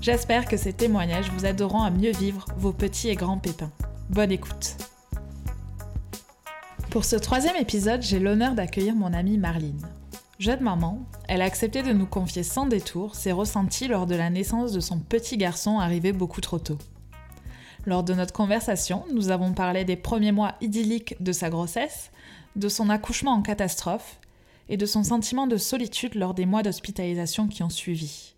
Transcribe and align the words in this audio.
J'espère 0.00 0.46
que 0.46 0.56
ces 0.56 0.72
témoignages 0.72 1.30
vous 1.30 1.44
aideront 1.44 1.82
à 1.82 1.90
mieux 1.90 2.12
vivre 2.12 2.46
vos 2.56 2.72
petits 2.72 3.10
et 3.10 3.16
grands 3.16 3.36
pépins. 3.36 3.70
Bonne 4.08 4.32
écoute 4.32 4.76
Pour 6.88 7.04
ce 7.04 7.16
troisième 7.16 7.56
épisode, 7.56 8.00
j'ai 8.00 8.18
l'honneur 8.18 8.54
d'accueillir 8.54 8.94
mon 8.94 9.12
amie 9.12 9.36
Marline. 9.36 9.86
Jeune 10.38 10.62
maman, 10.62 11.04
elle 11.28 11.42
a 11.42 11.44
accepté 11.44 11.82
de 11.82 11.92
nous 11.92 12.06
confier 12.06 12.44
sans 12.44 12.64
détour 12.64 13.14
ses 13.14 13.30
ressentis 13.30 13.88
lors 13.88 14.06
de 14.06 14.14
la 14.14 14.30
naissance 14.30 14.72
de 14.72 14.80
son 14.80 15.00
petit 15.00 15.36
garçon 15.36 15.78
arrivé 15.78 16.12
beaucoup 16.12 16.40
trop 16.40 16.58
tôt. 16.58 16.78
Lors 17.84 18.02
de 18.02 18.14
notre 18.14 18.32
conversation, 18.32 19.04
nous 19.12 19.28
avons 19.30 19.52
parlé 19.52 19.84
des 19.84 19.96
premiers 19.96 20.32
mois 20.32 20.54
idylliques 20.62 21.22
de 21.22 21.32
sa 21.32 21.50
grossesse, 21.50 22.10
de 22.56 22.70
son 22.70 22.88
accouchement 22.88 23.32
en 23.32 23.42
catastrophe 23.42 24.18
et 24.70 24.78
de 24.78 24.86
son 24.86 25.04
sentiment 25.04 25.46
de 25.46 25.58
solitude 25.58 26.14
lors 26.14 26.32
des 26.32 26.46
mois 26.46 26.62
d'hospitalisation 26.62 27.48
qui 27.48 27.62
ont 27.62 27.68
suivi. 27.68 28.34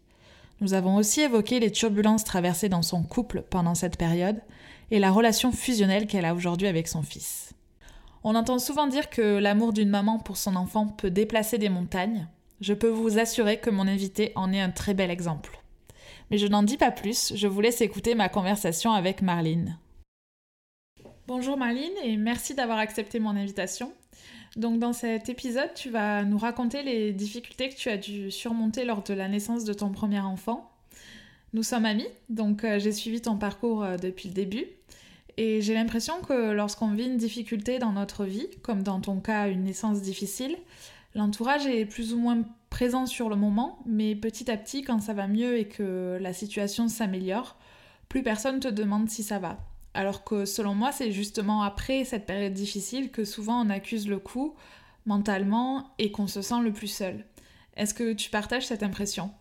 Nous 0.63 0.75
avons 0.75 0.95
aussi 0.95 1.23
évoqué 1.23 1.59
les 1.59 1.73
turbulences 1.73 2.23
traversées 2.23 2.69
dans 2.69 2.83
son 2.83 3.03
couple 3.03 3.43
pendant 3.51 3.75
cette 3.75 3.99
période 3.99 4.41
et 4.93 5.01
la 5.01 5.11
relation 5.11 5.51
fusionnelle 5.51 6.07
qu'elle 6.07 6.25
a 6.25 6.37
aujourd'hui 6.37 6.69
avec 6.69 6.87
son 6.87 7.03
fils. 7.03 7.53
On 8.23 8.37
entend 8.37 8.61
souvent 8.61 8.87
dire 8.87 9.11
que 9.11 9.39
l'amour 9.39 9.73
d'une 9.73 9.89
maman 9.89 10.21
pour 10.21 10.37
son 10.37 10.55
enfant 10.55 10.87
peut 10.87 11.11
déplacer 11.11 11.59
des 11.59 11.69
montagnes. 11.69 12.29
Je 12.61 12.75
peux 12.75 12.89
vous 12.89 13.19
assurer 13.19 13.59
que 13.59 13.71
mon 13.71 13.89
invité 13.89 14.31
en 14.37 14.53
est 14.53 14.61
un 14.61 14.71
très 14.71 14.95
bel 14.95 15.11
exemple. 15.11 15.61
Mais 16.31 16.39
je 16.39 16.47
n'en 16.47 16.63
dis 16.63 16.77
pas 16.77 16.93
plus, 16.93 17.33
je 17.35 17.49
vous 17.49 17.61
laisse 17.61 17.81
écouter 17.81 18.15
ma 18.15 18.29
conversation 18.29 18.93
avec 18.93 19.21
Marline. 19.21 19.79
Bonjour 21.27 21.57
Marline 21.57 21.91
et 22.05 22.17
merci 22.17 22.55
d'avoir 22.55 22.79
accepté 22.79 23.19
mon 23.19 23.31
invitation. 23.31 23.93
Donc 24.57 24.79
dans 24.79 24.93
cet 24.93 25.29
épisode, 25.29 25.73
tu 25.75 25.89
vas 25.89 26.25
nous 26.25 26.37
raconter 26.37 26.83
les 26.83 27.13
difficultés 27.13 27.71
que 27.71 27.77
tu 27.77 27.89
as 27.89 27.97
dû 27.97 28.31
surmonter 28.31 28.85
lors 28.85 29.03
de 29.03 29.15
la 29.15 29.29
naissance 29.29 29.65
de 29.65 29.73
ton 29.73 29.91
premier 29.91 30.21
enfant. 30.21 30.71
Nous 31.55 31.63
sommes 31.63 31.87
amis, 31.87 32.09
donc 32.29 32.65
euh, 32.65 32.79
j'ai 32.79 32.93
suivi 32.93 33.21
ton 33.21 33.37
parcours 33.37 33.83
euh, 33.83 33.97
depuis 33.97 34.29
le 34.29 34.35
début. 34.35 34.67
Et 35.39 35.63
j'ai 35.63 35.73
l'impression 35.73 36.21
que 36.21 36.53
lorsqu'on 36.53 36.93
vit 36.93 37.07
une 37.07 37.17
difficulté 37.17 37.79
dans 37.79 37.93
notre 37.93 38.25
vie, 38.25 38.49
comme 38.63 38.83
dans 38.83 39.01
ton 39.01 39.21
cas 39.21 39.49
une 39.49 39.65
naissance 39.65 40.03
difficile, 40.03 40.57
l'entourage 41.15 41.67
est 41.67 41.87
plus 41.87 42.13
ou 42.13 42.19
moins 42.19 42.43
présent 42.69 43.07
sur 43.07 43.31
le 43.31 43.37
moment, 43.37 43.79
mais 43.87 44.15
petit 44.15 44.51
à 44.51 44.57
petit, 44.59 44.83
quand 44.83 45.01
ça 45.01 45.15
va 45.15 45.27
mieux 45.27 45.59
et 45.59 45.67
que 45.67 46.19
la 46.21 46.35
situation 46.35 46.89
s'améliore, 46.89 47.57
plus 48.09 48.23
personne 48.23 48.61
te 48.61 48.69
demande 48.69 49.09
si 49.09 49.23
ça 49.23 49.39
va. 49.39 49.59
Alors 49.95 50.25
que 50.25 50.45
selon 50.45 50.75
moi, 50.75 50.93
c'est 50.93 51.13
justement 51.13 51.63
après 51.63 52.05
cette 52.05 52.27
période 52.27 52.55
difficile 52.55 53.11
que 53.11 53.25
souvent 53.25 53.65
on 53.65 53.71
accuse 53.71 54.09
le 54.09 54.19
coup 54.19 54.55
mentalement 55.05 55.95
et 55.99 56.13
qu'on 56.13 56.27
se 56.27 56.43
sent 56.43 56.61
le 56.63 56.73
plus 56.73 56.87
seul. 56.87 57.27
Est-ce 57.77 57.95
que 57.95 58.13
tu 58.13 58.31
partages 58.31 58.67
cette 58.67 58.83
impression? 58.83 59.33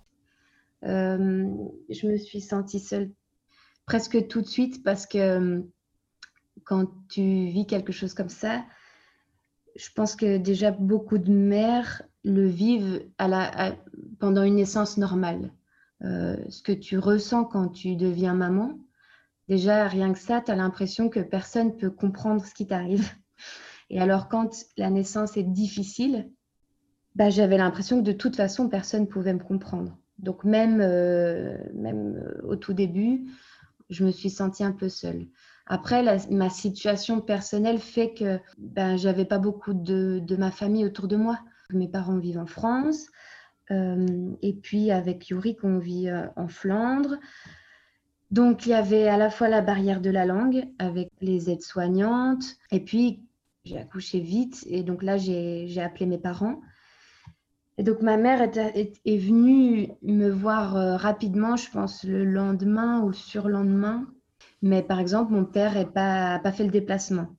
Euh, 0.84 1.48
Je 1.90 2.08
me 2.08 2.18
suis 2.18 2.42
sentie 2.42 2.80
seule 2.80 3.12
presque 3.86 4.28
tout 4.28 4.42
de 4.42 4.48
suite 4.48 4.84
parce 4.84 5.06
que 5.06 5.18
euh, 5.18 5.62
quand 6.64 6.88
tu 7.10 7.22
vis 7.22 7.66
quelque 7.66 7.92
chose 7.92 8.14
comme 8.14 8.30
ça, 8.30 8.64
je 9.76 9.90
pense 9.96 10.16
que 10.16 10.38
déjà 10.38 10.72
beaucoup 10.72 11.18
de 11.18 11.32
mères 11.32 12.02
le 12.24 12.48
vivent 12.48 13.06
pendant 14.20 14.44
une 14.44 14.56
naissance 14.56 14.98
normale. 14.98 15.52
Euh, 16.04 16.36
ce 16.50 16.62
que 16.62 16.72
tu 16.72 16.98
ressens 16.98 17.46
quand 17.46 17.70
tu 17.70 17.96
deviens 17.96 18.34
maman, 18.34 18.78
Déjà, 19.48 19.88
rien 19.88 20.14
que 20.14 20.20
ça, 20.20 20.42
tu 20.42 20.52
as 20.52 20.56
l'impression 20.56 21.10
que 21.10 21.20
personne 21.20 21.68
ne 21.68 21.72
peut 21.72 21.90
comprendre 21.90 22.46
ce 22.46 22.54
qui 22.54 22.68
t'arrive. 22.68 23.10
Et 23.90 24.00
alors, 24.00 24.30
quand 24.30 24.50
la 24.78 24.90
naissance 24.90 25.36
est 25.36 25.44
difficile, 25.44 26.32
bah, 27.16 27.30
j'avais 27.30 27.58
l'impression 27.58 28.00
que 28.00 28.06
de 28.06 28.14
toute 28.14 28.38
façon, 28.38 28.70
personne 28.70 29.02
ne 29.02 29.08
pouvait 29.08 29.34
me 29.34 29.44
comprendre. 29.44 29.98
Donc, 30.20 30.44
même, 30.44 30.80
euh, 30.82 31.58
même 31.74 32.16
euh, 32.16 32.48
au 32.48 32.56
tout 32.56 32.74
début, 32.74 33.26
je 33.90 34.06
me 34.06 34.12
suis 34.12 34.30
sentie 34.30 34.64
un 34.64 34.72
peu 34.72 34.88
seule. 34.88 35.28
Après, 35.66 36.04
ma 36.30 36.50
situation 36.50 37.20
personnelle 37.20 37.80
fait 37.80 38.14
que 38.14 38.40
ben, 38.58 38.98
j'avais 38.98 39.26
pas 39.26 39.38
beaucoup 39.38 39.74
de, 39.74 40.20
de, 40.26 40.36
ma 40.36 40.52
famille 40.52 40.86
autour 40.86 41.08
de 41.08 41.18
moi. 41.18 41.40
Mes 41.72 41.88
parents 41.88 42.18
vivent 42.18 42.40
en 42.40 42.46
France. 42.46 43.08
Euh, 43.72 44.32
et 44.42 44.54
puis, 44.54 44.92
avec 44.92 45.30
Yuri, 45.30 45.58
on 45.64 45.80
vit 45.80 46.10
en 46.36 46.48
Flandre. 46.48 47.18
Donc, 48.32 48.66
il 48.66 48.70
y 48.70 48.74
avait 48.74 49.10
à 49.10 49.18
la 49.18 49.30
fois 49.30 49.50
la 49.50 49.62
barrière 49.62 50.00
de 50.00 50.10
la 50.10 50.26
langue 50.26 50.66
avec 50.80 51.10
les 51.20 51.50
aides-soignantes. 51.50 52.56
Et 52.72 52.80
puis, 52.80 53.26
j'ai 53.66 53.78
accouché 53.78 54.22
vite. 54.22 54.64
Et 54.68 54.84
donc 54.84 55.04
là, 55.04 55.18
j'ai 55.18 55.82
appelé 55.82 56.06
mes 56.06 56.18
parents. 56.18 56.62
Et 57.78 57.84
donc, 57.84 58.02
ma 58.02 58.16
mère 58.16 58.42
est, 58.42 59.18
venue 59.18 59.90
me 60.02 60.30
voir 60.30 60.78
euh, 60.78 60.98
rapidement, 60.98 61.56
je 61.56 61.70
pense, 61.72 62.04
le 62.04 62.24
lendemain 62.24 63.02
ou 63.02 63.08
le 63.08 63.14
surlendemain. 63.14 64.08
Mais 64.62 64.82
par 64.84 65.00
exemple, 65.00 65.34
mon 65.34 65.46
père 65.46 65.74
n'a 65.74 65.86
pas, 65.86 66.40
pas 66.40 66.52
fait 66.52 66.64
le 66.64 66.72
déplacement. 66.72 67.36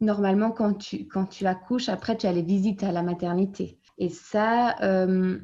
Normalement, 0.00 0.52
quand 0.52 0.74
tu, 0.74 1.06
quand 1.06 1.26
tu 1.26 1.46
accouches, 1.46 1.88
après, 1.88 2.16
tu 2.16 2.26
as 2.26 2.32
les 2.32 2.42
visites 2.42 2.82
à 2.82 2.92
la 2.92 3.02
maternité. 3.02 3.78
Et 3.98 4.08
ça, 4.08 4.76
euh, 4.82 5.38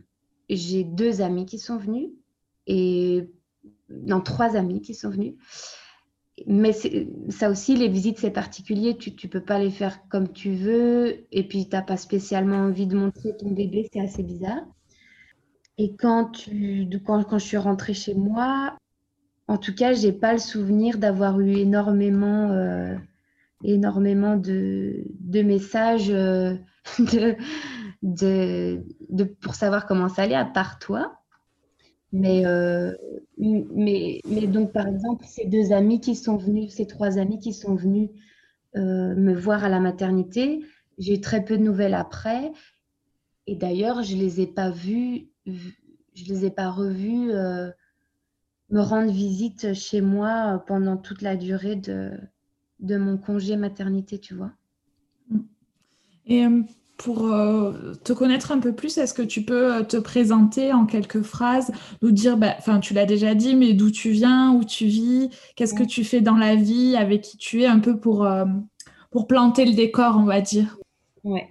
j'ai 0.49 0.85
deux 0.85 1.21
amis 1.21 1.45
qui 1.45 1.59
sont 1.59 1.77
venus. 1.77 2.11
Et 2.67 3.29
non, 4.03 4.21
trois 4.21 4.57
amis 4.57 4.81
qui 4.81 4.95
sont 4.95 5.11
venus. 5.11 5.35
Mais 6.47 6.73
ça 7.29 7.49
aussi, 7.49 7.77
les 7.77 7.89
visites, 7.89 8.19
c'est 8.19 8.31
particulier. 8.31 8.97
Tu 8.97 9.11
ne 9.11 9.29
peux 9.29 9.41
pas 9.41 9.59
les 9.59 9.71
faire 9.71 10.09
comme 10.09 10.33
tu 10.33 10.55
veux. 10.55 11.27
Et 11.31 11.47
puis, 11.47 11.69
tu 11.69 11.77
n'as 11.77 11.83
pas 11.83 11.97
spécialement 11.97 12.57
envie 12.57 12.87
de 12.87 12.97
montrer 12.97 13.37
ton 13.37 13.51
bébé. 13.51 13.89
C'est 13.93 14.01
assez 14.01 14.23
bizarre. 14.23 14.65
Et 15.79 15.95
quand, 15.95 16.27
tu, 16.27 16.89
quand, 17.05 17.39
je 17.39 17.45
suis 17.45 17.57
rentrée 17.57 17.95
chez 17.95 18.15
moi, 18.15 18.77
en 19.49 19.59
tout 19.59 19.75
cas, 19.75 19.93
je 19.93 20.07
n'ai 20.07 20.13
pas 20.13 20.33
le 20.33 20.39
souvenir 20.39 20.99
d'avoir 20.99 21.41
eu 21.41 21.53
énormément, 21.53 22.51
euh, 22.51 22.97
énormément 23.63 24.37
de, 24.37 25.05
de 25.21 25.43
messages 25.43 26.11
euh, 26.11 26.57
de, 26.99 27.37
de, 28.03 29.25
pour 29.25 29.55
savoir 29.55 29.87
comment 29.87 30.09
ça 30.09 30.23
allait, 30.23 30.35
à 30.35 30.45
part 30.45 30.79
toi. 30.79 31.24
Mais, 32.15 32.47
euh, 32.47 32.93
mais, 33.39 34.21
mais, 34.25 34.47
donc, 34.47 34.71
par 34.73 34.87
exemple, 34.87 35.25
ces 35.27 35.47
deux 35.47 35.73
amis 35.73 36.01
qui 36.01 36.15
sont 36.15 36.37
venus, 36.37 36.73
ces 36.73 36.87
trois 36.87 37.19
amis 37.19 37.41
qui 37.41 37.53
sont 37.53 37.75
venus 37.75 38.09
euh, 38.77 39.17
me 39.17 39.35
voir 39.35 39.65
à 39.65 39.69
la 39.69 39.81
maternité, 39.81 40.65
j'ai 40.97 41.15
eu 41.15 41.21
très 41.21 41.45
peu 41.45 41.59
de 41.59 41.65
nouvelles 41.65 41.95
après. 41.95 42.53
Et 43.49 43.57
d'ailleurs, 43.57 44.05
je 44.05 44.15
ne 44.15 44.21
les 44.21 44.41
ai 44.41 44.47
pas 44.47 44.71
vus, 44.71 45.27
je 45.45 46.25
les 46.29 46.45
ai 46.45 46.53
pas 46.53 46.71
revus 46.71 47.33
euh, 47.33 47.69
me 48.71 48.81
rendre 48.81 49.11
visite 49.11 49.75
chez 49.75 50.01
moi 50.01 50.63
pendant 50.69 50.97
toute 50.97 51.21
la 51.21 51.35
durée 51.35 51.75
de, 51.75 52.13
de 52.79 52.97
mon 52.97 53.19
congé 53.19 53.57
maternité, 53.57 54.21
tu 54.21 54.35
vois. 54.35 54.53
Et 56.27 56.47
pour 56.97 57.27
euh, 57.27 57.95
te 58.05 58.13
connaître 58.13 58.53
un 58.53 58.61
peu 58.61 58.73
plus, 58.73 58.99
est-ce 58.99 59.15
que 59.15 59.23
tu 59.23 59.43
peux 59.43 59.75
euh, 59.75 59.83
te 59.83 59.97
présenter 59.97 60.73
en 60.73 60.87
quelques 60.87 61.23
phrases, 61.23 61.73
nous 62.03 62.13
dire, 62.13 62.37
bah, 62.37 62.55
enfin 62.59 62.81
tu 62.81 62.95
l'as 62.95 63.07
déjà 63.07 63.35
dit, 63.35 63.57
mais 63.57 63.73
d'où 63.73 63.91
tu 63.91 64.11
viens, 64.11 64.53
où 64.53 64.65
tu 64.65 64.87
vis, 64.87 65.31
qu'est-ce 65.57 65.75
que 65.75 65.83
tu 65.83 66.05
fais 66.05 66.21
dans 66.21 66.37
la 66.37 66.55
vie, 66.55 66.97
avec 66.97 67.23
qui 67.23 67.37
tu 67.37 67.63
es, 67.63 67.67
un 67.67 67.81
peu 67.81 67.99
pour, 67.99 68.25
euh, 68.25 68.45
pour 69.11 69.27
planter 69.27 69.65
le 69.65 69.75
décor, 69.75 70.17
on 70.19 70.25
va 70.25 70.41
dire? 70.41 70.79
Ouais. 71.25 71.49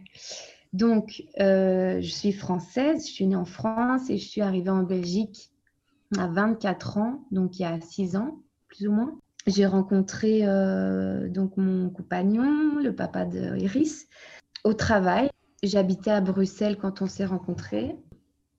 Donc, 0.72 1.24
je 1.38 2.01
suis 2.01 2.31
française, 2.31 3.06
je 3.06 3.12
suis 3.12 3.28
née 3.28 3.36
en 3.36 3.45
France 3.45 4.10
et 4.10 4.18
je 4.18 4.28
suis 4.28 4.42
arrivée 4.42 4.72
en 4.72 4.84
Belgique 4.84 5.51
à 6.18 6.28
24 6.28 6.98
ans, 6.98 7.25
donc 7.31 7.60
il 7.60 7.63
y 7.63 7.66
a 7.66 7.80
6 7.80 8.16
ans, 8.16 8.40
plus 8.69 8.88
ou 8.88 8.92
moins. 8.92 9.19
J'ai 9.45 9.68
rencontré 9.68 10.42
donc 11.30 11.57
mon 11.57 11.90
compagnon, 11.92 12.80
le 12.81 12.95
papa 12.95 13.25
de 13.25 13.56
Iris, 13.57 14.07
au 14.63 14.74
travail. 14.74 15.30
J'habitais 15.63 16.12
à 16.12 16.21
Bruxelles 16.21 16.77
quand 16.77 17.01
on 17.01 17.07
s'est 17.07 17.25
rencontrés. 17.25 17.95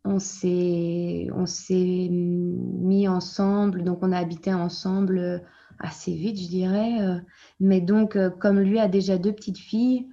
On 0.06 0.18
s'est, 0.18 1.28
on 1.34 1.46
s'est 1.46 2.08
mis 2.10 3.08
ensemble, 3.08 3.84
donc 3.84 4.00
on 4.02 4.12
a 4.12 4.18
habité 4.18 4.52
ensemble 4.52 5.18
euh, 5.18 5.38
assez 5.78 6.14
vite, 6.14 6.38
je 6.38 6.48
dirais. 6.48 7.00
Euh. 7.00 7.18
Mais 7.58 7.80
donc, 7.80 8.16
euh, 8.16 8.28
comme 8.28 8.60
lui 8.60 8.78
a 8.78 8.88
déjà 8.88 9.16
deux 9.16 9.32
petites 9.32 9.58
filles, 9.58 10.08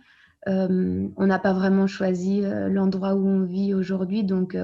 on 0.48 1.28
n'a 1.28 1.38
pas 1.38 1.54
vraiment 1.54 1.86
choisi 1.86 2.42
l'endroit 2.42 3.14
où 3.14 3.28
on 3.28 3.44
vit 3.44 3.76
aujourd'hui. 3.76 4.24
Donc, 4.24 4.58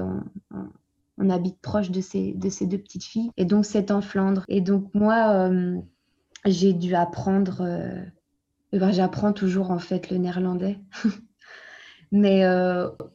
on 1.18 1.30
habite 1.30 1.60
proche 1.60 1.92
de 1.92 2.00
ces, 2.00 2.32
de 2.32 2.48
ces 2.48 2.66
deux 2.66 2.78
petites 2.78 3.04
filles. 3.04 3.30
Et 3.36 3.44
donc, 3.44 3.64
c'est 3.64 3.92
en 3.92 4.00
Flandre. 4.00 4.42
Et 4.48 4.60
donc, 4.60 4.92
moi, 4.92 5.48
j'ai 6.44 6.72
dû 6.72 6.96
apprendre. 6.96 7.62
Eh 8.72 8.78
ben, 8.78 8.90
j'apprends 8.92 9.32
toujours, 9.32 9.70
en 9.70 9.78
fait, 9.78 10.10
le 10.10 10.18
néerlandais. 10.18 10.78
Mais. 12.12 12.42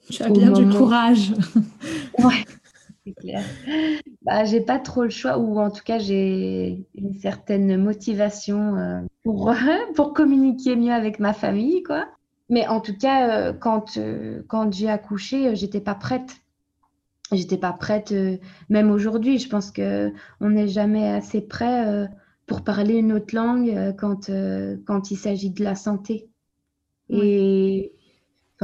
tu 0.09 0.23
as 0.23 0.29
bien 0.29 0.51
du 0.51 0.67
courage. 0.69 1.33
ouais 2.19 2.45
c'est 3.05 3.13
clair. 3.13 3.43
Bah, 4.21 4.45
j'ai 4.45 4.61
pas 4.61 4.79
trop 4.79 5.03
le 5.03 5.09
choix, 5.09 5.37
ou 5.37 5.59
en 5.59 5.69
tout 5.71 5.83
cas, 5.83 5.99
j'ai 5.99 6.85
une 6.95 7.13
certaine 7.13 7.77
motivation 7.77 8.77
euh, 8.77 9.01
pour, 9.23 9.53
pour 9.95 10.13
communiquer 10.13 10.75
mieux 10.75 10.93
avec 10.93 11.19
ma 11.19 11.33
famille, 11.33 11.83
quoi. 11.83 12.07
Mais 12.49 12.67
en 12.67 12.81
tout 12.81 12.95
cas, 12.95 13.29
euh, 13.29 13.53
quand, 13.53 13.97
euh, 13.97 14.43
quand 14.47 14.71
j'ai 14.73 14.89
accouché, 14.89 15.55
j'étais 15.55 15.81
pas 15.81 15.95
prête. 15.95 16.37
J'étais 17.31 17.57
pas 17.57 17.73
prête, 17.73 18.13
même 18.69 18.91
aujourd'hui. 18.91 19.39
Je 19.39 19.49
pense 19.49 19.71
qu'on 19.71 20.11
n'est 20.41 20.67
jamais 20.67 21.09
assez 21.09 21.41
prêt 21.41 22.07
pour 22.45 22.63
parler 22.63 22.95
une 22.95 23.13
autre 23.13 23.35
langue 23.35 23.95
quand, 23.97 24.29
quand 24.85 25.11
il 25.11 25.17
s'agit 25.17 25.49
de 25.49 25.63
la 25.63 25.75
santé. 25.75 26.29
Et 27.09 27.93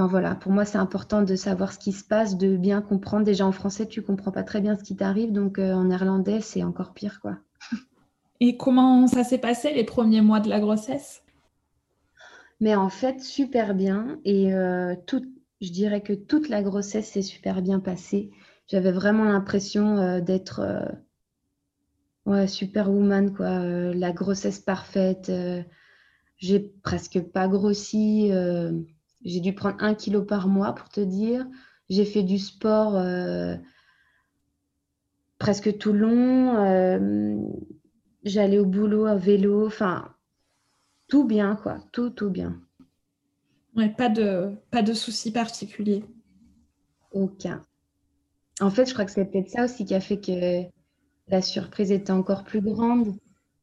voilà, 0.08 0.36
pour 0.36 0.52
moi, 0.52 0.66
c'est 0.66 0.78
important 0.78 1.22
de 1.22 1.36
savoir 1.36 1.74
ce 1.74 1.80
qui 1.80 1.92
se 1.92 2.04
passe, 2.04 2.38
de 2.38 2.56
bien 2.56 2.82
comprendre. 2.82 3.26
Déjà 3.26 3.46
en 3.46 3.52
français, 3.52 3.88
tu 3.88 4.02
comprends 4.02 4.32
pas 4.32 4.44
très 4.44 4.62
bien 4.62 4.76
ce 4.76 4.84
qui 4.84 4.96
t'arrive, 4.96 5.32
donc 5.32 5.60
euh, 5.60 5.74
en 5.74 5.86
néerlandais, 5.86 6.42
c'est 6.42 6.64
encore 6.64 6.94
pire, 6.94 7.20
quoi. 7.22 7.38
Et 8.40 8.56
comment 8.56 9.08
ça 9.08 9.24
s'est 9.24 9.38
passé 9.38 9.74
les 9.74 9.84
premiers 9.84 10.22
mois 10.22 10.40
de 10.40 10.50
la 10.50 10.60
grossesse? 10.60 11.24
Mais 12.62 12.76
en 12.76 12.90
fait, 12.90 13.22
super 13.22 13.76
bien. 13.76 14.20
Et 14.24 14.54
euh, 14.54 14.96
je 15.62 15.72
dirais 15.72 16.02
que 16.02 16.14
toute 16.14 16.48
la 16.48 16.62
grossesse 16.62 17.10
s'est 17.10 17.22
super 17.22 17.62
bien 17.62 17.80
passée. 17.80 18.32
J'avais 18.68 18.92
vraiment 18.92 19.26
l'impression 19.26 19.98
euh, 19.98 20.22
d'être 20.22 20.62
ouais, 22.30 22.48
superwoman, 22.48 23.34
quoi. 23.34 23.60
la 23.94 24.12
grossesse 24.12 24.60
parfaite. 24.60 25.32
j'ai 26.38 26.60
presque 26.60 27.20
pas 27.20 27.48
grossi. 27.48 28.32
J'ai 29.24 29.42
dû 29.42 29.54
prendre 29.54 29.78
un 29.80 29.94
kilo 29.94 30.24
par 30.24 30.48
mois 30.48 30.74
pour 30.74 30.90
te 30.90 31.02
dire. 31.02 31.46
J'ai 31.90 32.06
fait 32.06 32.24
du 32.24 32.38
sport 32.38 32.96
euh, 32.96 33.56
presque 35.38 35.78
tout 35.78 35.92
le 35.92 36.00
long. 36.00 36.58
Euh, 36.58 37.38
j'allais 38.24 38.60
au 38.60 38.66
boulot 38.66 39.06
à 39.06 39.16
vélo. 39.16 39.66
Enfin, 39.66 40.14
tout 41.08 41.26
bien, 41.26 41.56
quoi. 41.56 41.80
Tout, 41.92 42.12
tout 42.12 42.30
bien. 42.30 42.62
Ouais, 43.76 43.90
pas 43.90 44.10
de, 44.10 44.56
pas 44.72 44.82
de 44.82 44.94
soucis 44.94 45.32
particuliers. 45.32 46.06
Aucun. 47.12 47.62
En 48.62 48.70
fait, 48.70 48.86
je 48.86 48.94
crois 48.94 49.06
que 49.06 49.12
c'est 49.12 49.26
peut-être 49.26 49.50
ça 49.50 49.66
aussi 49.66 49.86
qui 49.86 49.96
a 49.96 50.00
fait 50.00 50.20
que 50.20 50.64
la 51.30 51.42
surprise 51.42 51.92
était 51.92 52.12
encore 52.12 52.44
plus 52.44 52.62
grande. 52.62 53.16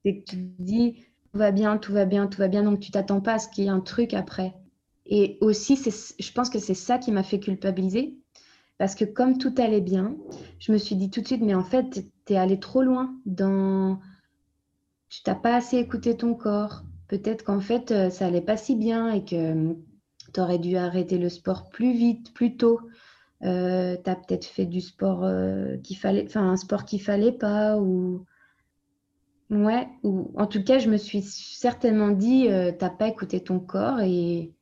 C'est 0.05 0.19
que 0.19 0.25
tu 0.31 0.37
te 0.37 0.63
dis, 0.63 1.05
tout 1.33 1.39
va 1.39 1.51
bien, 1.51 1.79
tout 1.79 1.93
va 1.93 2.05
bien, 2.05 2.27
tout 2.27 2.39
va 2.39 2.49
bien. 2.49 2.63
Donc, 2.63 2.81
tu 2.81 2.91
t'attends 2.91 3.21
pas 3.21 3.35
à 3.35 3.39
ce 3.39 3.49
qu'il 3.49 3.65
y 3.65 3.67
ait 3.67 3.71
un 3.71 3.81
truc 3.81 4.15
après. 4.15 4.55
Et 5.07 5.39
aussi, 5.41 5.77
je 5.77 6.33
pense 6.33 6.51
que 6.51 6.59
c'est 6.59 6.75
ça 6.75 6.99
qui 6.99 7.13
m'a 7.13 7.23
fait 7.23 7.41
culpabiliser. 7.41 8.17
Parce 8.79 8.95
que 8.95 9.05
comme 9.05 9.39
tout 9.39 9.55
allait 9.59 9.81
bien, 9.81 10.17
je 10.59 10.73
me 10.73 10.79
suis 10.79 10.97
dit 10.97 11.11
tout 11.11 11.23
de 11.23 11.27
suite, 11.27 11.43
mais 11.43 11.55
en 11.55 11.65
fait, 11.65 12.05
tu 12.27 12.33
es 12.33 12.37
allé 12.37 12.61
trop 12.61 12.83
loin 12.83 13.15
dans... 13.25 14.01
Tu 15.09 15.23
t'as 15.23 15.35
pas 15.35 15.57
assez 15.57 15.79
écouté 15.79 16.17
ton 16.17 16.35
corps. 16.35 16.83
Peut-être 17.09 17.45
qu'en 17.45 17.61
fait, 17.61 17.91
euh, 17.91 18.11
ça 18.11 18.27
allait 18.27 18.41
pas 18.41 18.57
si 18.57 18.75
bien 18.75 19.11
et 19.13 19.25
que 19.25 19.53
hum, 19.53 19.83
tu 20.35 20.41
aurais 20.41 20.59
dû 20.59 20.77
arrêter 20.77 21.19
le 21.19 21.29
sport 21.29 21.71
plus 21.71 21.93
vite, 21.93 22.35
plus 22.35 22.57
tôt. 22.57 22.81
Euh, 23.43 23.97
tu 24.03 24.11
as 24.11 24.17
peut-être 24.17 24.47
fait 24.47 24.67
du 24.67 24.81
sport 24.81 25.25
euh, 25.25 25.77
qu'il 25.79 25.99
fallait, 25.99 26.25
enfin 26.27 26.51
un 26.51 26.57
sport 26.57 26.85
qu'il 26.85 27.03
fallait 27.03 27.33
pas 27.33 27.77
ou 27.77 28.25
ouais 29.51 29.89
ou 30.03 30.33
en 30.37 30.47
tout 30.47 30.65
cas 30.65 30.79
je 30.79 30.89
me 30.89 30.97
suis 30.97 31.23
certainement 31.23 32.09
dit 32.09 32.49
tu 32.49 32.77
t'as 32.79 32.91
pas 32.91 33.09
écouté 33.09 33.41
ton 33.41 33.61
corps 33.61 34.01
et 34.01 34.57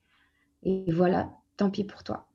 et 0.64 0.92
voilà, 0.92 1.30
tant 1.56 1.70
pis 1.70 1.84
pour 1.84 2.02
toi. 2.02 2.26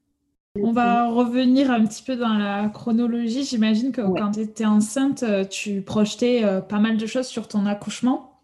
On 0.62 0.72
va 0.72 1.10
revenir 1.10 1.72
un 1.72 1.86
petit 1.86 2.04
peu 2.04 2.16
dans 2.16 2.34
la 2.34 2.70
chronologie. 2.70 3.44
J'imagine 3.44 3.92
que 3.92 4.02
quand 4.02 4.32
tu 4.32 4.42
étais 4.42 4.66
enceinte, 4.66 5.24
euh, 5.24 5.46
tu 5.46 5.82
projetais 5.82 6.44
euh, 6.44 6.62
pas 6.62 6.80
mal 6.80 6.98
de 6.98 7.06
choses 7.06 7.28
sur 7.28 7.48
ton 7.48 7.66
accouchement. 7.66 8.42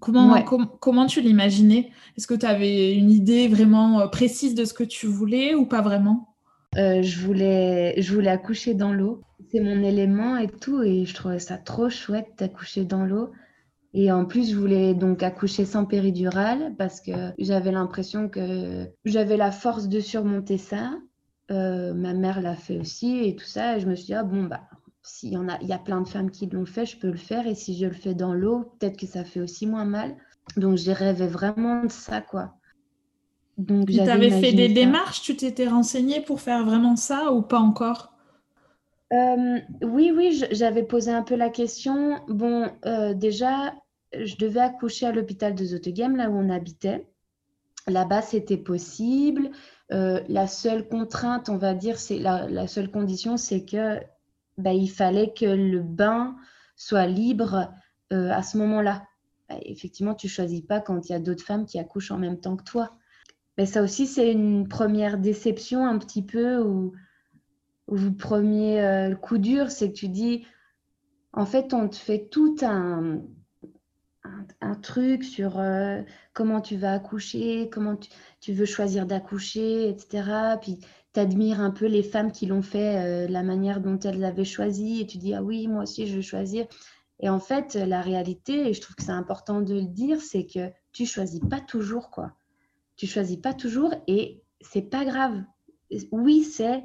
Comment, 0.00 0.42
comment 0.80 1.06
tu 1.06 1.20
l'imaginais? 1.20 1.90
Est-ce 2.16 2.26
que 2.26 2.34
tu 2.34 2.46
avais 2.46 2.94
une 2.94 3.10
idée 3.10 3.46
vraiment 3.46 4.00
euh, 4.00 4.06
précise 4.08 4.54
de 4.54 4.64
ce 4.64 4.74
que 4.74 4.82
tu 4.82 5.06
voulais 5.06 5.54
ou 5.54 5.64
pas 5.66 5.80
vraiment? 5.80 6.31
Je, 6.74 7.20
voulais, 7.20 8.00
je 8.00 8.14
voulais 8.14 8.30
accoucher 8.30 8.74
dans 8.74 8.92
l'eau. 8.92 9.22
C'est 9.50 9.60
mon 9.60 9.82
élément 9.82 10.36
et 10.36 10.48
tout. 10.48 10.82
Et 10.82 11.04
je 11.04 11.14
trouvais 11.14 11.38
ça 11.38 11.58
trop 11.58 11.90
chouette 11.90 12.28
d'accoucher 12.38 12.84
dans 12.84 13.04
l'eau. 13.04 13.32
Et 13.94 14.10
en 14.10 14.24
plus, 14.24 14.50
je 14.50 14.56
voulais 14.56 14.94
donc 14.94 15.22
accoucher 15.22 15.64
sans 15.66 15.84
péridurale 15.84 16.74
parce 16.78 17.00
que 17.00 17.12
j'avais 17.38 17.72
l'impression 17.72 18.28
que 18.28 18.86
j'avais 19.04 19.36
la 19.36 19.52
force 19.52 19.88
de 19.88 20.00
surmonter 20.00 20.56
ça. 20.56 20.98
Euh, 21.50 21.92
ma 21.92 22.14
mère 22.14 22.40
l'a 22.40 22.56
fait 22.56 22.78
aussi 22.78 23.24
et 23.24 23.36
tout 23.36 23.44
ça. 23.44 23.76
Et 23.76 23.80
je 23.80 23.86
me 23.86 23.94
suis 23.94 24.06
dit, 24.06 24.14
ah 24.14 24.22
bon, 24.24 24.44
bah, 24.44 24.62
s'il 25.02 25.32
y 25.32 25.36
en 25.36 25.48
a, 25.48 25.58
il 25.60 25.68
y 25.68 25.72
a 25.72 25.78
plein 25.78 26.00
de 26.00 26.08
femmes 26.08 26.30
qui 26.30 26.46
l'ont 26.46 26.64
fait, 26.64 26.86
je 26.86 26.96
peux 26.96 27.10
le 27.10 27.18
faire. 27.18 27.46
Et 27.46 27.54
si 27.54 27.76
je 27.76 27.86
le 27.86 27.92
fais 27.92 28.14
dans 28.14 28.32
l'eau, 28.32 28.74
peut-être 28.78 28.96
que 28.96 29.06
ça 29.06 29.24
fait 29.24 29.40
aussi 29.40 29.66
moins 29.66 29.84
mal. 29.84 30.16
Donc, 30.56 30.78
j'ai 30.78 30.92
rêvé 30.94 31.26
vraiment 31.26 31.84
de 31.84 31.90
ça, 31.90 32.22
quoi. 32.22 32.54
Donc, 33.58 33.90
tu 33.90 34.00
avais 34.00 34.30
fait 34.30 34.52
des 34.52 34.68
démarches, 34.68 35.22
tu 35.22 35.36
t'étais 35.36 35.68
renseignée 35.68 36.20
pour 36.20 36.40
faire 36.40 36.64
vraiment 36.64 36.96
ça 36.96 37.32
ou 37.32 37.42
pas 37.42 37.58
encore? 37.58 38.12
Euh, 39.12 39.58
oui, 39.82 40.10
oui, 40.14 40.42
j'avais 40.50 40.84
posé 40.84 41.10
un 41.10 41.22
peu 41.22 41.36
la 41.36 41.50
question. 41.50 42.20
Bon, 42.28 42.70
euh, 42.86 43.12
déjà, 43.12 43.74
je 44.18 44.36
devais 44.36 44.60
accoucher 44.60 45.06
à 45.06 45.12
l'hôpital 45.12 45.54
de 45.54 45.64
Zottegem, 45.64 46.16
là 46.16 46.30
où 46.30 46.34
on 46.34 46.48
habitait. 46.48 47.06
Là-bas, 47.86 48.22
c'était 48.22 48.56
possible. 48.56 49.50
Euh, 49.92 50.22
la 50.28 50.46
seule 50.46 50.88
contrainte, 50.88 51.50
on 51.50 51.58
va 51.58 51.74
dire, 51.74 51.98
c'est 51.98 52.18
la, 52.18 52.66
seule 52.66 52.90
condition, 52.90 53.36
c'est 53.36 53.64
que 53.64 54.00
bah, 54.56 54.72
il 54.72 54.88
fallait 54.88 55.34
que 55.34 55.44
le 55.44 55.80
bain 55.80 56.36
soit 56.76 57.06
libre 57.06 57.70
à 58.10 58.42
ce 58.42 58.58
moment-là. 58.58 59.06
Bah, 59.48 59.56
effectivement, 59.62 60.14
tu 60.14 60.28
choisis 60.28 60.62
pas 60.62 60.80
quand 60.80 61.08
il 61.08 61.12
y 61.12 61.14
a 61.14 61.18
d'autres 61.18 61.44
femmes 61.44 61.66
qui 61.66 61.78
accouchent 61.78 62.10
en 62.10 62.18
même 62.18 62.40
temps 62.40 62.56
que 62.56 62.64
toi. 62.64 62.96
Mais 63.58 63.66
ça 63.66 63.82
aussi, 63.82 64.06
c'est 64.06 64.32
une 64.32 64.66
première 64.66 65.18
déception 65.18 65.86
un 65.86 65.98
petit 65.98 66.22
peu 66.22 66.58
où 66.58 66.92
vous 67.86 68.12
premier 68.12 68.80
euh, 68.80 69.14
coup 69.14 69.38
dur, 69.38 69.70
c'est 69.70 69.88
que 69.88 69.96
tu 69.96 70.08
dis, 70.08 70.46
en 71.32 71.46
fait, 71.46 71.74
on 71.74 71.88
te 71.88 71.96
fait 71.96 72.28
tout 72.30 72.56
un, 72.62 73.20
un, 74.60 74.74
truc 74.76 75.24
sur 75.24 75.58
euh, 75.58 76.02
comment 76.32 76.60
tu 76.60 76.76
vas 76.76 76.94
accoucher, 76.94 77.68
comment 77.70 77.96
tu, 78.40 78.52
veux 78.52 78.64
choisir 78.66 79.06
d'accoucher, 79.06 79.88
etc. 79.88 80.56
Puis 80.60 80.78
tu 81.12 81.20
admires 81.20 81.60
un 81.60 81.70
peu 81.70 81.86
les 81.86 82.02
femmes 82.02 82.32
qui 82.32 82.46
l'ont 82.46 82.62
fait, 82.62 83.26
euh, 83.26 83.28
la 83.28 83.42
manière 83.42 83.80
dont 83.80 83.98
elles 83.98 84.24
avaient 84.24 84.44
choisi, 84.44 85.00
et 85.00 85.06
tu 85.06 85.18
dis, 85.18 85.34
ah 85.34 85.42
oui, 85.42 85.68
moi 85.68 85.82
aussi, 85.82 86.06
je 86.06 86.16
veux 86.16 86.22
choisir. 86.22 86.66
Et 87.20 87.28
en 87.28 87.38
fait, 87.38 87.74
la 87.74 88.00
réalité, 88.00 88.68
et 88.68 88.74
je 88.74 88.80
trouve 88.80 88.96
que 88.96 89.04
c'est 89.04 89.10
important 89.12 89.60
de 89.60 89.74
le 89.74 89.86
dire, 89.86 90.20
c'est 90.20 90.46
que 90.46 90.70
tu 90.92 91.06
choisis 91.06 91.40
pas 91.48 91.60
toujours, 91.60 92.10
quoi. 92.10 92.34
Tu 93.02 93.08
choisis 93.08 93.36
pas 93.36 93.52
toujours, 93.52 93.92
et 94.06 94.44
c'est 94.60 94.88
pas 94.88 95.04
grave. 95.04 95.42
Oui, 96.12 96.44
c'est 96.44 96.84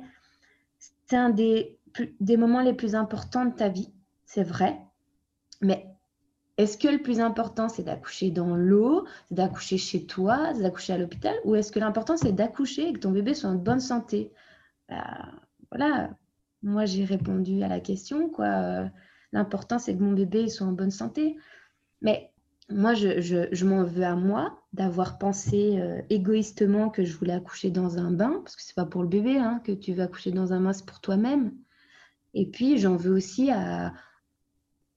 un 1.11 1.29
des, 1.29 1.77
des 2.19 2.37
moments 2.37 2.61
les 2.63 2.73
plus 2.73 2.95
importants 2.95 3.45
de 3.45 3.53
ta 3.53 3.69
vie, 3.69 3.93
c'est 4.25 4.41
vrai. 4.41 4.81
Mais 5.61 5.85
est-ce 6.57 6.75
que 6.79 6.87
le 6.87 7.03
plus 7.03 7.19
important, 7.19 7.69
c'est 7.69 7.83
d'accoucher 7.83 8.31
dans 8.31 8.55
l'eau, 8.55 9.05
c'est 9.29 9.35
d'accoucher 9.35 9.77
chez 9.77 10.07
toi, 10.07 10.53
d'accoucher 10.53 10.93
à 10.93 10.97
l'hôpital, 10.97 11.35
ou 11.45 11.53
est-ce 11.53 11.71
que 11.71 11.77
l'important, 11.77 12.17
c'est 12.17 12.31
d'accoucher 12.31 12.87
et 12.87 12.93
que 12.93 12.99
ton 12.99 13.11
bébé 13.11 13.35
soit 13.35 13.51
en 13.51 13.55
bonne 13.55 13.79
santé? 13.79 14.31
Bah, 14.89 15.29
Voilà, 15.69 16.09
moi 16.63 16.85
j'ai 16.85 17.05
répondu 17.05 17.61
à 17.61 17.67
la 17.67 17.79
question, 17.79 18.27
quoi. 18.27 18.89
L'important, 19.33 19.77
c'est 19.77 19.95
que 19.95 20.01
mon 20.01 20.13
bébé 20.13 20.49
soit 20.49 20.65
en 20.65 20.71
bonne 20.71 20.89
santé. 20.89 21.37
Mais 22.01 22.31
moi, 22.69 22.93
je, 22.95 23.65
m'en 23.65 23.83
veux 23.83 24.03
à 24.03 24.15
moi 24.15 24.61
d'avoir 24.73 25.17
pensé 25.17 25.79
euh, 25.79 26.01
égoïstement 26.09 26.89
que 26.89 27.05
je 27.05 27.15
voulais 27.15 27.33
accoucher 27.33 27.71
dans 27.71 27.97
un 27.97 28.11
bain, 28.11 28.41
parce 28.43 28.55
que 28.57 28.61
c'est 28.61 28.75
pas 28.75 28.85
pour 28.85 29.03
le 29.03 29.07
bébé 29.07 29.37
hein, 29.37 29.61
que 29.63 29.71
tu 29.71 29.93
vas 29.93 30.03
accoucher 30.03 30.31
dans 30.31 30.51
un 30.51 30.59
bain, 30.59 30.73
c'est 30.73 30.85
pour 30.85 30.99
toi-même. 30.99 31.53
Et 32.33 32.45
puis, 32.45 32.77
j'en 32.77 32.97
veux 32.97 33.11
aussi 33.11 33.51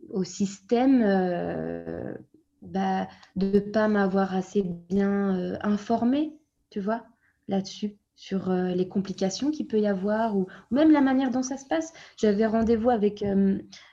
au 0.09 0.25
système 0.25 1.03
euh, 1.05 2.13
bah, 2.61 3.07
de 3.37 3.47
ne 3.53 3.61
pas 3.61 3.87
m'avoir 3.87 4.35
assez 4.35 4.63
bien 4.63 5.37
euh, 5.39 5.57
informée, 5.63 6.37
tu 6.71 6.81
vois, 6.81 7.05
là-dessus, 7.47 7.97
sur 8.17 8.53
les 8.53 8.89
complications 8.89 9.51
qu'il 9.51 9.67
peut 9.67 9.81
y 9.81 9.87
avoir, 9.87 10.37
ou, 10.37 10.47
même 10.71 10.91
la 10.91 11.01
manière 11.01 11.31
dont 11.31 11.43
ça 11.43 11.57
se 11.57 11.67
passe. 11.67 11.93
J'avais 12.19 12.47
rendez-vous 12.47 12.91
avec, 12.91 13.25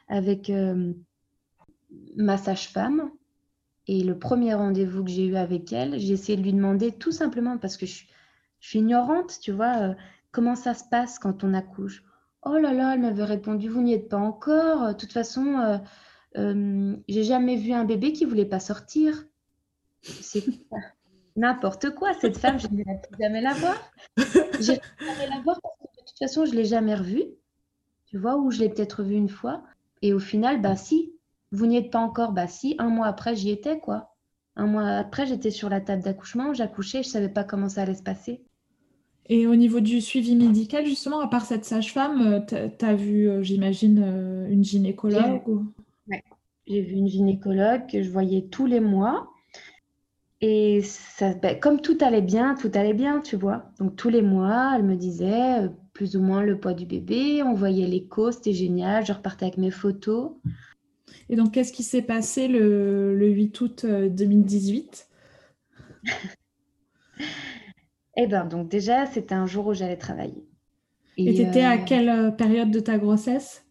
avec 0.10 0.52
ma 2.18 2.38
sage-femme 2.38 3.10
et 3.88 4.04
le 4.04 4.18
premier 4.18 4.54
rendez-vous 4.54 5.04
que 5.04 5.10
j'ai 5.10 5.26
eu 5.26 5.36
avec 5.38 5.72
elle, 5.72 5.98
j'ai 6.00 6.14
essayé 6.14 6.38
de 6.38 6.44
lui 6.44 6.54
demander 6.54 6.92
tout 6.92 7.12
simplement 7.12 7.58
parce 7.58 7.78
que 7.78 7.86
je, 7.86 8.04
suis 8.60 8.80
ignorante, 8.80 9.40
tu 9.40 9.52
vois, 9.52 9.78
euh, 9.78 9.94
comment 10.32 10.56
ça 10.56 10.74
se 10.74 10.84
passe 10.90 11.20
quand 11.20 11.44
on 11.44 11.54
accouche. 11.54 12.04
Oh 12.44 12.58
là 12.58 12.74
là, 12.74 12.94
elle 12.94 13.02
m'avait 13.02 13.24
répondu, 13.24 13.70
vous 13.70 13.82
n'y 13.82 13.94
êtes 13.94 14.10
pas 14.10 14.18
encore. 14.18 14.90
De 14.90 14.94
toute 14.94 15.14
façon, 15.14 15.60
euh, 15.60 15.78
euh, 16.38 16.96
j'ai 17.08 17.24
jamais 17.24 17.56
vu 17.56 17.72
un 17.72 17.86
bébé 17.86 18.14
qui 18.14 18.26
voulait 18.26 18.46
pas 18.46 18.60
sortir. 18.60 19.26
C'est 20.02 20.44
n'importe 21.36 21.92
quoi. 21.92 22.14
Cette 22.16 22.38
femme, 22.38 22.60
je 22.60 22.68
ne 22.68 22.78
vais 22.78 23.02
jamais 23.20 23.42
la 23.42 23.54
voir. 23.54 23.76
J'ai 24.60 24.80
jamais 25.00 25.30
la 25.30 25.42
voir 25.42 25.60
parce 25.62 25.76
que 25.78 26.02
de 26.02 26.08
toute 26.08 26.18
façon, 26.18 26.46
je 26.46 26.54
l'ai 26.54 26.66
jamais 26.66 26.96
revue. 26.96 27.26
Tu 28.08 28.18
vois, 28.18 28.38
ou 28.38 28.52
je 28.52 28.60
l'ai 28.60 28.70
peut-être 28.70 29.04
revue 29.04 29.16
une 29.16 29.30
fois. 29.30 29.64
Et 30.02 30.14
au 30.14 30.20
final, 30.20 30.62
bah 30.62 30.76
si, 30.76 31.14
vous 31.52 31.66
n'y 31.66 31.78
êtes 31.78 31.92
pas 31.92 32.00
encore. 32.00 32.32
Bah 32.32 32.48
si, 32.48 32.76
un 32.80 32.90
mois 32.90 33.08
après, 33.08 33.36
j'y 33.36 33.50
étais, 33.50 33.80
quoi. 33.80 34.14
Un 34.56 34.66
mois 34.66 34.88
après, 34.88 35.28
j'étais 35.28 35.52
sur 35.52 35.70
la 35.70 35.82
table 35.82 36.04
d'accouchement, 36.04 36.54
j'accouchais, 36.54 37.04
je 37.04 37.10
savais 37.10 37.30
pas 37.30 37.44
comment 37.44 37.70
ça 37.70 37.84
allait 37.84 37.94
se 37.94 38.04
passer. 38.04 38.42
Et 39.30 39.46
au 39.46 39.56
niveau 39.56 39.82
du 39.82 40.02
suivi 40.02 40.36
médical, 40.36 40.86
justement, 40.86 41.20
à 41.20 41.28
part 41.28 41.46
cette 41.46 41.66
sage-femme, 41.66 42.42
euh, 42.54 42.70
tu 42.78 42.86
as 42.86 42.96
vu, 42.96 43.30
euh, 43.30 43.44
j'imagine, 43.44 44.02
euh, 44.04 44.50
une 44.50 44.64
gynécologue 44.64 45.42
Oui, 45.48 46.18
j'ai 46.66 46.82
vu 46.82 46.96
une 46.96 47.08
gynécologue 47.08 47.88
que 47.88 48.02
je 48.02 48.10
voyais 48.10 48.48
tous 48.50 48.66
les 48.66 48.80
mois. 48.80 49.30
Et 50.40 50.82
ça, 50.84 51.34
ben, 51.34 51.60
comme 51.60 51.82
tout 51.82 51.98
allait 52.02 52.22
bien, 52.22 52.56
tout 52.56 52.72
allait 52.74 52.94
bien, 52.94 53.22
tu 53.22 53.36
vois. 53.36 53.72
Donc 53.80 53.96
tous 53.96 54.10
les 54.10 54.22
mois, 54.22 54.74
elle 54.76 54.84
me 54.84 54.96
disait 54.96 55.70
plus 55.94 56.16
ou 56.16 56.22
moins 56.22 56.44
le 56.44 56.60
poids 56.60 56.74
du 56.74 56.86
bébé, 56.86 57.42
on 57.44 57.54
voyait 57.54 57.88
l'écho, 57.88 58.32
c'était 58.32 58.54
génial, 58.54 59.06
je 59.06 59.14
repartais 59.14 59.46
avec 59.46 59.58
mes 59.58 59.72
photos. 59.72 60.32
Et 61.30 61.36
donc 61.36 61.54
qu'est-ce 61.54 61.74
qui 61.74 61.84
s'est 61.84 62.02
passé 62.02 62.48
le, 62.48 63.16
le 63.16 63.28
8 63.30 63.62
août 63.62 63.86
2018 63.86 65.08
Eh 68.18 68.26
bien, 68.26 68.46
donc 68.46 68.70
déjà, 68.70 69.06
c'était 69.06 69.36
un 69.36 69.46
jour 69.46 69.68
où 69.68 69.74
j'allais 69.74 69.98
travailler. 69.98 70.48
Et 71.18 71.34
tu 71.34 71.42
étais 71.42 71.62
à 71.62 71.74
euh, 71.74 71.84
quelle 71.86 72.10
euh, 72.10 72.32
période 72.32 72.72
de 72.72 72.80
ta 72.80 72.98
grossesse? 72.98 73.66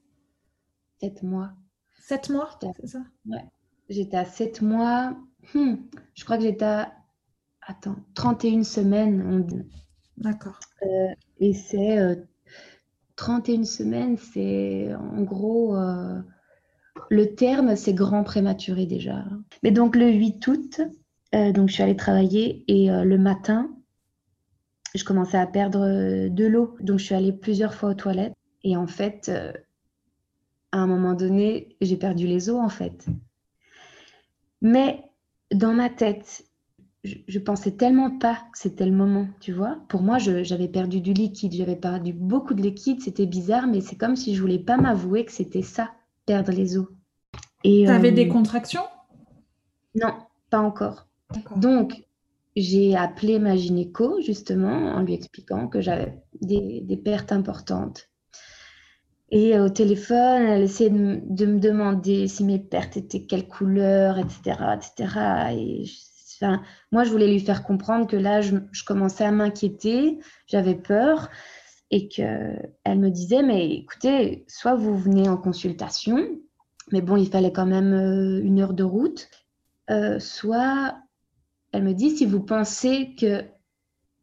Sept 1.00 1.22
mois. 1.22 1.52
Sept 2.00 2.30
mois, 2.30 2.58
c'est 2.80 2.86
ça? 2.86 3.02
Ouais. 3.26 3.44
J'étais 3.88 4.16
à 4.16 4.24
sept 4.24 4.62
mois. 4.62 5.16
Hmm. 5.54 5.74
Je 6.14 6.24
crois 6.24 6.36
que 6.36 6.44
j'étais 6.44 6.64
à... 6.64 6.92
Attends, 7.60 7.96
31 8.14 8.62
semaines. 8.62 9.66
D'accord. 10.16 10.58
Euh, 10.82 11.08
et 11.40 11.52
c'est... 11.52 11.98
31 13.16 13.64
semaines, 13.64 14.16
c'est 14.16 14.94
en 14.94 15.22
gros... 15.22 15.76
le 17.10 17.34
terme, 17.34 17.76
c'est 17.76 17.94
grand 17.94 18.24
prématuré 18.24 18.86
déjà. 18.86 19.24
Mais 19.62 19.70
donc 19.70 19.96
le 19.96 20.10
8 20.10 20.46
août, 20.46 20.80
donc 21.32 21.68
je 21.68 21.74
suis 21.74 21.82
allée 21.82 21.96
travailler 21.96 22.64
et 22.68 22.88
le 22.88 23.18
matin, 23.18 23.68
je 24.96 25.04
commençais 25.04 25.38
à 25.38 25.46
perdre 25.46 25.80
euh, 25.80 26.28
de 26.28 26.46
l'eau. 26.46 26.76
Donc, 26.80 26.98
je 26.98 27.04
suis 27.04 27.14
allée 27.14 27.32
plusieurs 27.32 27.74
fois 27.74 27.90
aux 27.90 27.94
toilettes. 27.94 28.34
Et 28.64 28.76
en 28.76 28.86
fait, 28.86 29.28
euh, 29.28 29.52
à 30.72 30.78
un 30.78 30.86
moment 30.86 31.14
donné, 31.14 31.76
j'ai 31.80 31.96
perdu 31.96 32.26
les 32.26 32.50
os, 32.50 32.58
en 32.58 32.68
fait. 32.68 33.06
Mais 34.62 35.04
dans 35.52 35.74
ma 35.74 35.90
tête, 35.90 36.44
je, 37.04 37.38
pensais 37.38 37.72
tellement 37.72 38.18
pas 38.18 38.34
que 38.52 38.58
c'était 38.58 38.86
le 38.86 38.96
moment, 38.96 39.28
tu 39.40 39.52
vois. 39.52 39.78
Pour 39.88 40.02
moi, 40.02 40.18
j'avais 40.18 40.66
perdu 40.66 41.00
du 41.00 41.12
liquide, 41.12 41.52
j'avais 41.52 41.76
perdu 41.76 42.12
beaucoup 42.12 42.54
de 42.54 42.62
liquide, 42.62 43.00
c'était 43.00 43.26
bizarre, 43.26 43.68
mais 43.68 43.80
c'est 43.80 43.96
comme 43.96 44.16
si 44.16 44.34
je 44.34 44.40
voulais 44.40 44.58
pas 44.58 44.76
m'avouer 44.76 45.24
que 45.24 45.30
c'était 45.30 45.62
ça, 45.62 45.92
perdre 46.26 46.52
les 46.52 46.76
os. 46.76 46.88
Tu 47.64 47.86
avais 47.86 48.12
des 48.12 48.28
euh, 48.28 48.32
contractions? 48.32 48.84
Non, 49.94 50.14
pas 50.50 50.60
encore. 50.60 51.06
Donc, 51.56 52.06
j'ai 52.54 52.96
appelé 52.96 53.38
ma 53.38 53.56
gynéco 53.56 54.20
justement 54.20 54.94
en 54.94 55.02
lui 55.02 55.14
expliquant 55.14 55.68
que 55.68 55.80
j'avais 55.80 56.22
des, 56.40 57.00
pertes 57.02 57.32
importantes. 57.32 58.08
Et 59.30 59.58
au 59.58 59.68
téléphone, 59.68 60.42
elle 60.42 60.62
essayait 60.62 60.90
de, 60.90 61.46
me 61.46 61.58
demander 61.58 62.28
si 62.28 62.44
mes 62.44 62.60
pertes 62.60 62.96
étaient 62.96 63.26
quelle 63.26 63.48
couleur, 63.48 64.18
etc. 64.18 64.58
etc. 64.76 65.18
Et 65.52 65.84
enfin, 66.40 66.62
moi, 66.92 67.02
je 67.04 67.10
voulais 67.10 67.26
lui 67.26 67.40
faire 67.40 67.64
comprendre 67.64 68.06
que 68.06 68.16
là, 68.16 68.40
je, 68.40 68.54
commençais 68.86 69.24
à 69.24 69.32
m'inquiéter, 69.32 70.18
j'avais 70.46 70.76
peur, 70.76 71.28
et 71.90 72.08
qu'elle 72.08 72.72
me 72.86 73.10
disait, 73.10 73.42
mais 73.42 73.70
écoutez, 73.70 74.44
soit 74.48 74.74
vous 74.74 74.96
venez 74.96 75.28
en 75.28 75.36
consultation, 75.36 76.18
mais 76.92 77.00
bon, 77.00 77.16
il 77.16 77.28
fallait 77.28 77.52
quand 77.52 77.66
même 77.66 77.92
euh, 77.92 78.42
une 78.42 78.60
heure 78.60 78.74
de 78.74 78.84
route, 78.84 79.28
euh, 79.90 80.18
soit 80.18 80.96
elle 81.72 81.84
me 81.84 81.94
dit, 81.94 82.16
si 82.16 82.26
vous 82.26 82.40
pensez 82.40 83.14
que 83.18 83.44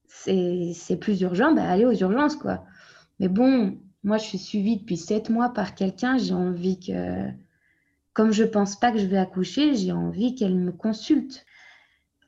c'est 0.07 0.97
plus 0.99 1.21
urgent, 1.21 1.53
bah, 1.53 1.67
allez 1.69 1.85
aux 1.85 1.93
urgences, 1.93 2.35
quoi. 2.35 2.65
Mais 3.19 3.27
bon, 3.27 3.77
moi, 4.03 4.17
je 4.17 4.25
suis 4.25 4.37
suivie 4.37 4.77
depuis 4.77 4.97
sept 4.97 5.29
mois 5.29 5.49
par 5.49 5.75
quelqu'un. 5.75 6.17
J'ai 6.17 6.33
envie 6.33 6.79
que, 6.79 7.27
comme 8.13 8.31
je 8.31 8.43
pense 8.43 8.75
pas 8.75 8.91
que 8.91 8.99
je 8.99 9.05
vais 9.05 9.17
accoucher, 9.17 9.75
j'ai 9.75 9.91
envie 9.91 10.35
qu'elle 10.35 10.55
me 10.55 10.71
consulte. 10.71 11.45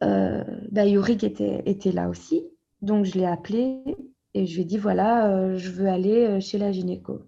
Euh, 0.03 0.43
bah, 0.71 0.85
Yorick 0.85 1.23
était, 1.23 1.63
était 1.65 1.91
là 1.91 2.09
aussi. 2.09 2.43
Donc, 2.81 3.05
je 3.05 3.17
l'ai 3.17 3.25
appelé 3.25 3.83
et 4.35 4.45
je 4.45 4.55
lui 4.55 4.63
ai 4.63 4.65
dit, 4.65 4.77
voilà, 4.77 5.29
euh, 5.29 5.57
je 5.57 5.71
veux 5.71 5.87
aller 5.87 6.25
euh, 6.25 6.39
chez 6.41 6.57
la 6.57 6.73
gynéco. 6.73 7.25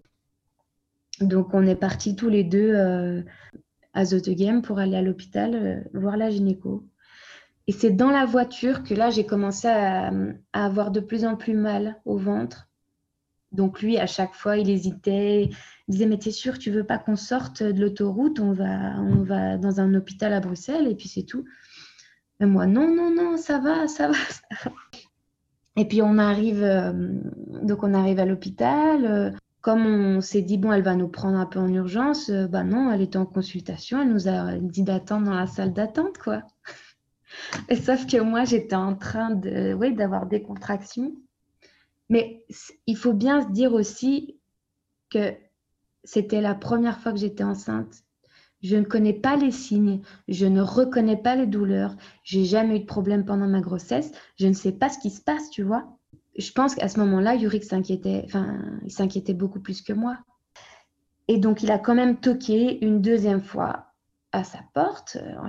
Donc, 1.22 1.54
on 1.54 1.66
est 1.66 1.74
partis 1.74 2.14
tous 2.14 2.28
les 2.28 2.44
deux 2.44 2.74
euh, 2.74 3.22
à 3.94 4.04
Zotegem 4.04 4.60
pour 4.60 4.78
aller 4.78 4.94
à 4.94 5.00
l'hôpital 5.00 5.88
voir 5.94 6.18
la 6.18 6.28
gynéco. 6.28 6.86
Et 7.66 7.72
c'est 7.72 7.90
dans 7.90 8.10
la 8.10 8.26
voiture 8.26 8.84
que 8.84 8.92
là, 8.92 9.08
j'ai 9.08 9.24
commencé 9.24 9.68
à, 9.68 10.12
avoir 10.52 10.90
de 10.90 11.00
plus 11.00 11.24
en 11.24 11.34
plus 11.34 11.54
mal 11.54 11.96
au 12.04 12.18
ventre. 12.18 12.68
Donc 13.52 13.80
lui, 13.80 13.96
à 13.96 14.06
chaque 14.06 14.34
fois, 14.34 14.58
il 14.58 14.68
hésitait. 14.68 15.44
Il 15.88 15.92
disait, 15.92 16.06
mais 16.06 16.18
t'es 16.18 16.30
sûr, 16.30 16.58
tu 16.58 16.70
veux 16.70 16.84
pas 16.84 16.98
qu'on 16.98 17.16
sorte 17.16 17.62
de 17.62 17.80
l'autoroute? 17.80 18.38
On 18.38 18.52
va, 18.52 19.00
on 19.00 19.22
va 19.22 19.56
dans 19.56 19.80
un 19.80 19.94
hôpital 19.94 20.34
à 20.34 20.40
Bruxelles 20.40 20.88
et 20.88 20.94
puis 20.94 21.08
c'est 21.08 21.24
tout. 21.24 21.46
Mais 22.38 22.46
moi, 22.46 22.66
non, 22.66 22.94
non, 22.94 23.10
non, 23.10 23.38
ça 23.38 23.58
va, 23.58 23.88
ça 23.88 24.08
va. 24.08 24.70
Et 25.78 25.84
puis 25.84 26.02
on 26.02 26.18
arrive, 26.18 26.64
euh, 26.64 26.92
donc 27.62 27.84
on 27.84 27.94
arrive 27.94 28.18
à 28.18 28.26
l'hôpital. 28.26 29.06
Euh, 29.06 29.30
comme 29.60 29.86
on 29.86 30.20
s'est 30.20 30.42
dit, 30.42 30.58
bon, 30.58 30.72
elle 30.72 30.82
va 30.82 30.96
nous 30.96 31.08
prendre 31.08 31.38
un 31.38 31.46
peu 31.46 31.58
en 31.58 31.72
urgence, 31.72 32.30
bah 32.30 32.64
non, 32.64 32.90
elle 32.92 33.02
était 33.02 33.18
en 33.18 33.26
consultation, 33.26 34.00
elle 34.00 34.12
nous 34.12 34.28
a 34.28 34.56
dit 34.56 34.82
d'attendre 34.82 35.26
dans 35.26 35.34
la 35.34 35.46
salle 35.46 35.72
d'attente, 35.72 36.16
quoi. 36.18 36.42
Sauf 37.84 38.06
que 38.06 38.20
moi, 38.20 38.44
j'étais 38.44 38.76
en 38.76 38.94
train 38.94 39.30
de, 39.30 39.74
oui, 39.74 39.94
d'avoir 39.94 40.26
des 40.26 40.42
contractions. 40.42 41.12
Mais 42.08 42.44
il 42.86 42.96
faut 42.96 43.12
bien 43.12 43.42
se 43.42 43.52
dire 43.52 43.74
aussi 43.74 44.38
que 45.10 45.34
c'était 46.04 46.40
la 46.40 46.54
première 46.54 47.00
fois 47.00 47.12
que 47.12 47.18
j'étais 47.18 47.44
enceinte. 47.44 48.04
Je 48.62 48.76
ne 48.76 48.84
connais 48.84 49.12
pas 49.12 49.36
les 49.36 49.50
signes, 49.50 50.00
je 50.26 50.46
ne 50.46 50.60
reconnais 50.60 51.16
pas 51.16 51.36
les 51.36 51.46
douleurs, 51.46 51.96
j'ai 52.24 52.44
jamais 52.44 52.76
eu 52.76 52.80
de 52.80 52.86
problème 52.86 53.24
pendant 53.24 53.46
ma 53.46 53.60
grossesse, 53.60 54.10
je 54.38 54.46
ne 54.46 54.52
sais 54.52 54.72
pas 54.72 54.88
ce 54.88 54.98
qui 54.98 55.10
se 55.10 55.20
passe, 55.20 55.50
tu 55.50 55.62
vois. 55.62 55.86
Je 56.36 56.52
pense 56.52 56.74
qu'à 56.74 56.88
ce 56.88 56.98
moment-là, 57.00 57.34
Yurik 57.34 57.64
s'inquiétait, 57.64 58.22
enfin, 58.24 58.60
il 58.84 58.92
s'inquiétait 58.92 59.34
beaucoup 59.34 59.60
plus 59.60 59.82
que 59.82 59.92
moi. 59.92 60.18
Et 61.28 61.38
donc, 61.38 61.62
il 61.62 61.70
a 61.70 61.78
quand 61.78 61.94
même 61.94 62.18
toqué 62.18 62.84
une 62.84 63.02
deuxième 63.02 63.42
fois 63.42 63.88
à 64.32 64.44
sa 64.44 64.60
porte, 64.74 65.16
euh, 65.20 65.42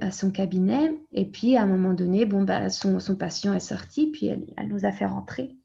à 0.00 0.10
son, 0.10 0.30
cabinet. 0.30 1.00
Et 1.12 1.24
puis, 1.24 1.56
à 1.56 1.62
un 1.62 1.66
moment 1.66 1.94
donné, 1.94 2.24
bon, 2.24 2.42
bah, 2.42 2.68
son, 2.70 2.98
patient 3.16 3.54
est 3.54 3.60
sorti, 3.60 4.10
puis 4.10 4.26
elle, 4.26 4.44
elle 4.56 4.68
nous 4.68 4.84
a 4.84 4.92
fait 4.92 5.06
rentrer. 5.06 5.56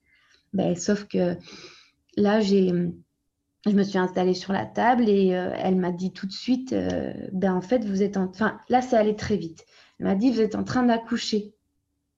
Ben, 0.54 0.76
sauf 0.76 1.06
que 1.06 1.36
là, 2.16 2.40
j'ai, 2.40 2.74
je 3.66 3.72
me 3.72 3.84
suis 3.84 3.98
installée 3.98 4.34
sur 4.34 4.54
la 4.54 4.66
table 4.66 5.10
et 5.10 5.36
euh, 5.36 5.52
elle 5.58 5.76
m'a 5.76 5.92
dit 5.92 6.14
tout 6.14 6.28
de 6.28 6.32
suite, 6.32 6.74
euh, 6.74 7.14
ben, 7.34 7.54
en 7.54 7.62
fait, 7.62 7.84
vous 7.86 8.02
êtes 8.02 8.18
en... 8.18 8.26
Enfin, 8.26 8.60
là, 8.70 8.82
c'est 8.82 8.96
allé 8.96 9.16
très 9.16 9.38
vite. 9.38 9.66
Elle 10.00 10.06
m'a 10.06 10.16
dit, 10.16 10.32
vous 10.32 10.42
êtes 10.42 10.56
en 10.56 10.64
train 10.64 10.84
d'accoucher. 10.84 11.54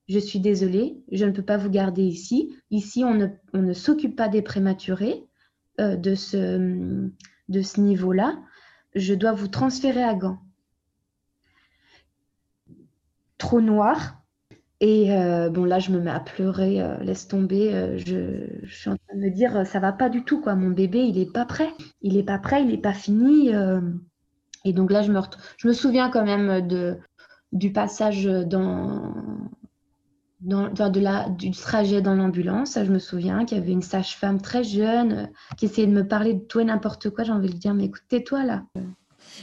Je 0.08 0.18
suis 0.18 0.40
désolée, 0.40 1.02
je 1.10 1.24
ne 1.24 1.30
peux 1.30 1.44
pas 1.44 1.56
vous 1.56 1.70
garder 1.70 2.02
ici. 2.02 2.54
Ici, 2.70 3.04
on 3.04 3.14
ne, 3.14 3.72
s'occupe 3.72 4.16
pas 4.16 4.28
des 4.28 4.42
prématurés 4.42 5.24
de 5.78 6.14
ce, 6.14 7.08
de 7.48 7.62
ce 7.62 7.80
niveau-là 7.80 8.36
je 8.94 9.14
dois 9.14 9.32
vous 9.32 9.48
transférer 9.48 10.02
à 10.02 10.14
Gand. 10.14 10.38
Trop 13.38 13.60
noir. 13.60 14.21
Et 14.82 15.12
euh, 15.12 15.48
bon, 15.48 15.64
là, 15.64 15.78
je 15.78 15.92
me 15.92 16.00
mets 16.00 16.10
à 16.10 16.18
pleurer, 16.18 16.82
euh, 16.82 16.96
laisse 17.04 17.28
tomber. 17.28 17.72
Euh, 17.72 17.96
je, 17.98 18.66
suis 18.68 18.90
en 18.90 18.96
train 18.96 19.16
de 19.16 19.20
me 19.20 19.30
dire, 19.30 19.64
ça 19.64 19.78
va 19.78 19.92
pas 19.92 20.08
du 20.08 20.24
tout, 20.24 20.40
quoi. 20.40 20.56
Mon 20.56 20.70
bébé, 20.70 20.98
il 20.98 21.18
est 21.18 21.32
pas 21.32 21.44
prêt. 21.44 21.72
Il 22.00 22.16
est 22.16 22.24
pas 22.24 22.38
prêt, 22.38 22.64
il 22.64 22.74
est 22.74 22.82
pas 22.82 22.92
fini. 22.92 23.50
et 24.64 24.72
donc 24.72 24.90
là, 24.90 25.02
je 25.02 25.12
me, 25.12 25.20
je 25.56 25.68
me 25.68 25.72
souviens 25.72 26.10
quand 26.10 26.24
même 26.24 26.66
de, 26.66 26.98
du 27.52 27.70
passage 27.70 28.24
dans, 28.24 29.14
dans, 30.40 30.68
du 31.30 31.52
trajet 31.52 32.02
dans 32.02 32.16
l'ambulance. 32.16 32.76
Je 32.76 32.90
me 32.90 32.98
souviens 32.98 33.44
qu'il 33.44 33.58
y 33.58 33.60
avait 33.60 33.70
une 33.70 33.82
sage-femme 33.82 34.40
très 34.40 34.64
jeune 34.64 35.30
qui 35.56 35.66
essayait 35.66 35.86
de 35.86 35.92
me 35.92 36.08
parler 36.08 36.34
de 36.34 36.40
tout 36.40 36.58
et 36.58 36.64
n'importe 36.64 37.08
quoi. 37.10 37.22
J'ai 37.22 37.30
envie 37.30 37.50
de 37.50 37.56
dire, 37.56 37.72
mais 37.72 37.84
écoute, 37.84 38.02
tais-toi 38.08 38.42
là. 38.42 38.64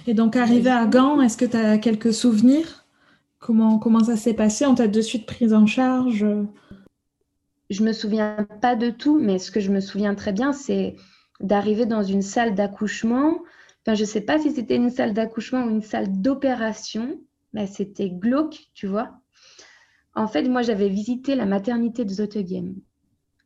Et 0.05 0.13
donc, 0.13 0.36
arrivé 0.36 0.69
à 0.69 0.86
Gand, 0.86 1.22
est-ce 1.22 1.38
que 1.38 1.46
tu 1.46 1.55
as 1.55 1.77
quelques 1.77 2.13
souvenirs? 2.13 2.79
Comment, 3.39 3.79
comment 3.79 4.03
ça 4.03 4.17
s'est 4.17 4.34
passé? 4.34 4.65
On 4.65 4.75
t'a 4.75 4.88
de 4.88 5.01
suite 5.01 5.25
prise 5.25 5.53
en 5.53 5.65
charge? 5.65 6.25
Je 7.69 7.84
me 7.84 7.93
souviens 7.93 8.48
pas 8.62 8.75
de 8.75 8.89
tout, 8.89 9.19
mais 9.19 9.39
ce 9.39 9.51
que 9.51 9.60
je 9.60 9.72
me 9.72 9.79
souviens 9.79 10.15
très 10.15 10.34
bien, 10.34 10.53
c'est 10.53 10.96
d'arriver 11.39 11.86
dans 11.86 12.03
une 12.03 12.22
salle 12.22 12.55
d'accouchement. 12.55 13.39
Enfin, 13.86 13.96
je 13.96 14.01
ne 14.01 14.08
sais 14.08 14.22
pas 14.22 14.39
si 14.39 14.51
c'était 14.51 14.75
une 14.75 14.89
salle 14.89 15.13
d'accouchement 15.13 15.63
ou 15.63 15.69
une 15.69 15.81
salle 15.81 16.22
d'opération, 16.22 17.19
mais 17.53 17.67
c'était 17.67 18.10
glauque, 18.10 18.69
tu 18.74 18.88
vois. 18.88 19.12
En 20.15 20.27
fait, 20.27 20.43
moi, 20.50 20.62
j'avais 20.62 20.89
visité 20.89 21.36
la 21.36 21.46
maternité 21.46 22.03
de 22.03 22.10
Zottegem 22.10 22.75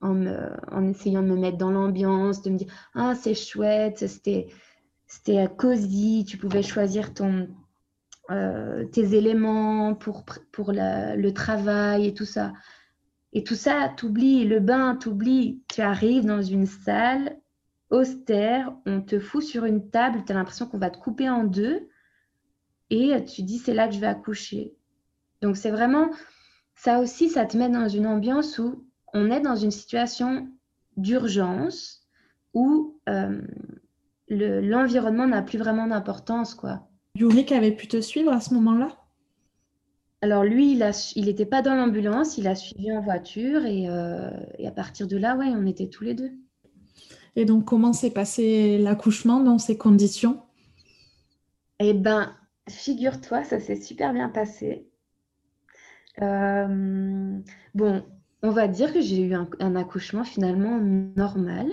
en, 0.02 0.26
en 0.72 0.90
essayant 0.90 1.22
de 1.22 1.28
me 1.28 1.38
mettre 1.38 1.58
dans 1.58 1.72
l'ambiance, 1.72 2.42
de 2.42 2.50
me 2.50 2.58
dire 2.58 2.74
Ah, 2.96 3.14
c'est 3.16 3.36
chouette, 3.36 4.08
c'était 4.08 4.48
c'était 5.06 5.48
cosy, 5.56 6.26
tu 6.28 6.38
pouvais 6.38 6.64
choisir 6.64 7.14
ton, 7.14 7.48
euh, 8.32 8.86
tes 8.86 9.16
éléments 9.16 9.96
pour, 9.96 10.24
pour 10.52 10.72
le 10.74 11.30
travail 11.32 12.08
et 12.08 12.14
tout 12.14 12.26
ça. 12.26 12.54
Et 13.34 13.44
tout 13.44 13.56
ça, 13.56 13.92
t'oublies, 13.98 14.46
le 14.46 14.60
bain, 14.60 14.96
t'oublies. 14.96 15.62
Tu 15.68 15.82
arrives 15.82 16.26
dans 16.26 16.42
une 16.42 16.68
salle 16.68 17.38
austère, 17.90 18.74
on 18.86 19.02
te 19.02 19.20
fout 19.20 19.44
sur 19.44 19.66
une 19.66 19.90
table, 19.90 20.24
tu 20.26 20.32
as 20.32 20.36
l'impression 20.36 20.66
qu'on 20.68 20.80
va 20.80 20.90
te 20.90 20.98
couper 20.98 21.30
en 21.30 21.44
deux 21.44 21.90
et 22.90 23.24
tu 23.26 23.44
dis 23.44 23.60
c'est 23.60 23.74
là 23.74 23.88
que 23.88 23.94
je 23.94 24.00
vais 24.00 24.08
accoucher. 24.08 24.76
Donc 25.42 25.58
c'est 25.58 25.72
vraiment, 25.72 26.10
ça 26.76 27.00
aussi, 27.00 27.30
ça 27.30 27.46
te 27.46 27.58
met 27.58 27.70
dans 27.70 27.88
une 27.88 28.08
ambiance 28.08 28.58
où 28.58 28.88
on 29.14 29.30
est 29.30 29.42
dans 29.42 29.56
une 29.56 29.72
situation 29.72 30.48
d'urgence 30.98 32.08
où 32.54 33.00
euh, 33.10 33.42
l'environnement 34.30 35.28
n'a 35.28 35.42
plus 35.42 35.58
vraiment 35.58 35.88
d'importance, 35.88 36.54
quoi. 36.56 36.88
Yurik 37.16 37.52
avait 37.52 37.76
pu 37.76 37.88
te 37.88 38.02
suivre 38.02 38.32
à 38.32 38.40
ce 38.40 38.54
moment-là? 38.56 38.98
Alors 40.22 40.44
lui, 40.44 40.80
il 41.16 41.26
n'était 41.26 41.46
pas 41.46 41.62
dans 41.62 41.76
l'ambulance, 41.76 42.38
il 42.38 42.48
a 42.48 42.56
suivi 42.56 42.92
en 42.92 43.02
voiture 43.02 43.66
et, 43.66 43.90
euh, 43.90 44.32
et, 44.58 44.68
à 44.68 44.72
partir 44.72 45.08
de 45.08 45.18
là, 45.18 45.36
ouais, 45.36 45.50
on 45.50 45.66
était 45.66 45.90
tous 45.90 46.06
les 46.06 46.14
deux. 46.14 46.32
Et 47.36 47.46
donc, 47.46 47.66
comment 47.66 47.94
s'est 47.94 48.12
passé 48.12 48.78
l'accouchement 48.78 49.42
dans 49.42 49.58
ces 49.58 49.78
conditions? 49.78 50.42
Eh 51.80 51.94
ben, 51.94 52.34
figure-toi, 52.70 53.44
ça 53.44 53.60
s'est 53.60 53.82
super 53.82 54.14
bien 54.14 54.30
passé. 54.30 54.88
Euh, 56.22 57.40
bon, 57.74 58.06
on 58.44 58.52
va 58.52 58.68
dire 58.68 58.94
que 58.94 59.02
j'ai 59.02 59.22
eu 59.22 59.34
un, 59.34 59.76
accouchement 59.76 60.24
finalement 60.24 60.80
normal. 60.80 61.68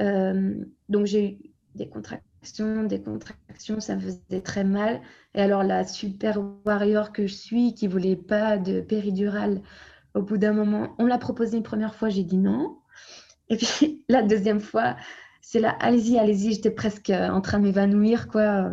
Euh, 0.00 0.54
donc, 0.88 1.06
j'ai 1.06 1.32
eu 1.32 1.38
des 1.74 1.88
contractions, 1.88 2.25
des 2.88 3.00
contractions, 3.00 3.80
ça 3.80 3.96
me 3.96 4.00
faisait 4.00 4.40
très 4.42 4.64
mal. 4.64 5.00
Et 5.34 5.40
alors, 5.40 5.62
la 5.62 5.84
super 5.84 6.40
warrior 6.64 7.12
que 7.12 7.26
je 7.26 7.34
suis, 7.34 7.74
qui 7.74 7.86
voulait 7.86 8.16
pas 8.16 8.58
de 8.58 8.80
péridurale, 8.80 9.60
au 10.14 10.22
bout 10.22 10.38
d'un 10.38 10.52
moment, 10.52 10.94
on 10.98 11.06
l'a 11.06 11.18
proposé 11.18 11.56
une 11.58 11.62
première 11.62 11.94
fois, 11.94 12.08
j'ai 12.08 12.24
dit 12.24 12.38
non. 12.38 12.78
Et 13.48 13.56
puis, 13.56 14.04
la 14.08 14.22
deuxième 14.22 14.60
fois, 14.60 14.96
c'est 15.42 15.60
là, 15.60 15.76
allez-y, 15.80 16.18
allez-y, 16.18 16.54
j'étais 16.54 16.70
presque 16.70 17.10
en 17.10 17.40
train 17.40 17.58
de 17.58 17.64
m'évanouir, 17.64 18.28
quoi. 18.28 18.72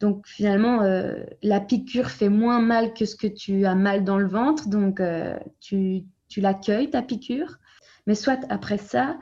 Donc 0.00 0.26
finalement, 0.26 0.82
euh, 0.82 1.22
la 1.42 1.60
piqûre 1.60 2.10
fait 2.10 2.28
moins 2.28 2.60
mal 2.60 2.92
que 2.92 3.04
ce 3.04 3.14
que 3.14 3.28
tu 3.28 3.66
as 3.66 3.76
mal 3.76 4.02
dans 4.02 4.18
le 4.18 4.26
ventre, 4.26 4.68
donc 4.68 4.98
euh, 4.98 5.38
tu, 5.60 6.02
tu 6.28 6.40
l'accueilles, 6.40 6.90
ta 6.90 7.02
piqûre. 7.02 7.58
Mais 8.08 8.16
soit 8.16 8.40
après 8.48 8.78
ça, 8.78 9.16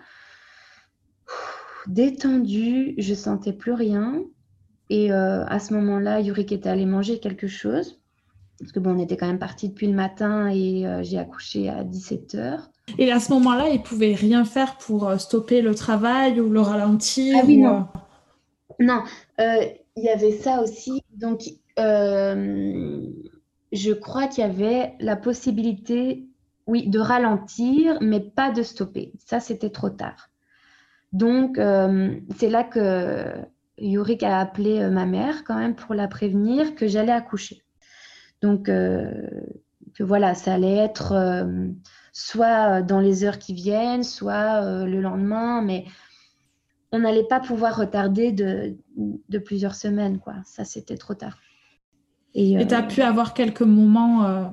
détendue, 1.87 2.94
je 2.99 3.14
sentais 3.14 3.52
plus 3.52 3.72
rien. 3.72 4.22
Et 4.88 5.12
euh, 5.12 5.44
à 5.46 5.58
ce 5.58 5.75
moment-là, 5.75 6.20
Yurik 6.20 6.52
était 6.52 6.68
allé 6.68 6.87
manger 6.87 7.20
quelque 7.20 7.46
chose. 7.46 8.00
Parce 8.58 8.72
que 8.72 8.80
bon, 8.80 8.96
on 8.96 8.99
était 8.99 9.16
quand 9.16 9.26
même 9.26 9.38
parti 9.38 9.68
depuis 9.68 9.87
le 9.87 9.94
matin 9.94 10.50
et 10.50 10.84
j'ai 11.02 11.16
accouché 11.16 11.70
à 11.70 11.82
17h. 11.82 12.58
Et 12.99 13.10
à 13.10 13.18
ce 13.18 13.32
moment-là, 13.32 13.70
il 13.70 13.80
pouvait 13.80 14.14
rien 14.14 14.45
faire 14.45 14.76
pour 14.76 15.19
stopper 15.19 15.62
le 15.62 15.75
travail 15.75 16.38
ou 16.40 16.50
le 16.50 16.60
ralentir 16.60 17.38
Ah 17.40 17.45
oui, 17.47 17.56
non. 17.56 17.86
Non, 18.78 19.02
il 19.38 20.04
y 20.04 20.08
avait 20.08 20.32
ça 20.32 20.62
aussi. 20.62 21.02
Donc, 21.14 21.43
euh, 21.78 23.06
je 23.73 23.93
crois 23.93 24.26
qu'il 24.26 24.45
y 24.45 24.47
avait 24.47 24.95
la 25.00 25.16
possibilité, 25.16 26.26
oui, 26.66 26.88
de 26.88 26.99
ralentir, 26.99 27.99
mais 28.00 28.21
pas 28.21 28.50
de 28.50 28.62
stopper. 28.62 29.12
Ça, 29.25 29.40
c'était 29.40 29.71
trop 29.71 29.90
tard. 29.90 30.29
Donc, 31.12 31.58
euh, 31.58 32.16
c'est 32.36 32.50
là 32.50 32.64
que 32.64 33.34
Yurik 33.78 34.23
a 34.23 34.38
appelé 34.38 34.80
euh, 34.80 34.90
ma 34.90 35.06
mère 35.06 35.44
quand 35.44 35.56
même 35.56 35.75
pour 35.75 35.94
la 35.94 36.08
prévenir 36.08 36.75
que 36.75 36.86
j'allais 36.86 37.12
accoucher. 37.12 37.62
Donc, 38.42 38.66
que 38.66 40.02
voilà, 40.02 40.34
ça 40.34 40.54
allait 40.54 40.76
être 40.76 41.46
soit 42.12 42.80
dans 42.80 43.00
les 43.00 43.23
heures 43.23 43.38
qui 43.38 43.52
viennent, 43.52 44.02
soit 44.02 44.86
le 44.86 44.99
lendemain, 44.99 45.60
mais 45.60 45.84
on 46.92 47.00
n'allait 47.00 47.25
pas 47.25 47.40
pouvoir 47.40 47.76
retarder 47.76 48.32
de, 48.32 48.76
plusieurs 49.38 49.75
semaines. 49.75 50.18
Quoi. 50.18 50.34
Ça, 50.44 50.64
c'était 50.64 50.96
trop 50.96 51.14
tard. 51.14 51.38
Et 52.34 52.64
tu 52.66 52.75
as 52.75 52.84
euh, 52.84 52.86
pu 52.86 53.02
avoir 53.02 53.34
quelques 53.34 53.62
moments 53.62 54.25
euh, 54.25 54.44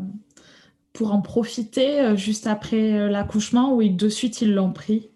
pour 0.93 1.13
en 1.13 1.21
profiter 1.21 2.01
euh, 2.01 2.15
juste 2.15 2.47
après 2.47 3.09
l'accouchement 3.09 3.75
ou 3.75 3.87
de 3.87 4.09
suite 4.09 4.41
ils 4.41 4.53
l'ont 4.53 4.73
pris? 4.73 5.11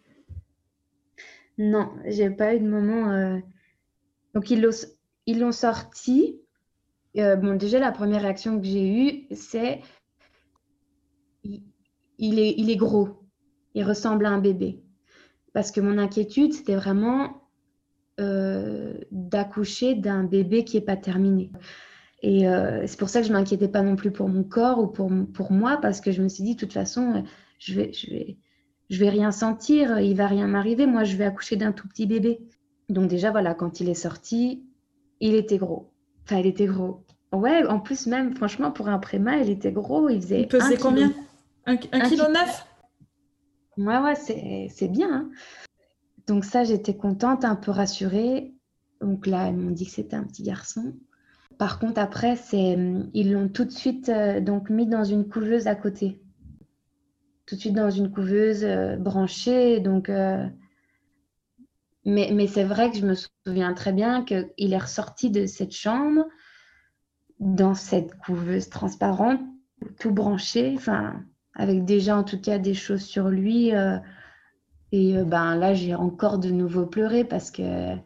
Non, 1.61 1.91
j'ai 2.05 2.31
pas 2.31 2.55
eu 2.55 2.59
de 2.59 2.67
moment. 2.67 3.39
Donc 4.33 4.49
ils 4.49 4.61
l'ont 5.39 5.51
sorti. 5.51 6.41
bon, 7.15 7.55
déjà, 7.55 7.79
la 7.79 7.91
première 7.91 8.21
réaction 8.21 8.59
que 8.59 8.65
j'ai 8.65 8.87
eue, 8.87 9.27
c'est 9.35 9.81
il, 12.17 12.69
est, 12.69 12.75
gros. 12.75 13.09
Il 13.75 13.83
ressemble 13.83 14.25
à 14.25 14.29
un 14.29 14.39
bébé 14.39 14.81
parce 15.53 15.71
que 15.71 15.81
mon 15.81 15.97
inquiétude, 15.97 16.53
c'était 16.53 16.75
vraiment 16.75 17.43
euh, 18.19 18.93
d'accoucher 19.11 19.95
d'un 19.95 20.23
bébé 20.23 20.63
qui 20.63 20.77
n'est 20.77 20.85
pas 20.85 20.97
terminé. 20.97 21.51
Et 22.21 22.47
euh, 22.47 22.85
c'est 22.87 22.97
pour 22.97 23.09
ça 23.09 23.21
que 23.21 23.27
je 23.27 23.33
m'inquiétais 23.33 23.67
pas 23.67 23.81
non 23.81 23.95
plus 23.95 24.11
pour 24.11 24.29
mon 24.29 24.43
corps 24.43 24.79
ou 24.79 24.87
pour, 24.87 25.11
pour 25.33 25.51
moi, 25.51 25.77
parce 25.81 26.01
que 26.01 26.11
je 26.11 26.21
me 26.21 26.27
suis 26.27 26.43
dit, 26.43 26.55
de 26.55 26.59
toute 26.59 26.73
façon, 26.73 27.23
je 27.59 27.73
vais, 27.73 27.93
je 27.93 28.09
vais, 28.09 28.37
je 28.91 28.99
vais 28.99 29.09
rien 29.09 29.31
sentir, 29.31 29.99
il 29.99 30.15
va 30.15 30.27
rien 30.27 30.47
m'arriver, 30.47 30.85
moi, 30.85 31.05
je 31.05 31.15
vais 31.15 31.23
accoucher 31.23 31.55
d'un 31.55 31.71
tout 31.71 31.87
petit 31.87 32.05
bébé. 32.05 32.41
Donc 32.89 33.07
déjà, 33.07 33.31
voilà, 33.31 33.53
quand 33.53 33.79
il 33.79 33.87
est 33.87 33.93
sorti, 33.93 34.65
il 35.21 35.33
était 35.33 35.57
gros. 35.57 35.93
Enfin, 36.25 36.39
il 36.39 36.45
était 36.45 36.65
gros. 36.65 37.05
Ouais, 37.31 37.65
en 37.65 37.79
plus 37.79 38.05
même, 38.07 38.35
franchement, 38.35 38.69
pour 38.69 38.89
un 38.89 38.99
préma, 38.99 39.37
il 39.37 39.49
était 39.49 39.71
gros. 39.71 40.09
Il 40.09 40.21
faisait. 40.21 40.41
Il 40.41 40.47
pesait 40.49 40.75
combien? 40.75 41.13
Un, 41.65 41.77
kilo 41.77 42.27
neuf? 42.27 42.65
Ouais, 43.77 43.97
ouais, 43.99 44.69
c'est 44.69 44.87
bien. 44.89 45.13
Hein. 45.13 45.29
Donc 46.27 46.43
ça, 46.43 46.65
j'étais 46.65 46.95
contente, 46.95 47.45
un 47.45 47.55
peu 47.55 47.71
rassurée. 47.71 48.53
Donc 48.99 49.25
là, 49.25 49.47
ils 49.47 49.55
m'ont 49.55 49.71
dit 49.71 49.85
que 49.85 49.91
c'était 49.91 50.17
un 50.17 50.23
petit 50.23 50.43
garçon. 50.43 50.93
Par 51.57 51.79
contre, 51.79 52.01
après, 52.01 52.35
c'est 52.35 52.77
ils 53.13 53.31
l'ont 53.31 53.47
tout 53.47 53.63
de 53.63 53.71
suite 53.71 54.09
euh, 54.09 54.41
donc 54.41 54.69
mis 54.69 54.85
dans 54.85 55.05
une 55.05 55.29
couveuse 55.29 55.67
à 55.67 55.75
côté. 55.75 56.19
Tout 57.51 57.57
de 57.57 57.59
suite 57.59 57.75
dans 57.75 57.89
une 57.89 58.09
couveuse 58.09 58.63
euh, 58.63 58.95
branchée. 58.95 59.81
Donc, 59.81 60.07
euh, 60.07 60.47
mais, 62.05 62.31
mais 62.33 62.47
c'est 62.47 62.63
vrai 62.63 62.89
que 62.89 62.95
je 62.97 63.05
me 63.05 63.13
souviens 63.13 63.73
très 63.73 63.91
bien 63.91 64.23
qu'il 64.23 64.71
est 64.71 64.77
ressorti 64.77 65.29
de 65.29 65.45
cette 65.45 65.73
chambre 65.73 66.23
dans 67.41 67.73
cette 67.73 68.15
couveuse 68.19 68.69
transparente, 68.69 69.41
tout 69.99 70.11
branché. 70.11 70.73
Enfin, 70.77 71.25
avec 71.53 71.83
déjà 71.83 72.15
en 72.15 72.23
tout 72.23 72.39
cas 72.39 72.57
des 72.57 72.73
choses 72.73 73.01
sur 73.01 73.27
lui. 73.27 73.75
Euh, 73.75 73.97
et 74.93 75.21
ben 75.21 75.57
là, 75.57 75.73
j'ai 75.73 75.93
encore 75.93 76.39
de 76.39 76.51
nouveau 76.51 76.85
pleuré 76.85 77.25
parce 77.25 77.51
que 77.51 77.97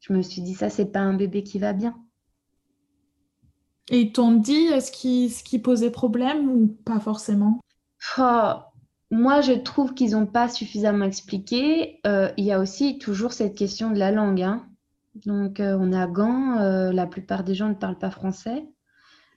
je 0.00 0.14
me 0.14 0.22
suis 0.22 0.40
dit, 0.40 0.54
ça, 0.54 0.70
c'est 0.70 0.90
pas 0.90 1.00
un 1.00 1.12
bébé 1.12 1.42
qui 1.42 1.58
va 1.58 1.74
bien. 1.74 1.94
Et 3.90 4.00
ils 4.00 4.12
t'ont 4.12 4.32
dit 4.32 4.68
ce 4.80 4.90
qui, 4.90 5.28
ce 5.28 5.44
qui 5.44 5.58
posait 5.58 5.90
problème 5.90 6.48
ou 6.48 6.68
pas 6.86 7.00
forcément? 7.00 7.60
Oh, 8.16 8.54
Moi, 9.10 9.40
je 9.40 9.52
trouve 9.52 9.94
qu'ils 9.94 10.12
n'ont 10.12 10.26
pas 10.26 10.48
suffisamment 10.48 11.04
expliqué. 11.04 12.00
Euh, 12.06 12.30
il 12.36 12.44
y 12.44 12.52
a 12.52 12.60
aussi 12.60 12.98
toujours 12.98 13.32
cette 13.32 13.54
question 13.54 13.90
de 13.90 13.98
la 13.98 14.10
langue. 14.10 14.42
Hein. 14.42 14.66
Donc, 15.26 15.60
on 15.60 15.92
est 15.92 16.00
à 16.00 16.06
Gand, 16.08 16.56
la 16.90 17.06
plupart 17.06 17.44
des 17.44 17.54
gens 17.54 17.68
ne 17.68 17.74
parlent 17.74 17.98
pas 17.98 18.10
français. 18.10 18.64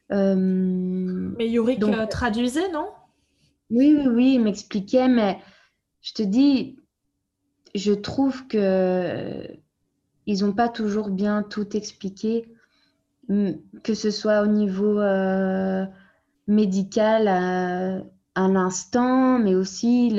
Mais 0.10 1.49
Yorick 1.49 1.80
donc... 1.80 2.10
traduisait, 2.10 2.71
non? 2.71 2.88
Oui, 3.69 3.95
oui, 3.97 4.08
oui, 4.08 4.34
il 4.36 4.41
m'expliquait, 4.41 5.08
mais 5.08 5.39
je 6.01 6.13
te 6.13 6.23
dis, 6.23 6.80
je 7.75 7.93
trouve 7.93 8.47
que 8.47 9.47
ils 10.25 10.43
n'ont 10.43 10.53
pas 10.53 10.69
toujours 10.69 11.10
bien 11.10 11.41
tout 11.41 11.75
expliqué, 11.75 12.53
que 13.30 13.93
ce 13.93 14.12
soit 14.12 14.41
au 14.41 14.47
niveau 14.47 14.99
euh, 14.99 15.86
médical 16.47 18.06
à, 18.38 18.47
l'instant, 18.47 19.39
mais 19.39 19.56
aussi 19.56 20.17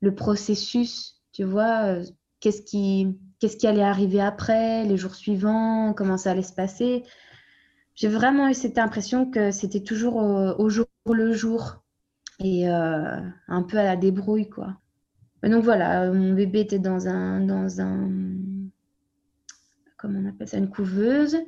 le, 0.00 0.14
processus, 0.14 1.20
tu 1.32 1.44
vois, 1.44 1.84
euh, 1.84 2.04
qu'est-ce 2.40 2.62
qui, 2.62 3.18
qu'est-ce 3.40 3.56
qui 3.56 3.66
allait 3.66 3.82
arriver 3.82 4.20
après, 4.20 4.84
les 4.84 4.96
jours 4.96 5.14
suivants, 5.14 5.92
comment 5.94 6.16
ça 6.16 6.32
allait 6.32 6.42
se 6.42 6.54
passer. 6.54 7.04
J'ai 7.94 8.08
vraiment 8.08 8.48
eu 8.48 8.54
cette 8.54 8.78
impression 8.78 9.30
que 9.30 9.50
c'était 9.50 9.82
toujours 9.82 10.16
au 10.16 10.68
jour 10.68 10.86
le 11.06 11.32
jour 11.32 11.82
et 12.38 12.68
euh, 12.68 13.20
un 13.48 13.62
peu 13.62 13.78
à 13.78 13.84
la 13.84 13.96
débrouille, 13.96 14.48
quoi. 14.48 14.76
donc 15.42 15.64
voilà, 15.64 16.12
mon 16.12 16.34
bébé 16.34 16.60
était 16.60 16.78
dans 16.78 17.08
un, 17.08 17.40
dans 17.40 17.80
un, 17.80 18.10
comment 19.96 20.20
on 20.20 20.28
appelle 20.28 20.48
ça, 20.48 20.58
une 20.58 20.68
couveuse. 20.68 21.38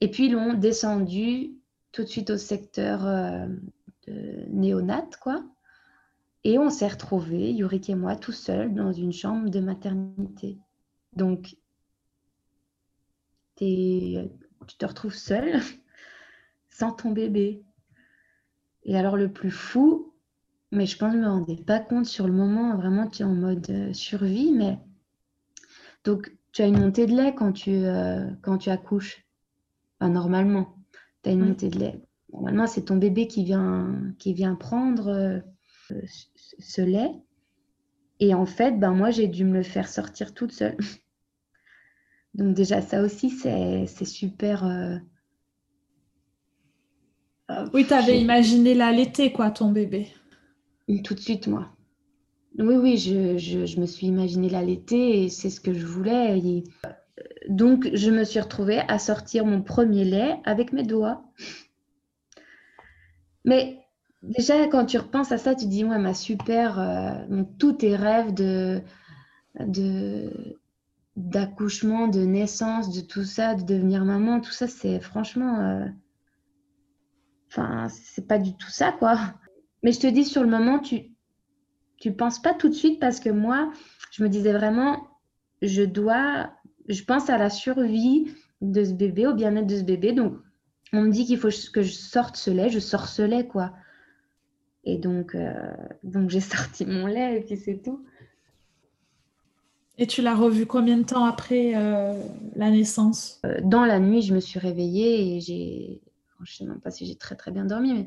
Et 0.00 0.10
puis 0.10 0.26
ils 0.26 0.32
l'ont 0.32 0.54
descendu 0.54 1.52
tout 1.92 2.02
de 2.02 2.08
suite 2.08 2.30
au 2.30 2.36
secteur 2.36 3.06
euh, 3.06 3.46
de 4.06 4.44
néonat, 4.50 5.08
quoi. 5.20 5.44
Et 6.44 6.58
on 6.58 6.70
s'est 6.70 6.88
retrouvés, 6.88 7.52
Yurik 7.52 7.88
et 7.88 7.94
moi, 7.94 8.16
tout 8.16 8.32
seuls 8.32 8.74
dans 8.74 8.92
une 8.92 9.12
chambre 9.12 9.48
de 9.48 9.60
maternité. 9.60 10.58
Donc, 11.14 11.56
tu 13.56 14.76
te 14.78 14.86
retrouves 14.86 15.14
seul 15.14 15.60
sans 16.68 16.90
ton 16.90 17.12
bébé. 17.12 17.62
Et 18.84 18.96
alors 18.96 19.16
le 19.16 19.32
plus 19.32 19.52
fou, 19.52 20.14
mais 20.72 20.86
je 20.86 20.96
pense 20.96 21.12
que 21.12 21.18
je 21.18 21.22
ne 21.22 21.26
me 21.26 21.30
rendais 21.30 21.62
pas 21.62 21.78
compte 21.78 22.06
sur 22.06 22.26
le 22.26 22.32
moment, 22.32 22.76
vraiment 22.76 23.06
tu 23.06 23.22
es 23.22 23.24
en 23.24 23.34
mode 23.34 23.70
euh, 23.70 23.92
survie, 23.92 24.50
mais 24.50 24.78
donc 26.02 26.36
tu 26.50 26.62
as 26.62 26.66
une 26.66 26.80
montée 26.80 27.06
de 27.06 27.14
lait 27.14 27.34
quand 27.34 27.52
tu, 27.52 27.70
euh, 27.70 28.28
quand 28.42 28.58
tu 28.58 28.70
accouches. 28.70 29.24
Enfin, 30.00 30.10
normalement, 30.10 30.76
tu 31.22 31.30
as 31.30 31.32
une 31.32 31.46
montée 31.46 31.68
de 31.68 31.78
lait. 31.78 32.02
Normalement, 32.32 32.66
c'est 32.66 32.86
ton 32.86 32.96
bébé 32.96 33.26
qui 33.26 33.44
vient, 33.44 34.14
qui 34.18 34.32
vient 34.32 34.54
prendre 34.54 35.08
euh, 35.08 35.40
ce 36.58 36.80
lait. 36.80 37.10
Et 38.20 38.34
en 38.34 38.46
fait, 38.46 38.78
ben, 38.78 38.92
moi, 38.92 39.10
j'ai 39.10 39.28
dû 39.28 39.44
me 39.44 39.54
le 39.54 39.62
faire 39.62 39.88
sortir 39.88 40.32
toute 40.32 40.52
seule. 40.52 40.76
Donc 42.34 42.54
déjà, 42.54 42.80
ça 42.80 43.02
aussi, 43.02 43.30
c'est 43.30 43.86
super... 44.04 44.64
Euh, 44.64 44.96
oui, 47.74 47.84
tu 47.86 47.92
avais 47.92 48.18
imaginé 48.18 48.74
l'allaiter, 48.74 49.30
quoi, 49.32 49.50
ton 49.50 49.70
bébé. 49.70 50.08
Tout 51.04 51.14
de 51.14 51.20
suite, 51.20 51.48
moi. 51.48 51.68
Oui, 52.58 52.76
oui, 52.76 52.96
je, 52.96 53.36
je, 53.38 53.80
me 53.80 53.86
suis 53.86 54.06
imaginé 54.06 54.48
l'allaiter 54.48 55.24
et 55.24 55.28
c'est 55.28 55.50
ce 55.50 55.60
que 55.60 55.74
je 55.74 55.84
voulais. 55.84 56.62
Donc, 57.48 57.90
je 57.92 58.10
me 58.10 58.24
suis 58.24 58.40
retrouvée 58.40 58.80
à 58.88 58.98
sortir 58.98 59.44
mon 59.44 59.62
premier 59.62 60.04
lait 60.04 60.36
avec 60.44 60.72
mes 60.72 60.82
doigts. 60.82 61.24
Mais 63.44 63.78
déjà, 64.22 64.66
quand 64.68 64.86
tu 64.86 64.98
repenses 64.98 65.32
à 65.32 65.38
ça, 65.38 65.54
tu 65.54 65.66
dis, 65.66 65.84
ouais, 65.84 65.98
ma 65.98 66.14
super, 66.14 66.78
euh, 66.78 67.42
tous 67.58 67.74
tes 67.74 67.96
rêves 67.96 68.34
de, 68.34 68.80
de, 69.58 70.58
d'accouchement, 71.16 72.08
de 72.08 72.20
naissance, 72.20 72.94
de 72.94 73.00
tout 73.00 73.24
ça, 73.24 73.54
de 73.54 73.62
devenir 73.62 74.04
maman, 74.04 74.40
tout 74.40 74.52
ça, 74.52 74.68
c'est 74.68 75.00
franchement. 75.00 75.60
Euh, 75.60 75.86
enfin, 77.48 77.88
c'est 77.88 78.26
pas 78.26 78.38
du 78.38 78.54
tout 78.56 78.70
ça, 78.70 78.92
quoi. 78.92 79.18
Mais 79.82 79.92
je 79.92 80.00
te 80.00 80.06
dis, 80.06 80.24
sur 80.24 80.42
le 80.42 80.50
moment, 80.50 80.78
tu 80.78 81.12
tu 82.02 82.12
penses 82.12 82.42
pas 82.42 82.52
tout 82.52 82.68
de 82.68 82.74
suite 82.74 82.98
parce 82.98 83.20
que 83.20 83.30
moi, 83.30 83.70
je 84.10 84.24
me 84.24 84.28
disais 84.28 84.52
vraiment, 84.52 85.06
je 85.62 85.82
dois, 85.82 86.50
je 86.88 87.04
pense 87.04 87.30
à 87.30 87.38
la 87.38 87.48
survie 87.48 88.26
de 88.60 88.82
ce 88.82 88.92
bébé, 88.92 89.28
au 89.28 89.34
bien-être 89.34 89.68
de 89.68 89.76
ce 89.76 89.84
bébé. 89.84 90.12
Donc, 90.12 90.34
on 90.92 91.02
me 91.02 91.10
dit 91.10 91.24
qu'il 91.24 91.38
faut 91.38 91.48
que 91.72 91.82
je 91.82 91.92
sorte 91.92 92.36
ce 92.36 92.50
lait, 92.50 92.68
je 92.68 92.78
sors 92.78 93.08
ce 93.08 93.22
lait, 93.22 93.46
quoi. 93.46 93.72
Et 94.84 94.98
donc, 94.98 95.34
euh, 95.34 95.52
donc 96.02 96.30
j'ai 96.30 96.40
sorti 96.54 96.84
mon 96.86 97.06
lait 97.06 97.38
et 97.38 97.40
puis 97.40 97.56
c'est 97.56 97.82
tout. 97.82 98.04
Et 99.98 100.06
tu 100.06 100.22
l'as 100.22 100.34
revu 100.34 100.66
combien 100.66 100.96
de 100.98 101.04
temps 101.04 101.24
après 101.24 101.74
euh, 101.76 102.20
la 102.56 102.70
naissance? 102.70 103.40
Euh, 103.44 103.60
Dans 103.62 103.84
la 103.84 104.00
nuit, 104.00 104.22
je 104.22 104.34
me 104.34 104.40
suis 104.40 104.58
réveillée 104.58 105.36
et 105.36 105.40
j'ai. 105.40 106.00
Je 106.44 106.52
ne 106.52 106.56
sais 106.56 106.64
même 106.64 106.80
pas 106.80 106.90
si 106.90 107.06
j'ai 107.06 107.14
très 107.14 107.36
très 107.36 107.52
bien 107.52 107.64
dormi, 107.64 107.92
mais 107.94 108.06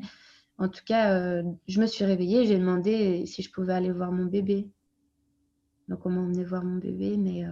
en 0.58 0.68
tout 0.68 0.82
cas, 0.84 1.42
je 1.68 1.80
me 1.80 1.86
suis 1.86 2.04
réveillée 2.04 2.42
et 2.42 2.46
j'ai 2.46 2.58
demandé 2.58 3.24
si 3.24 3.40
je 3.42 3.50
pouvais 3.50 3.72
aller 3.72 3.90
voir 3.90 4.12
mon 4.12 4.26
bébé. 4.26 4.68
Donc 5.88 6.04
on 6.04 6.10
m'a 6.10 6.20
emmené 6.20 6.44
voir 6.44 6.62
mon 6.62 6.76
bébé, 6.76 7.16
mais 7.16 7.44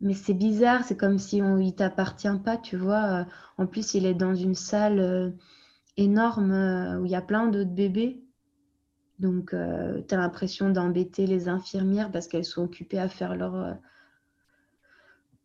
mais 0.00 0.14
c'est 0.14 0.34
bizarre, 0.34 0.84
c'est 0.84 0.96
comme 0.96 1.18
si 1.18 1.42
on, 1.42 1.58
il 1.58 1.74
t'appartient 1.74 2.28
pas, 2.44 2.56
tu 2.56 2.76
vois. 2.76 3.26
En 3.56 3.66
plus, 3.66 3.94
il 3.94 4.06
est 4.06 4.14
dans 4.14 4.34
une 4.34 4.54
salle 4.54 5.34
énorme 5.96 6.52
où 7.00 7.06
il 7.06 7.10
y 7.10 7.16
a 7.16 7.22
plein 7.22 7.48
d'autres 7.48 7.74
bébés. 7.74 8.22
Donc, 9.18 9.52
euh, 9.52 10.00
tu 10.08 10.14
as 10.14 10.18
l'impression 10.18 10.70
d'embêter 10.70 11.26
les 11.26 11.48
infirmières 11.48 12.10
parce 12.12 12.28
qu'elles 12.28 12.44
sont 12.44 12.62
occupées 12.62 13.00
à 13.00 13.08
faire 13.08 13.34
leur, 13.34 13.56
euh, 13.56 13.74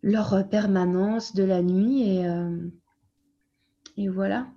leur 0.04 0.48
permanence 0.48 1.34
de 1.34 1.44
la 1.44 1.62
nuit. 1.62 2.04
Et, 2.04 2.28
euh, 2.28 2.68
et 3.98 4.10
voilà. 4.10 4.48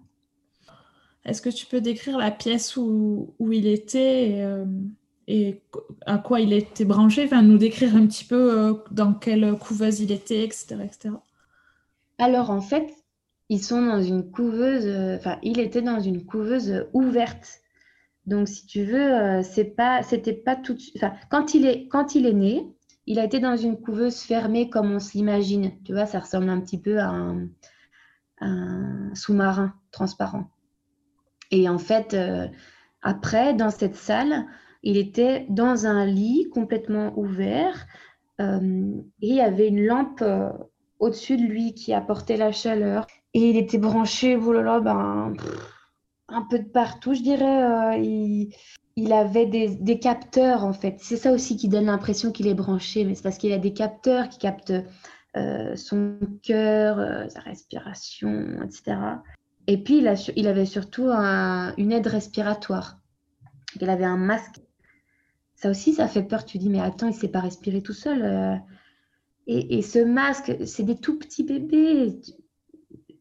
Est-ce 1.25 1.43
que 1.43 1.49
tu 1.49 1.67
peux 1.67 1.81
décrire 1.81 2.19
la 2.19 2.31
pièce 2.31 2.77
où, 2.77 3.35
où 3.39 3.53
il 3.53 3.67
était 3.67 4.47
à 6.07 6.19
quoi 6.19 6.41
il 6.41 6.53
était 6.53 6.85
branché 6.85 7.25
enfin, 7.25 7.43
Nous 7.43 7.59
décrire 7.59 7.97
un 7.97 8.07
petit 8.07 8.25
peu 8.25 8.83
dans 8.91 9.13
quelle 9.13 9.57
couveuse 9.59 10.01
il 10.01 10.13
était, 10.13 10.45
etc., 10.45 10.77
etc. 10.85 11.15
Alors, 12.19 12.51
en 12.51 12.61
fait, 12.61 12.93
ils 13.49 13.63
sont 13.63 13.83
dans 13.83 14.03
une 14.03 14.31
couveuse, 14.31 14.87
enfin, 15.17 15.39
il 15.43 15.59
était 15.59 15.83
dans 15.83 16.01
une 16.01 16.25
couveuse 16.25 16.87
ouverte. 16.93 17.61
Donc, 18.27 18.49
si 18.49 18.67
tu 18.67 18.85
veux, 18.85 19.15
euh, 19.15 19.43
c'est 19.43 19.65
pas, 19.65 20.03
c'était 20.03 20.33
pas 20.33 20.57
tout. 20.57 20.77
Enfin, 20.97 21.13
quand 21.31 21.55
quand 21.91 22.15
il 22.15 22.27
est 22.27 22.33
né, 22.33 22.67
il 23.07 23.19
a 23.19 23.25
été 23.25 23.39
dans 23.39 23.57
une 23.57 23.81
couveuse 23.81 24.21
fermée 24.21 24.69
comme 24.69 24.91
on 24.91 24.99
s'imagine. 24.99 25.73
Tu 25.85 25.93
vois, 25.93 26.07
ça 26.07 26.19
ressemble 26.19 26.49
un 26.49 26.61
petit 26.61 26.79
peu 26.79 26.99
à 26.99 27.15
un, 28.41 29.15
sous-marin 29.15 29.75
transparent. 29.93 30.51
Et 31.51 31.69
en 31.69 31.79
fait, 31.79 32.15
euh, 32.15 32.49
après, 33.03 33.55
dans 33.55 33.71
cette 33.71 33.95
salle, 33.95 34.45
il 34.83 34.97
était 34.97 35.47
dans 35.49 35.87
un 35.87 36.07
lit 36.07 36.49
complètement 36.53 37.13
ouvert 37.19 37.87
euh, 38.41 38.93
et 39.23 39.29
il 39.29 39.35
y 39.35 39.41
avait 39.41 39.69
une 39.69 39.85
lampe 39.85 40.23
au-dessus 40.99 41.37
de 41.37 41.43
lui 41.43 41.75
qui 41.75 41.93
apportait 41.93 42.37
la 42.37 42.53
chaleur. 42.53 43.07
Et 43.35 43.51
il 43.51 43.57
était 43.57 43.79
branché, 43.79 44.37
oh 44.37 44.81
ben, 44.81 45.35
un 46.29 46.43
peu 46.43 46.59
de 46.59 46.69
partout, 46.69 47.15
je 47.15 47.23
dirais. 47.23 47.63
Euh, 47.63 48.49
il, 48.97 49.13
avait 49.13 49.47
des, 49.47 49.99
capteurs, 49.99 50.65
en 50.65 50.73
fait. 50.73 50.97
C'est 51.01 51.17
ça 51.17 51.33
aussi 51.33 51.57
qui 51.57 51.69
donne 51.69 51.87
l'impression 51.87 52.33
qu'il 52.33 52.47
est 52.47 52.55
branché, 52.55 53.05
mais 53.05 53.15
c'est 53.15 53.23
parce 53.23 53.39
qu'il 53.39 53.53
a 53.53 53.59
des 53.59 53.73
capteurs 53.73 54.29
qui 54.29 54.39
captent 54.39 54.73
euh, 55.37 55.77
son 55.77 56.19
cœur, 56.43 56.99
euh, 56.99 57.29
sa 57.29 57.41
respiration, 57.41 58.63
etc. 58.63 58.97
Et 59.67 59.83
puis, 59.83 60.03
il 60.37 60.49
avait 60.49 60.65
surtout 60.65 61.11
une 61.11 61.93
aide 61.93 62.07
respiratoire. 62.07 63.01
Il 63.81 63.91
avait 63.91 64.05
un 64.05 64.17
masque. 64.17 64.61
Ça 65.57 65.71
aussi, 65.71 65.95
ça 65.95 66.07
fait 66.07 66.23
peur. 66.23 66.45
Tu 66.45 66.59
dis, 66.59 66.69
mais 66.69 66.81
attends, 66.81 67.09
il 67.09 67.15
ne 67.15 67.19
sait 67.19 67.29
pas 67.29 67.41
respirer 67.41 67.83
tout 67.83 67.93
seul. 67.93 68.61
Et, 69.47 69.83
ce 69.83 70.01
masque, 70.01 70.57
c'est 70.67 70.83
des 70.83 70.97
tout 70.97 71.19
petits 71.19 71.45
bébés. 71.45 72.21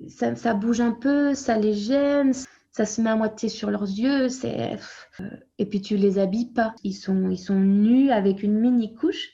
Ça, 0.07 0.35
ça, 0.35 0.53
bouge 0.53 0.81
un 0.81 0.91
peu, 0.91 1.35
ça 1.35 1.57
les 1.57 1.73
gêne, 1.73 2.33
ça 2.71 2.85
se 2.85 3.01
met 3.01 3.09
à 3.09 3.15
moitié 3.15 3.47
sur 3.47 3.69
leurs 3.69 3.83
yeux. 3.83 4.29
C'est 4.29 4.77
euh, 5.19 5.25
et 5.59 5.65
puis 5.65 5.81
tu 5.81 5.97
les 5.97 6.17
habilles 6.17 6.51
pas. 6.51 6.75
Ils 6.83 6.93
sont 6.93 7.29
ils 7.29 7.37
sont 7.37 7.59
nus 7.59 8.11
avec 8.11 8.43
une 8.43 8.59
mini 8.59 8.93
couche, 8.93 9.29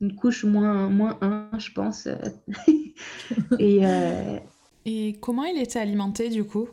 une 0.00 0.14
couche 0.14 0.44
moins 0.44 0.88
moins 0.88 1.18
1, 1.20 1.58
je 1.58 1.72
pense. 1.72 2.08
et 3.58 3.86
euh, 3.86 4.38
et 4.84 5.18
comment 5.20 5.44
il 5.44 5.60
était 5.60 5.80
alimenté 5.80 6.28
du 6.28 6.44
coup? 6.44 6.68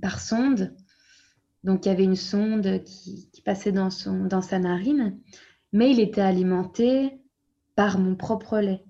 Par 0.00 0.20
sonde. 0.20 0.74
Donc 1.64 1.84
il 1.84 1.88
y 1.90 1.92
avait 1.92 2.04
une 2.04 2.16
sonde 2.16 2.82
qui, 2.84 3.28
passait 3.44 3.72
dans 3.72 3.88
son 3.88 4.26
dans 4.26 4.42
sa 4.42 4.58
narine, 4.58 5.18
mais 5.72 5.90
il 5.90 5.98
était 6.00 6.20
alimenté 6.20 7.18
par 7.74 7.98
mon 7.98 8.14
propre 8.16 8.58
lait, 8.58 8.84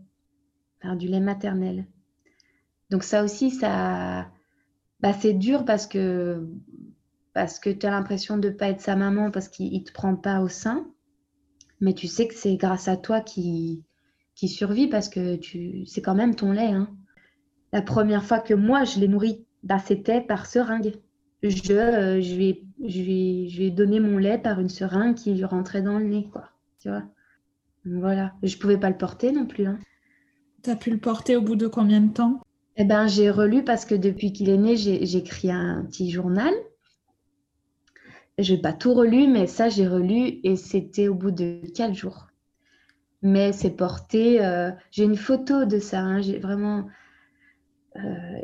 par 0.81 0.97
du 0.97 1.07
lait 1.07 1.21
maternel. 1.21 1.87
Donc 2.91 3.05
ça 3.05 3.23
aussi, 3.23 3.51
ça, 3.51 4.31
bah, 4.99 5.13
c'est 5.13 5.35
dur 5.35 5.65
parce 5.65 5.87
que, 5.87 6.49
parce 7.33 7.61
que 7.61 7.71
tu 7.71 7.87
as 7.87 7.91
l'impression 7.91 8.37
de 8.39 8.49
ne 8.49 8.55
pas 8.55 8.69
être 8.69 8.81
sa 8.81 8.97
maman 8.97 9.31
parce 9.31 9.49
qu'il 9.49 9.73
ne 9.73 9.85
te 9.85 9.93
prend 9.93 10.17
pas 10.17 10.41
au 10.41 10.49
sein. 10.49 10.87
Mais 11.81 11.95
tu 11.95 12.09
sais 12.09 12.29
que 12.29 12.35
c'est 12.35 12.57
grâce 12.57 12.89
à 12.89 12.97
toi 12.97 13.21
qui, 13.21 13.85
qui 14.35 14.49
survit 14.49 14.89
parce 14.89 15.09
que 15.09 15.37
tu, 15.37 15.87
c'est 15.87 16.03
quand 16.03 16.17
même 16.17 16.35
ton 16.35 16.53
lait. 16.53 16.73
Hein. 16.73 16.95
La 17.73 17.83
première 17.83 18.25
fois 18.25 18.41
que 18.41 18.55
moi, 18.55 18.85
je 18.85 18.99
l'ai 18.99 19.09
nourri, 19.09 19.47
bah, 19.63 19.79
c'était 19.79 20.21
par 20.21 20.47
seringue. 20.47 20.95
Je, 21.43 21.73
euh, 21.73 22.21
je, 22.21 22.35
vais, 22.35 22.63
je, 22.87 23.03
vais, 23.03 23.49
je 23.49 23.59
vais 23.59 23.71
donner 23.71 24.01
mon 24.01 24.19
lait 24.19 24.39
par 24.39 24.61
une 24.61 24.69
seringue 24.69 25.15
qui 25.15 25.35
lui 25.35 25.45
rentrait 25.45 25.83
dans 25.83 25.99
le 25.99 26.05
nez. 26.05 26.29
Quoi, 26.31 26.51
tu 26.81 26.89
vois? 26.89 27.05
Voilà. 27.85 28.35
Je 28.43 28.55
ne 28.55 28.61
pouvais 28.61 28.79
pas 28.79 28.91
le 28.91 28.99
porter 28.99 29.33
non 29.33 29.47
plus. 29.47 29.67
Hein. 29.67 29.79
Tu 30.63 30.71
as 30.71 30.77
pu 30.77 30.91
le 30.91 30.99
porter 30.99 31.37
au 31.37 31.43
bout 31.43 31.57
de 31.57 31.67
combien 31.67 32.01
de 32.01 32.13
temps? 32.13 32.41
Eh 32.77 32.85
ben, 32.85 33.07
j'ai 33.07 33.31
relu 33.31 33.65
parce 33.65 33.85
que 33.85 33.95
depuis 33.95 34.33
qu'il 34.33 34.49
est 34.49 34.59
né, 34.59 34.77
j'ai 34.77 35.17
écrit 35.17 35.51
un 35.51 35.85
petit 35.87 36.11
journal. 36.11 36.53
Je 38.39 38.55
n'ai 38.55 38.61
pas 38.61 38.73
tout 38.73 38.95
relu, 38.95 39.27
mais 39.27 39.47
ça, 39.47 39.69
j'ai 39.69 39.87
relu 39.87 40.41
et 40.45 40.57
c'était 40.57 41.09
au 41.09 41.15
bout 41.15 41.31
de 41.31 41.61
quatre 41.75 41.95
jours. 41.95 42.29
Mais 43.23 43.53
c'est 43.53 43.77
porté. 43.77 44.45
Euh, 44.45 44.71
j'ai 44.91 45.05
une 45.05 45.17
photo 45.17 45.65
de 45.65 45.79
ça. 45.79 46.01
Hein, 46.01 46.23
j'ai 46.23 46.39
vraiment. 46.39 46.87
Euh, 47.97 48.41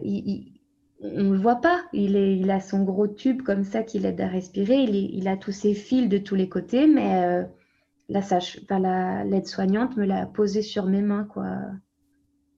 on 1.00 1.24
ne 1.24 1.32
le 1.32 1.38
voit 1.38 1.60
pas. 1.60 1.84
Il, 1.92 2.16
est, 2.16 2.38
il 2.38 2.50
a 2.50 2.60
son 2.60 2.82
gros 2.82 3.06
tube 3.06 3.42
comme 3.42 3.64
ça 3.64 3.82
qui 3.82 3.98
l'aide 3.98 4.20
à 4.20 4.28
respirer. 4.28 4.82
Il, 4.82 4.94
il, 4.94 5.28
a 5.28 5.36
tous 5.36 5.52
ses 5.52 5.74
fils 5.74 6.08
de 6.08 6.18
tous 6.18 6.34
les 6.34 6.48
côtés, 6.48 6.86
mais, 6.86 7.24
euh, 7.24 7.44
la 8.08 8.22
sage, 8.22 8.60
la 8.68 9.24
l'aide-soignante 9.24 9.96
me 9.96 10.04
l'a 10.04 10.26
posé 10.26 10.62
sur 10.62 10.86
mes 10.86 11.02
mains, 11.02 11.24
quoi. 11.24 11.58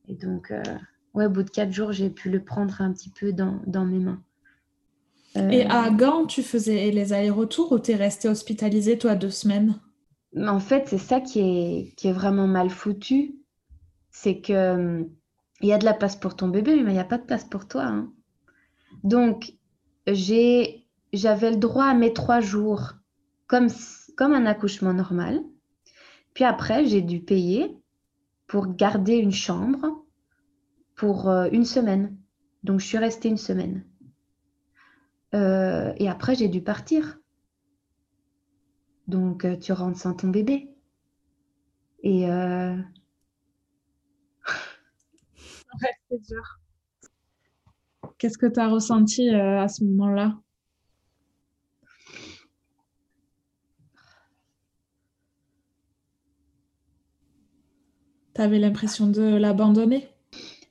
Et 0.07 0.15
donc, 0.15 0.51
euh, 0.51 0.63
ouais, 1.15 1.27
au 1.27 1.31
bout 1.31 1.43
de 1.43 1.51
quatre 1.51 1.73
jours, 1.73 1.93
j'ai 1.93 2.11
pu 2.11 2.31
le 2.31 2.43
prendre 2.43 2.81
un 2.81 2.93
petit 2.93 3.11
peu 3.11 3.33
dans, 3.33 3.61
dans 3.67 3.85
mes 3.85 3.99
mains. 3.99 4.23
Et 5.35 5.67
à 5.67 5.91
Gand, 5.91 6.27
tu 6.27 6.43
faisais 6.43 6.91
les 6.91 7.13
allers-retours 7.13 7.71
ou 7.73 7.79
t'es 7.79 7.95
resté 7.95 8.29
hospitalisé, 8.29 8.99
toi, 8.99 9.15
deux 9.15 9.31
semaines? 9.31 9.79
En 10.37 10.59
fait, 10.59 10.89
c'est 10.89 10.99
ça 10.99 11.21
qui 11.21 11.41
est, 11.41 11.95
qui 11.97 12.09
est 12.09 12.13
vraiment 12.13 12.47
mal 12.47 12.71
foutu. 12.71 13.37
C'est 14.11 14.41
que 14.41 15.07
il 15.61 15.69
y 15.69 15.73
a 15.73 15.79
de 15.79 15.85
la 15.85 15.95
place 15.95 16.17
pour 16.17 16.37
ton 16.37 16.49
bébé, 16.49 16.83
mais 16.83 16.91
il 16.91 16.95
n'y 16.95 17.01
a 17.01 17.05
pas 17.05 17.19
de 17.19 17.25
place 17.25 17.45
pour 17.45 17.69
toi. 17.69 17.85
Hein. 17.85 18.13
Donc, 19.05 19.53
j'avais 20.07 21.51
le 21.51 21.57
droit 21.57 21.87
à 21.87 21.95
mes 21.95 22.13
trois 22.13 22.41
jours 22.41 22.93
comme, 23.47 23.69
un 24.19 24.47
accouchement 24.47 24.93
normal. 24.93 25.43
Puis 26.35 26.45
après, 26.45 26.87
j'ai 26.87 27.03
dû 27.03 27.21
payer 27.21 27.77
pour 28.47 28.75
garder 28.75 29.17
une 29.17 29.33
chambre 29.33 30.05
pour 30.97 31.29
euh, 31.29 31.49
une 31.53 31.65
semaine. 31.65 32.17
Donc, 32.65 32.81
je 32.81 32.87
suis 32.87 32.99
restée 32.99 33.29
une 33.29 33.37
semaine. 33.39 33.85
Euh, 35.35 35.93
et 35.97 36.09
après, 36.09 36.35
j'ai 36.35 36.49
dû 36.49 36.61
partir. 36.63 37.19
Donc, 39.07 39.45
euh, 39.45 39.57
tu 39.57 39.73
rentres 39.73 39.99
sans 39.99 40.15
ton 40.15 40.29
bébé. 40.29 40.69
Et. 42.03 42.27
Qu'est-ce 48.19 48.39
que 48.39 48.47
tu 48.47 48.61
as 48.61 48.69
ressenti 48.69 49.29
euh, 49.35 49.61
à 49.63 49.69
ce 49.69 49.85
moment-là? 49.85 50.37
Tu 58.35 58.41
avais 58.41 58.59
l'impression 58.59 59.07
de 59.09 59.37
l'abandonner? 59.37 60.09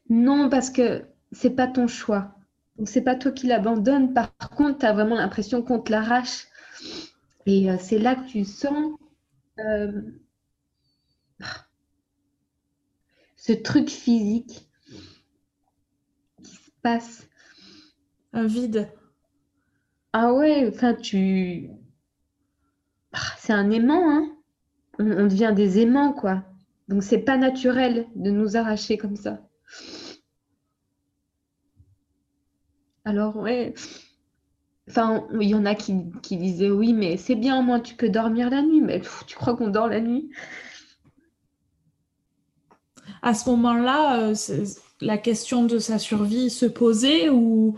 Non, 0.10 0.50
parce 0.50 0.70
que 0.70 1.06
c'est 1.32 1.56
pas 1.56 1.68
ton 1.68 1.88
choix. 1.88 2.36
Donc 2.78 2.90
c'est 2.90 3.02
pas 3.02 3.16
toi 3.16 3.32
qui 3.32 3.48
l'abandonnes. 3.48 4.14
Par 4.14 4.32
contre, 4.56 4.80
tu 4.80 4.86
as 4.86 4.94
vraiment 4.94 5.16
l'impression 5.16 5.62
qu'on 5.62 5.80
te 5.80 5.92
l'arrache. 5.92 6.48
Et 7.46 7.72
euh, 7.72 7.78
c'est 7.80 8.00
là 8.00 8.16
que 8.16 8.28
tu 8.28 8.46
sens 8.46 8.94
euh, 9.60 9.92
ce 13.38 13.54
truc 13.54 13.90
physique 13.90 14.67
passe 16.82 17.28
Un 18.34 18.46
vide. 18.46 18.90
Ah 20.14 20.34
ouais, 20.34 20.70
enfin 20.74 20.94
tu... 20.94 21.70
Ah, 23.14 23.34
c'est 23.38 23.54
un 23.54 23.70
aimant, 23.72 24.10
hein 24.10 24.38
on, 25.00 25.28
devient 25.28 25.54
des 25.56 25.80
aimants, 25.80 26.14
quoi. 26.14 26.44
Donc 26.88 27.04
c'est 27.04 27.20
pas 27.20 27.38
naturel 27.38 28.08
de 28.16 28.32
nous 28.32 28.56
arracher 28.58 28.98
comme 28.98 29.16
ça. 29.16 29.42
Alors 33.06 33.38
ouais, 33.38 33.74
enfin 34.90 35.26
il 35.40 35.48
y 35.48 35.56
en 35.56 35.66
a 35.66 35.76
qui, 35.76 35.94
disaient 36.32 36.70
oui, 36.70 36.94
mais 36.94 37.16
c'est 37.18 37.36
bien, 37.36 37.62
moi 37.62 37.80
tu 37.80 37.96
peux 37.96 38.10
dormir 38.10 38.50
la 38.50 38.62
nuit, 38.62 38.82
mais 38.82 39.02
tu 39.28 39.36
crois 39.36 39.56
qu'on 39.56 39.70
dort 39.70 39.88
la 39.88 40.02
nuit? 40.02 40.30
À 43.22 43.34
ce 43.34 43.50
moment-là, 43.50 44.22
euh, 44.22 44.36
la 45.02 45.18
question 45.18 45.66
de 45.66 45.80
sa 45.80 46.00
survie 46.00 46.50
se 46.50 46.66
posait 46.66 47.30
ou? 47.30 47.78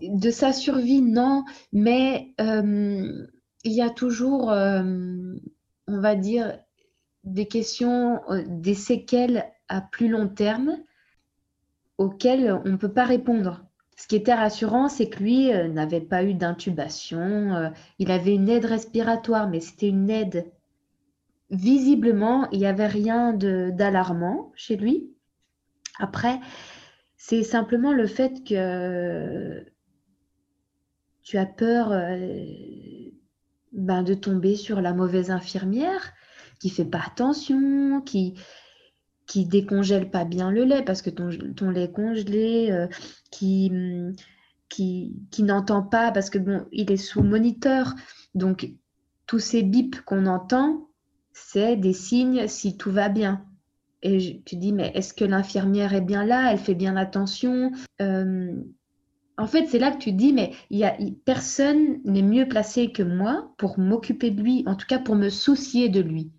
De 0.00 0.30
sa 0.30 0.52
survie 0.52 1.00
non 1.00 1.44
mais 1.72 2.34
euh, 2.40 3.26
il 3.62 3.72
y 3.72 3.80
a 3.80 3.90
toujours 3.90 4.50
euh, 4.50 5.34
on 5.86 6.00
va 6.00 6.14
dire 6.14 6.58
des 7.22 7.46
questions 7.46 8.20
euh, 8.30 8.42
des 8.46 8.74
séquelles 8.74 9.44
à 9.68 9.80
plus 9.80 10.08
long 10.08 10.28
terme 10.28 10.76
auxquelles 11.96 12.60
on 12.64 12.70
ne 12.70 12.76
peut 12.76 12.92
pas 12.92 13.04
répondre. 13.04 13.64
Ce 13.96 14.08
qui 14.08 14.16
était 14.16 14.34
rassurant, 14.34 14.88
c'est 14.88 15.08
que 15.08 15.22
lui 15.22 15.52
n'avait 15.68 16.00
pas 16.00 16.24
eu 16.24 16.34
d'intubation, 16.34 17.72
il 18.00 18.10
avait 18.10 18.34
une 18.34 18.48
aide 18.48 18.64
respiratoire, 18.64 19.48
mais 19.48 19.60
c'était 19.60 19.90
une 19.90 20.10
aide. 20.10 20.50
Visiblement, 21.50 22.50
il 22.50 22.58
n'y 22.58 22.66
avait 22.66 22.88
rien 22.88 23.32
d'alarmant 23.32 24.50
chez 24.56 24.76
lui. 24.76 25.13
Après, 25.98 26.40
c'est 27.16 27.42
simplement 27.42 27.92
le 27.92 28.06
fait 28.06 28.44
que 28.44 29.64
tu 31.22 31.38
as 31.38 31.46
peur 31.46 31.92
euh, 31.92 32.44
ben, 33.72 34.02
de 34.02 34.14
tomber 34.14 34.56
sur 34.56 34.80
la 34.80 34.92
mauvaise 34.92 35.30
infirmière 35.30 36.12
qui 36.60 36.70
fait 36.70 36.84
pas 36.84 37.02
attention, 37.06 38.00
qui 38.02 38.34
qui 39.26 39.46
décongèle 39.46 40.10
pas 40.10 40.24
bien 40.24 40.50
le 40.50 40.64
lait 40.64 40.82
parce 40.82 41.02
que 41.02 41.10
ton, 41.10 41.70
lait 41.70 41.90
congelé, 41.90 42.70
euh, 42.70 42.86
qui, 43.30 43.72
qui, 44.68 45.16
qui 45.30 45.42
n'entend 45.42 45.82
pas 45.82 46.12
parce 46.12 46.30
que 46.30 46.38
bon, 46.38 46.66
il 46.72 46.90
est 46.92 46.96
sous 46.96 47.22
moniteur. 47.22 47.94
Donc, 48.34 48.70
tous 49.26 49.38
ces 49.38 49.62
bips 49.62 50.00
qu'on 50.02 50.26
entend, 50.26 50.88
c'est 51.32 51.76
des 51.76 51.94
signes 51.94 52.46
si 52.48 52.76
tout 52.76 52.90
va 52.90 53.08
bien. 53.08 53.46
Et 54.04 54.42
tu 54.44 54.56
dis, 54.56 54.72
mais 54.72 54.92
est-ce 54.94 55.14
que 55.14 55.24
l'infirmière 55.24 55.94
est 55.94 56.02
bien 56.02 56.24
là? 56.24 56.52
Elle 56.52 56.58
fait 56.58 56.74
bien 56.76 56.94
attention? 56.96 57.72
Euh, 58.02 58.52
En 59.38 59.46
fait, 59.48 59.66
c'est 59.66 59.80
là 59.80 59.90
que 59.90 59.98
tu 59.98 60.12
dis, 60.12 60.32
mais 60.32 60.52
y 60.70 60.84
a, 60.84 60.96
personne 61.24 62.00
n'est 62.04 62.22
mieux 62.22 62.48
placé 62.48 62.92
que 62.92 63.02
moi 63.02 63.52
pour 63.58 63.78
m'occuper 63.80 64.30
de 64.30 64.42
lui, 64.42 64.64
en 64.66 64.76
tout 64.76 64.86
cas 64.86 65.00
pour 65.00 65.16
me 65.16 65.30
soucier 65.30 65.88
de 65.88 66.00
lui. 66.00 66.32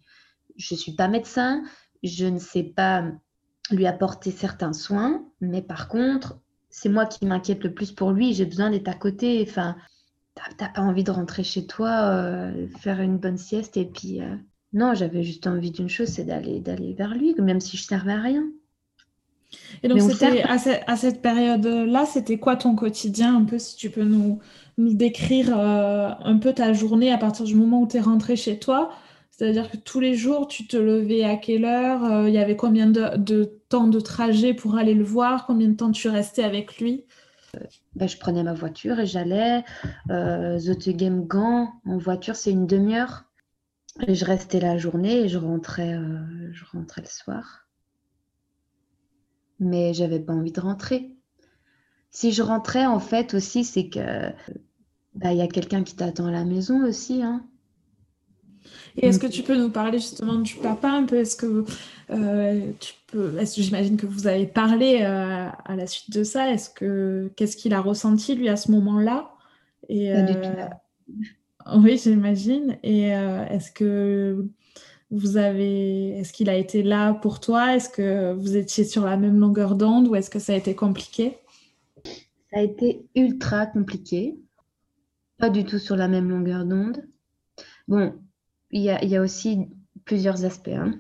Je 0.58 0.76
ne 0.76 0.80
suis 0.80 0.94
pas 0.96 1.10
médecin, 1.10 1.64
je 2.04 2.26
ne 2.26 2.40
sais 2.40 2.64
pas 2.64 3.06
lui 3.72 3.88
apporter 3.88 4.32
certains 4.32 4.74
soins, 4.74 5.26
mais 5.42 5.62
par 5.62 5.88
contre, 5.90 6.40
c'est 6.70 6.90
moi 6.90 7.06
qui 7.06 7.26
m'inquiète 7.26 7.64
le 7.64 7.74
plus 7.74 7.92
pour 7.92 8.12
lui, 8.12 8.34
j'ai 8.34 8.46
besoin 8.46 8.70
d'être 8.70 8.88
à 8.90 8.94
côté. 8.94 9.46
Enfin, 9.48 9.76
n'as 10.60 10.70
pas 10.70 10.82
envie 10.82 11.04
de 11.04 11.12
rentrer 11.12 11.44
chez 11.44 11.66
toi, 11.66 12.12
euh, 12.14 12.68
faire 12.80 13.02
une 13.02 13.18
bonne 13.18 13.38
sieste 13.38 13.78
et 13.78 13.86
puis 13.86 14.22
euh, 14.22 14.36
non, 14.74 14.94
j'avais 14.94 15.24
juste 15.24 15.48
envie 15.48 15.72
d'une 15.72 15.90
chose, 15.90 16.10
c'est 16.10 16.26
d'aller 16.26 16.60
d'aller 16.60 16.94
vers 16.94 17.16
lui, 17.16 17.34
même 17.40 17.62
si 17.62 17.78
je 17.78 17.84
servais 17.84 18.14
à 18.14 18.22
rien. 18.22 18.46
Et 19.84 19.88
donc, 19.88 20.02
c'était 20.02 20.44
à, 20.44 20.98
cette 20.98 21.22
période-là, 21.22 22.06
c'était 22.06 22.38
quoi 22.38 22.56
ton 22.56 22.76
quotidien 22.76 23.38
Un 23.38 23.46
peu, 23.46 23.58
si 23.58 23.76
tu 23.78 23.90
peux 23.90 24.04
nous, 24.04 24.40
nous 24.78 24.94
décrire 24.94 25.58
euh, 25.58 26.10
un 26.20 26.38
peu 26.38 26.54
ta 26.54 26.74
journée 26.74 27.12
à 27.12 27.18
partir 27.18 27.46
du 27.46 27.56
moment 27.56 27.82
où 27.82 27.88
tu 27.88 27.98
es 27.98 28.02
rentré 28.02 28.36
chez 28.36 28.60
toi? 28.60 28.92
C'est-à-dire 29.38 29.70
que 29.70 29.76
tous 29.76 30.00
les 30.00 30.16
jours, 30.16 30.48
tu 30.48 30.66
te 30.66 30.78
levais 30.78 31.24
à 31.24 31.36
quelle 31.36 31.66
heure 31.66 32.06
euh, 32.06 32.30
Il 32.30 32.34
y 32.34 32.38
avait 32.38 32.56
combien 32.56 32.88
de, 32.88 33.60
temps 33.68 33.88
de 33.88 34.00
trajet 34.00 34.54
pour 34.54 34.78
aller 34.78 34.94
le 34.94 35.04
voir? 35.04 35.46
Combien 35.46 35.68
de 35.68 35.76
temps 35.76 35.92
tu 35.92 36.08
restais 36.08 36.44
avec 36.44 36.78
lui? 36.80 37.06
Euh, 37.56 37.60
ben, 37.96 38.08
Je 38.08 38.18
prenais 38.18 38.44
ma 38.44 38.54
voiture 38.54 38.98
et 39.00 39.06
j'allais. 39.06 39.64
Euh, 40.10 40.58
Gant, 41.28 41.74
en 41.86 41.98
voiture, 41.98 42.38
c'est 42.38 42.52
une 42.52 42.66
demi-heure. 42.66 43.26
Et 44.02 44.16
je 44.16 44.26
restais 44.26 44.60
la 44.60 44.78
journée 44.78 45.22
et 45.22 45.30
je 45.30 45.38
rentrais, 45.38 45.94
euh, 45.94 46.52
je 46.52 46.66
rentrais 46.74 47.02
le 47.02 47.08
soir. 47.08 47.68
Mais 49.60 49.94
j'avais 49.94 50.20
pas 50.20 50.34
envie 50.34 50.52
de 50.52 50.60
rentrer. 50.60 51.12
Si 52.12 52.34
je 52.34 52.42
rentrais, 52.42 52.86
en 52.86 53.00
fait, 53.00 53.34
aussi, 53.34 53.64
c'est 53.64 53.90
que 53.90 54.30
bah, 55.16 55.32
il 55.32 55.38
y 55.38 55.42
a 55.42 55.48
quelqu'un 55.48 55.84
qui 55.84 55.96
t'attend 55.96 56.26
à 56.26 56.32
la 56.32 56.44
maison 56.44 56.86
aussi. 56.86 57.24
Hein. 57.24 57.46
Et 58.98 59.08
est-ce 59.08 59.20
que 59.20 59.28
tu 59.28 59.44
peux 59.44 59.58
nous 59.58 59.70
parler 59.70 60.00
justement 60.00 60.36
du 60.36 60.56
papa 60.56 60.90
un 60.90 61.04
peu? 61.06 61.18
Est-ce 61.18 61.36
que 61.38 61.66
euh, 62.10 62.72
tu 62.80 62.94
peux 63.08 63.38
Est-ce 63.40 63.56
que 63.56 63.62
j'imagine 63.62 63.98
que 63.98 64.06
vous 64.06 64.28
avez 64.28 64.46
parlé 64.46 65.00
euh, 65.02 65.48
à 65.66 65.76
la 65.76 65.88
suite 65.88 66.12
de 66.12 66.24
ça 66.24 66.52
Est-ce 66.52 66.70
que 66.70 67.32
qu'est-ce 67.36 67.56
qu'il 67.56 67.74
a 67.74 67.82
ressenti 67.82 68.36
lui 68.36 68.50
à 68.50 68.58
ce 68.58 68.72
moment-là? 68.72 69.32
Et, 69.88 70.12
Pas 70.14 70.22
du 70.22 70.34
tout. 70.34 71.24
Oui, 71.74 71.98
j'imagine. 71.98 72.78
Et 72.84 73.16
euh, 73.16 73.46
est-ce 73.48 73.72
que 73.72 74.46
vous 75.12 75.38
avez, 75.38 76.10
est-ce 76.20 76.34
qu'il 76.34 76.50
a 76.50 76.56
été 76.56 76.84
là 76.84 77.14
pour 77.14 77.40
toi? 77.40 77.76
Est-ce 77.76 77.90
que 77.90 78.34
vous 78.34 78.56
étiez 78.56 78.84
sur 78.84 79.06
la 79.06 79.18
même 79.18 79.40
longueur 79.40 79.76
d'onde 79.76 80.08
ou 80.08 80.16
est-ce 80.16 80.30
que 80.30 80.40
ça 80.40 80.54
a 80.54 80.56
été 80.56 80.76
compliqué? 80.76 81.38
Ça 82.52 82.60
a 82.60 82.62
été 82.62 83.08
ultra 83.16 83.66
compliqué. 83.66 84.38
Pas 85.38 85.50
du 85.50 85.66
tout 85.66 85.80
sur 85.80 85.96
la 85.96 86.08
même 86.08 86.30
longueur 86.30 86.66
d'onde. 86.66 87.04
Bon, 87.88 88.14
il 88.72 88.82
y 88.82 89.16
a, 89.16 89.22
aussi 89.22 89.68
plusieurs 90.06 90.46
aspects. 90.46 90.70
Hein. 90.70 91.00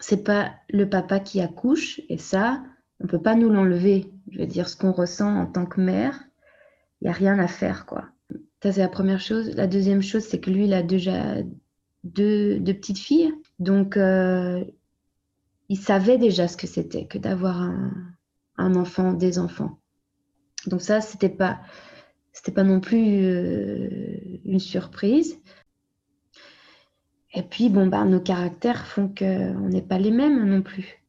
C'est 0.00 0.24
pas 0.24 0.52
le 0.68 0.88
papa 0.88 1.20
qui 1.20 1.40
accouche 1.40 2.00
et 2.08 2.18
ça, 2.18 2.62
on 3.00 3.06
peut 3.06 3.20
pas 3.20 3.34
nous 3.34 3.50
l'enlever. 3.50 4.12
Je 4.30 4.38
veux 4.38 4.46
dire, 4.46 4.68
ce 4.68 4.76
qu'on 4.76 4.92
ressent 4.92 5.36
en 5.36 5.46
tant 5.46 5.66
que 5.66 5.80
mère, 5.80 6.18
il 7.00 7.06
y 7.06 7.08
a 7.08 7.12
rien 7.12 7.38
à 7.38 7.48
faire, 7.48 7.84
quoi. 7.86 8.04
Ça, 8.62 8.70
c'est 8.70 8.80
la 8.80 8.88
première 8.88 9.20
chose. 9.20 9.56
La 9.56 9.66
deuxième 9.66 10.02
chose, 10.02 10.22
c'est 10.22 10.38
que 10.38 10.50
lui, 10.50 10.66
il 10.66 10.72
a 10.72 10.84
déjà 10.84 11.36
deux, 12.04 12.62
petites 12.62 12.98
filles. 12.98 13.34
Donc, 13.58 13.96
euh, 13.96 14.64
il 15.68 15.78
savait 15.78 16.16
déjà 16.16 16.46
ce 16.46 16.56
que 16.56 16.68
c'était 16.68 17.06
que 17.06 17.18
d'avoir 17.18 17.60
un, 17.60 18.74
enfant, 18.76 19.14
des 19.14 19.40
enfants. 19.40 19.80
Donc 20.66 20.80
ça, 20.80 21.00
c'était 21.00 21.28
pas, 21.28 21.60
c'était 22.32 22.52
pas 22.52 22.62
non 22.62 22.78
plus 22.78 23.24
euh, 23.24 24.38
une 24.44 24.60
surprise. 24.60 25.40
Et 27.34 27.42
puis, 27.42 27.68
bon, 27.68 27.88
bah, 27.88 28.04
nos 28.04 28.20
caractères 28.20 28.86
font 28.86 29.08
qu'on 29.08 29.68
n'est 29.70 29.82
pas 29.82 29.98
les 29.98 30.12
mêmes 30.12 30.48
non 30.48 30.62
plus. 30.62 31.02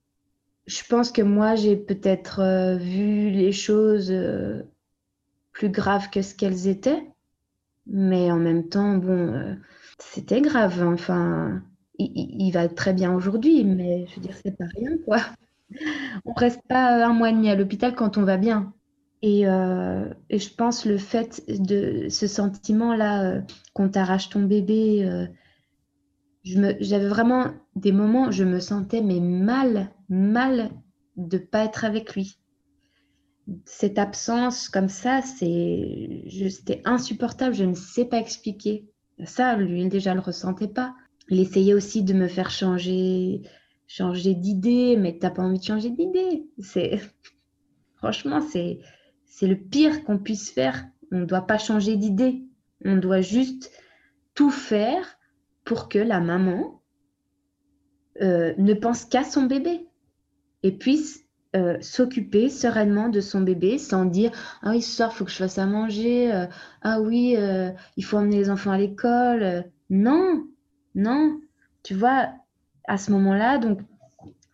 Je 0.65 0.81
pense 0.89 1.11
que 1.11 1.21
moi, 1.21 1.53
j'ai 1.53 1.75
peut-être 1.75 2.39
euh, 2.39 2.77
vu 2.77 3.29
les 3.29 3.51
choses 3.51 4.11
plus 5.51 5.69
graves 5.69 6.09
que 6.09 6.23
ce 6.23 6.33
qu'elles 6.33 6.67
étaient. 6.67 7.12
Mais 7.87 8.31
en 8.31 8.39
même 8.39 8.69
temps, 8.69 8.97
bon, 8.97 9.33
euh, 9.33 9.55
c'était 9.99 10.41
grave. 10.41 10.83
Enfin, 10.85 11.61
il, 11.99 12.51
va 12.51 12.67
très 12.67 12.93
bien 12.93 13.13
aujourd'hui, 13.13 13.63
mais 13.63 14.07
je 14.07 14.15
veux 14.15 14.21
dire, 14.21 14.35
c'est 14.43 14.57
pas 14.57 14.65
rien, 14.75 14.97
quoi. 15.05 15.19
On 16.25 16.33
reste 16.33 16.61
pas 16.67 17.05
un 17.05 17.13
mois 17.13 17.29
et 17.29 17.33
demi 17.33 17.49
à 17.49 17.55
l'hôpital 17.55 17.95
quand 17.95 18.17
on 18.17 18.23
va 18.23 18.37
bien. 18.37 18.73
Et, 19.21 19.43
et, 19.43 20.39
je 20.39 20.53
pense 20.53 20.85
le 20.85 20.97
fait 20.97 21.43
de 21.47 22.09
ce 22.09 22.27
sentiment-là, 22.27 23.41
qu'on 23.73 23.87
t'arrache 23.87 24.29
ton 24.29 24.41
bébé, 24.41 25.27
j'avais 26.43 27.07
vraiment 27.07 27.47
des 27.75 27.91
moments 27.91 28.27
où 28.27 28.31
je 28.31 28.43
me 28.43 28.59
sentais 28.59 29.01
mais 29.01 29.19
mal, 29.19 29.89
mal 30.09 30.71
de 31.15 31.37
pas 31.37 31.63
être 31.63 31.85
avec 31.85 32.15
lui. 32.15 32.37
Cette 33.65 33.99
absence 33.99 34.69
comme 34.69 34.89
ça, 34.89 35.21
c'est, 35.21 36.23
c'était 36.49 36.81
insupportable. 36.85 37.53
Je 37.53 37.65
ne 37.65 37.73
sais 37.75 38.05
pas 38.05 38.19
expliquer. 38.19 38.87
Ça, 39.25 39.55
lui, 39.57 39.87
déjà 39.89 40.13
le 40.13 40.21
ressentait 40.21 40.67
pas. 40.67 40.95
Il 41.29 41.39
essayait 41.39 41.73
aussi 41.73 42.03
de 42.03 42.13
me 42.13 42.27
faire 42.27 42.51
changer, 42.51 43.41
changer 43.87 44.33
d'idée, 44.33 44.97
mais 44.97 45.17
t'as 45.17 45.29
pas 45.29 45.43
envie 45.43 45.59
de 45.59 45.63
changer 45.63 45.89
d'idée. 45.89 46.45
C'est, 46.59 46.99
franchement, 47.95 48.41
c'est, 48.41 48.79
c'est 49.25 49.47
le 49.47 49.57
pire 49.57 50.03
qu'on 50.03 50.17
puisse 50.17 50.49
faire. 50.49 50.85
On 51.11 51.19
ne 51.19 51.25
doit 51.25 51.45
pas 51.45 51.57
changer 51.57 51.97
d'idée. 51.97 52.43
On 52.85 52.97
doit 52.97 53.21
juste 53.21 53.71
tout 54.35 54.51
faire 54.51 55.17
pour 55.63 55.89
que 55.89 55.99
la 55.99 56.19
maman 56.19 56.81
euh, 58.21 58.53
ne 58.57 58.73
pense 58.73 59.05
qu'à 59.05 59.23
son 59.23 59.43
bébé 59.43 59.87
et 60.61 60.71
puisse 60.71 61.22
euh, 61.55 61.77
s'occuper 61.81 62.49
sereinement 62.49 63.09
de 63.09 63.21
son 63.21 63.41
bébé 63.41 63.77
sans 63.77 64.05
dire 64.05 64.31
ah 64.61 64.71
oui 64.71 64.81
ce 64.81 64.95
soir 64.95 65.11
il 65.13 65.15
faut 65.17 65.25
que 65.25 65.31
je 65.31 65.37
fasse 65.37 65.57
à 65.57 65.65
manger 65.65 66.33
euh, 66.33 66.45
ah 66.81 67.01
oui 67.01 67.35
il 67.97 68.05
faut 68.05 68.17
emmener 68.17 68.37
les 68.37 68.49
enfants 68.49 68.71
à 68.71 68.77
l'école 68.77 69.65
non 69.89 70.45
non 70.95 71.39
tu 71.83 71.93
vois 71.93 72.29
à 72.87 72.97
ce 72.97 73.11
moment-là 73.11 73.57
donc 73.57 73.79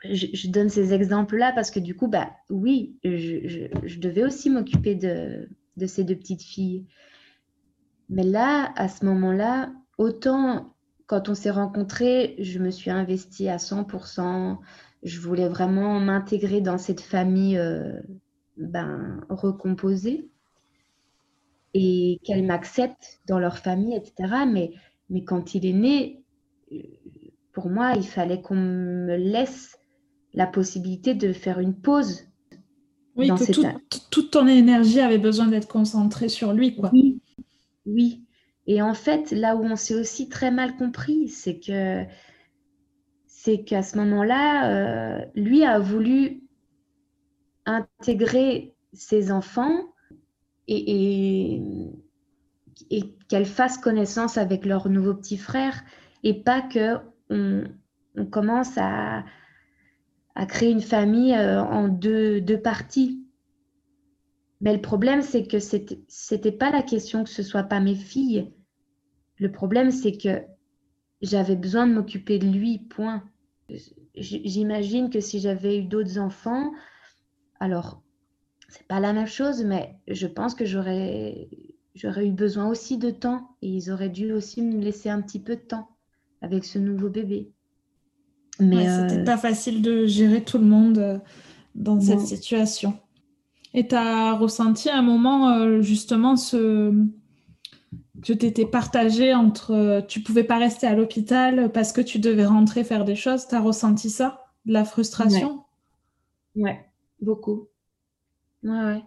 je, 0.04 0.48
donne 0.50 0.70
ces 0.70 0.94
exemples 0.94 1.38
là 1.38 1.52
parce 1.54 1.72
que 1.72 1.80
du 1.80 1.96
coup 1.96 2.08
bah 2.08 2.32
oui 2.50 2.98
je, 3.04 4.00
devais 4.00 4.24
aussi 4.24 4.50
m'occuper 4.50 4.96
de, 4.96 5.50
de 5.78 5.86
ces 5.86 6.04
deux 6.04 6.16
petites 6.16 6.44
filles 6.44 6.86
mais 8.10 8.24
là 8.24 8.74
à 8.76 8.88
ce 8.88 9.06
moment-là 9.06 9.72
autant 9.98 10.74
quand 11.10 11.28
on 11.28 11.34
s'est 11.34 11.50
rencontrés, 11.50 12.36
je 12.38 12.60
me 12.60 12.70
suis 12.70 12.92
investie 12.92 13.50
à 13.50 13.58
100%. 13.58 14.60
Je 15.04 15.20
voulais 15.20 15.48
vraiment 15.48 16.00
m'intégrer 16.00 16.62
dans 16.62 16.78
cette 16.78 17.02
famille 17.02 17.58
euh, 17.58 18.00
ben, 18.58 19.22
recomposée 19.30 20.30
et 21.74 22.20
qu'elle 22.24 22.46
m'accepte 22.46 23.22
dans 23.28 23.40
leur 23.40 23.58
famille, 23.58 23.96
etc. 23.96 24.46
Mais, 24.52 24.72
mais 25.10 25.24
quand 25.24 25.56
il 25.56 25.66
est 25.66 25.74
né, 25.74 26.24
pour 27.54 27.70
moi, 27.70 27.94
il 27.96 28.06
fallait 28.06 28.42
qu'on 28.42 28.56
me 28.56 29.16
laisse 29.16 29.78
la 30.34 30.48
possibilité 30.48 31.14
de 31.14 31.34
faire 31.34 31.60
une 31.60 31.76
pause. 31.76 32.26
Oui, 33.16 33.30
que 33.30 34.10
toute 34.10 34.32
ton 34.32 34.48
énergie 34.48 35.02
avait 35.02 35.18
besoin 35.18 35.48
d'être 35.48 35.68
concentrée 35.68 36.30
sur 36.30 36.54
lui. 36.54 36.76
Quoi. 36.76 36.90
Oui, 36.94 37.22
oui. 37.86 38.24
Et 38.68 38.82
en 38.82 38.94
fait, 38.94 39.32
là 39.32 39.56
où 39.56 39.64
on 39.64 39.76
s'est 39.76 39.96
aussi 39.96 40.30
très 40.30 40.52
mal 40.52 40.78
compris, 40.78 41.28
c'est 41.28 41.60
que 41.60 42.04
c'est 43.50 43.64
qu'à 43.64 43.82
ce 43.82 43.98
moment-là, 43.98 44.70
euh, 44.70 45.26
lui 45.36 45.64
a 45.64 45.80
voulu 45.80 46.44
intégrer 47.66 48.76
ses 48.94 49.32
enfants 49.32 49.94
et, 50.68 51.60
et, 52.92 53.16
qu'elles 53.28 53.46
fassent 53.46 53.80
connaissance 53.80 54.38
avec 54.38 54.66
leur 54.66 54.88
nouveau 54.90 55.16
petit 55.16 55.38
frère 55.38 55.84
et 56.24 56.44
pas 56.44 56.62
que 56.62 56.98
on, 57.30 57.64
commence 58.32 58.78
à, 58.78 59.24
créer 60.48 60.72
une 60.72 60.82
famille 60.82 61.34
euh, 61.34 61.64
en 61.64 61.88
deux, 61.88 62.42
deux 62.42 62.62
parties. 62.62 63.26
Mais 64.62 64.74
le 64.74 64.82
problème, 64.82 65.22
c'est 65.22 65.48
que 65.48 65.58
c'était, 65.60 66.52
pas 66.52 66.70
la 66.70 66.84
question 66.84 67.24
que 67.24 67.30
ce 67.30 67.44
soit 67.44 67.64
pas 67.64 67.80
mes 67.80 67.96
filles, 67.96 68.52
le 69.38 69.52
problème, 69.52 69.90
c'est 69.90 70.18
que 70.18 70.42
j'avais 71.22 71.56
besoin 71.56 71.88
de 71.88 71.94
m'occuper 71.94 72.40
de 72.40 72.48
lui, 72.48 72.80
point. 72.80 73.24
J'imagine 74.16 75.10
que 75.10 75.20
si 75.20 75.40
j'avais 75.40 75.80
eu 75.80 75.84
d'autres 75.84 76.18
enfants, 76.18 76.72
alors 77.60 78.02
c'est 78.70 78.88
pas 78.88 79.00
la 79.00 79.14
même 79.14 79.28
chose, 79.28 79.64
mais 79.64 79.96
je 80.08 80.28
pense 80.28 80.56
que 80.56 80.66
j'aurais 80.66 81.50
j'aurais 81.96 82.28
eu 82.28 82.32
besoin 82.32 82.70
aussi 82.70 82.98
de 82.98 83.10
temps 83.10 83.56
et 83.62 83.70
ils 83.70 83.92
auraient 83.92 84.10
dû 84.10 84.32
aussi 84.32 84.62
me 84.62 84.82
laisser 84.82 85.10
un 85.10 85.22
petit 85.22 85.40
peu 85.40 85.56
de 85.56 85.62
temps 85.62 85.90
avec 86.42 86.64
ce 86.66 86.80
nouveau 86.80 87.10
bébé. 87.10 87.52
Mais 88.60 88.88
c'était 88.88 89.22
euh, 89.22 89.26
pas 89.26 89.38
facile 89.38 89.82
de 89.82 90.06
gérer 90.06 90.44
tout 90.44 90.58
le 90.58 90.66
monde 90.66 90.98
euh, 90.98 91.18
dans 91.76 92.00
cette 92.00 92.20
situation. 92.20 92.98
Et 93.74 93.88
tu 93.88 93.96
as 93.96 94.34
ressenti 94.34 94.90
à 94.90 94.98
un 94.98 95.02
moment 95.02 95.50
euh, 95.50 95.82
justement 95.82 96.36
ce, 96.36 96.94
que 98.22 98.34
tu 98.34 98.46
étais 98.46 98.66
partagé 98.66 99.34
entre 99.34 99.72
euh, 99.72 100.02
tu 100.02 100.22
pouvais 100.22 100.44
pas 100.44 100.58
rester 100.58 100.88
à 100.88 100.96
l'hôpital 100.96 101.72
parce 101.72 101.92
que 101.92 102.02
tu 102.02 102.20
devais 102.20 102.46
rentrer 102.46 102.84
faire 102.84 103.06
des 103.06 103.16
choses. 103.16 103.48
Tu 103.48 103.56
as 103.56 103.62
ressenti 103.62 104.10
ça 104.10 104.46
De 104.66 104.74
la 104.74 104.86
frustration? 104.86 105.64
Ouais. 106.56 106.86
beaucoup. 107.22 107.68
Ouais, 108.64 108.84
ouais. 108.84 109.04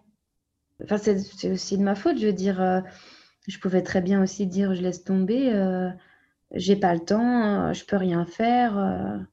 Enfin, 0.83 0.99
c'est 0.99 1.51
aussi 1.51 1.79
de 1.79 1.83
ma 1.83 1.95
faute. 1.95 2.19
Je 2.19 2.27
veux 2.27 2.33
dire, 2.33 2.61
euh, 2.61 2.81
je 3.49 3.59
pouvais 3.59 3.83
très 3.83 4.01
bien 4.01 4.23
aussi 4.23 4.47
dire 4.47 4.75
je 4.75 4.83
laisse 4.83 5.05
tomber, 5.05 5.53
euh, 5.53 5.91
j'ai 6.53 6.77
pas 6.77 6.95
le 6.95 7.01
temps, 7.01 7.73
je 7.73 7.85
peux 7.85 7.97
rien 7.97 8.25
faire. 8.25 9.27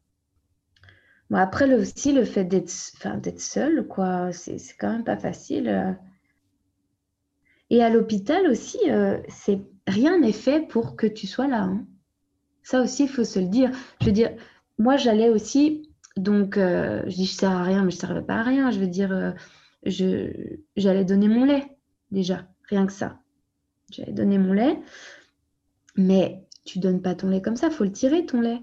Après, 1.32 1.68
le, 1.68 1.78
aussi, 1.78 2.12
le 2.12 2.26
fait 2.26 2.44
d'être 2.46 2.70
seule, 3.40 3.88
quoi, 3.88 4.32
c'est 4.32 4.58
quand 4.80 4.92
même 4.92 5.04
pas 5.04 5.18
facile. 5.18 5.98
Et 7.70 7.84
à 7.84 7.90
l'hôpital 7.90 8.48
aussi, 8.48 8.80
euh, 8.90 9.20
c'est 9.28 9.62
rien 9.88 10.20
n'est 10.20 10.32
fait 10.32 10.68
pour 10.68 10.96
que 10.96 11.08
tu 11.08 11.28
sois 11.28 11.48
là. 11.48 11.64
Hein. 11.64 11.86
Ça 12.64 12.82
aussi, 12.82 13.04
il 13.04 13.10
faut 13.10 13.24
se 13.24 13.40
le 13.40 13.48
dire. 13.48 13.72
Je 14.02 14.08
veux 14.08 14.12
dire, 14.12 14.32
moi, 14.78 14.98
j'allais 14.98 15.30
aussi, 15.30 15.90
donc, 16.18 16.58
euh, 16.58 17.04
je 17.08 17.16
dis, 17.16 17.26
je 17.26 17.34
sers 17.34 17.52
à 17.52 17.64
rien, 17.64 17.84
mais 17.84 17.92
je 17.92 17.98
ne 17.98 18.02
servais 18.02 18.22
pas 18.22 18.36
à 18.36 18.44
rien. 18.44 18.72
Je 18.72 18.80
veux 18.80 18.88
dire, 18.88 19.12
euh, 19.12 19.32
j'allais 20.76 21.06
donner 21.06 21.28
mon 21.28 21.46
lait, 21.46 21.78
déjà, 22.12 22.48
rien 22.64 22.86
que 22.86 22.94
ça. 22.94 23.20
J'allais 23.92 24.14
donner 24.14 24.38
mon 24.38 24.54
lait, 24.54 24.80
mais 25.96 26.44
tu 26.66 26.80
donnes 26.80 27.02
pas 27.02 27.16
ton 27.16 27.30
lait 27.30 27.42
comme 27.42 27.56
ça, 27.56 27.68
il 27.68 27.74
faut 27.74 27.84
le 27.84 27.92
tirer, 27.92 28.26
ton 28.26 28.42
lait. 28.42 28.62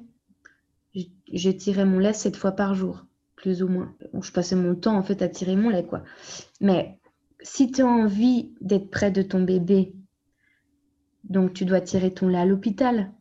Je, 0.95 1.03
je, 1.33 1.51
tirais 1.51 1.85
mon 1.85 1.99
lait 1.99 2.12
sept 2.12 2.37
fois 2.37 2.53
par 2.53 2.75
jour, 2.75 3.05
plus 3.35 3.62
ou 3.62 3.69
moins. 3.69 3.95
je 4.21 4.33
passais 4.33 4.57
mon 4.57 4.75
temps, 4.75 4.97
en 4.97 5.03
fait, 5.03 5.23
à 5.23 5.29
tirer 5.29 5.57
mon 5.57 5.69
lait, 5.69 5.85
quoi. 5.85 6.05
Mais 6.61 6.99
si 7.46 7.70
tu 7.70 7.82
as 7.82 7.87
envie 7.87 8.54
d'être 8.61 8.90
près 8.90 9.12
de 9.12 9.22
ton 9.22 9.40
bébé, 9.40 9.94
donc 11.24 11.52
tu 11.52 11.64
dois 11.64 11.80
tirer 11.80 12.12
ton 12.12 12.28
lait 12.28 12.38
à 12.38 12.44
l'hôpital. 12.44 13.12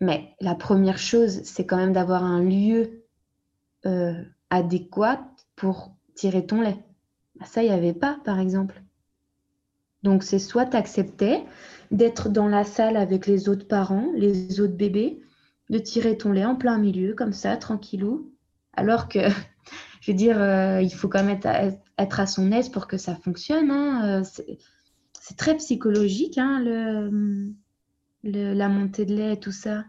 Mais 0.00 0.34
la 0.40 0.54
première 0.54 0.98
chose, 0.98 1.42
c'est 1.44 1.66
quand 1.66 1.76
même 1.76 1.92
d'avoir 1.92 2.24
un 2.24 2.42
lieu 2.42 3.04
euh, 3.84 4.14
adéquat 4.48 5.20
pour 5.56 5.94
tirer 6.14 6.46
ton 6.46 6.62
lait. 6.62 6.82
Bah, 7.38 7.44
ça, 7.44 7.62
il 7.62 7.68
n'y 7.68 7.74
avait 7.74 7.92
pas, 7.92 8.18
par 8.24 8.40
exemple. 8.40 8.82
Donc, 10.02 10.22
c'est 10.22 10.38
soit 10.38 10.64
tu 10.64 10.76
acceptais 10.78 11.44
d'être 11.90 12.30
dans 12.30 12.48
la 12.48 12.64
salle 12.64 12.96
avec 12.96 13.26
les 13.26 13.50
autres 13.50 13.68
parents, 13.68 14.10
les 14.14 14.58
autres 14.60 14.76
bébés, 14.76 15.20
de 15.68 15.78
tirer 15.78 16.16
ton 16.16 16.32
lait 16.32 16.46
en 16.46 16.56
plein 16.56 16.78
milieu, 16.78 17.14
comme 17.14 17.34
ça, 17.34 17.58
tranquillou, 17.58 18.32
alors 18.72 19.06
que 19.08 19.18
je 20.00 20.10
veux 20.10 20.16
dire, 20.16 20.40
euh, 20.40 20.80
il 20.80 20.92
faut 20.92 21.08
quand 21.08 21.22
même 21.22 21.38
être 21.98 22.20
à, 22.20 22.26
son 22.26 22.50
aise 22.52 22.70
pour 22.70 22.86
que 22.86 22.96
ça 22.96 23.14
fonctionne. 23.14 23.70
Hein. 23.70 24.20
Euh, 24.20 24.24
c'est 25.20 25.36
très 25.36 25.56
psychologique, 25.56 26.38
hein, 26.38 26.60
le, 26.64 27.52
la 28.22 28.68
montée 28.68 29.04
de 29.04 29.14
lait 29.14 29.34
et 29.34 29.40
tout 29.40 29.52
ça. 29.52 29.84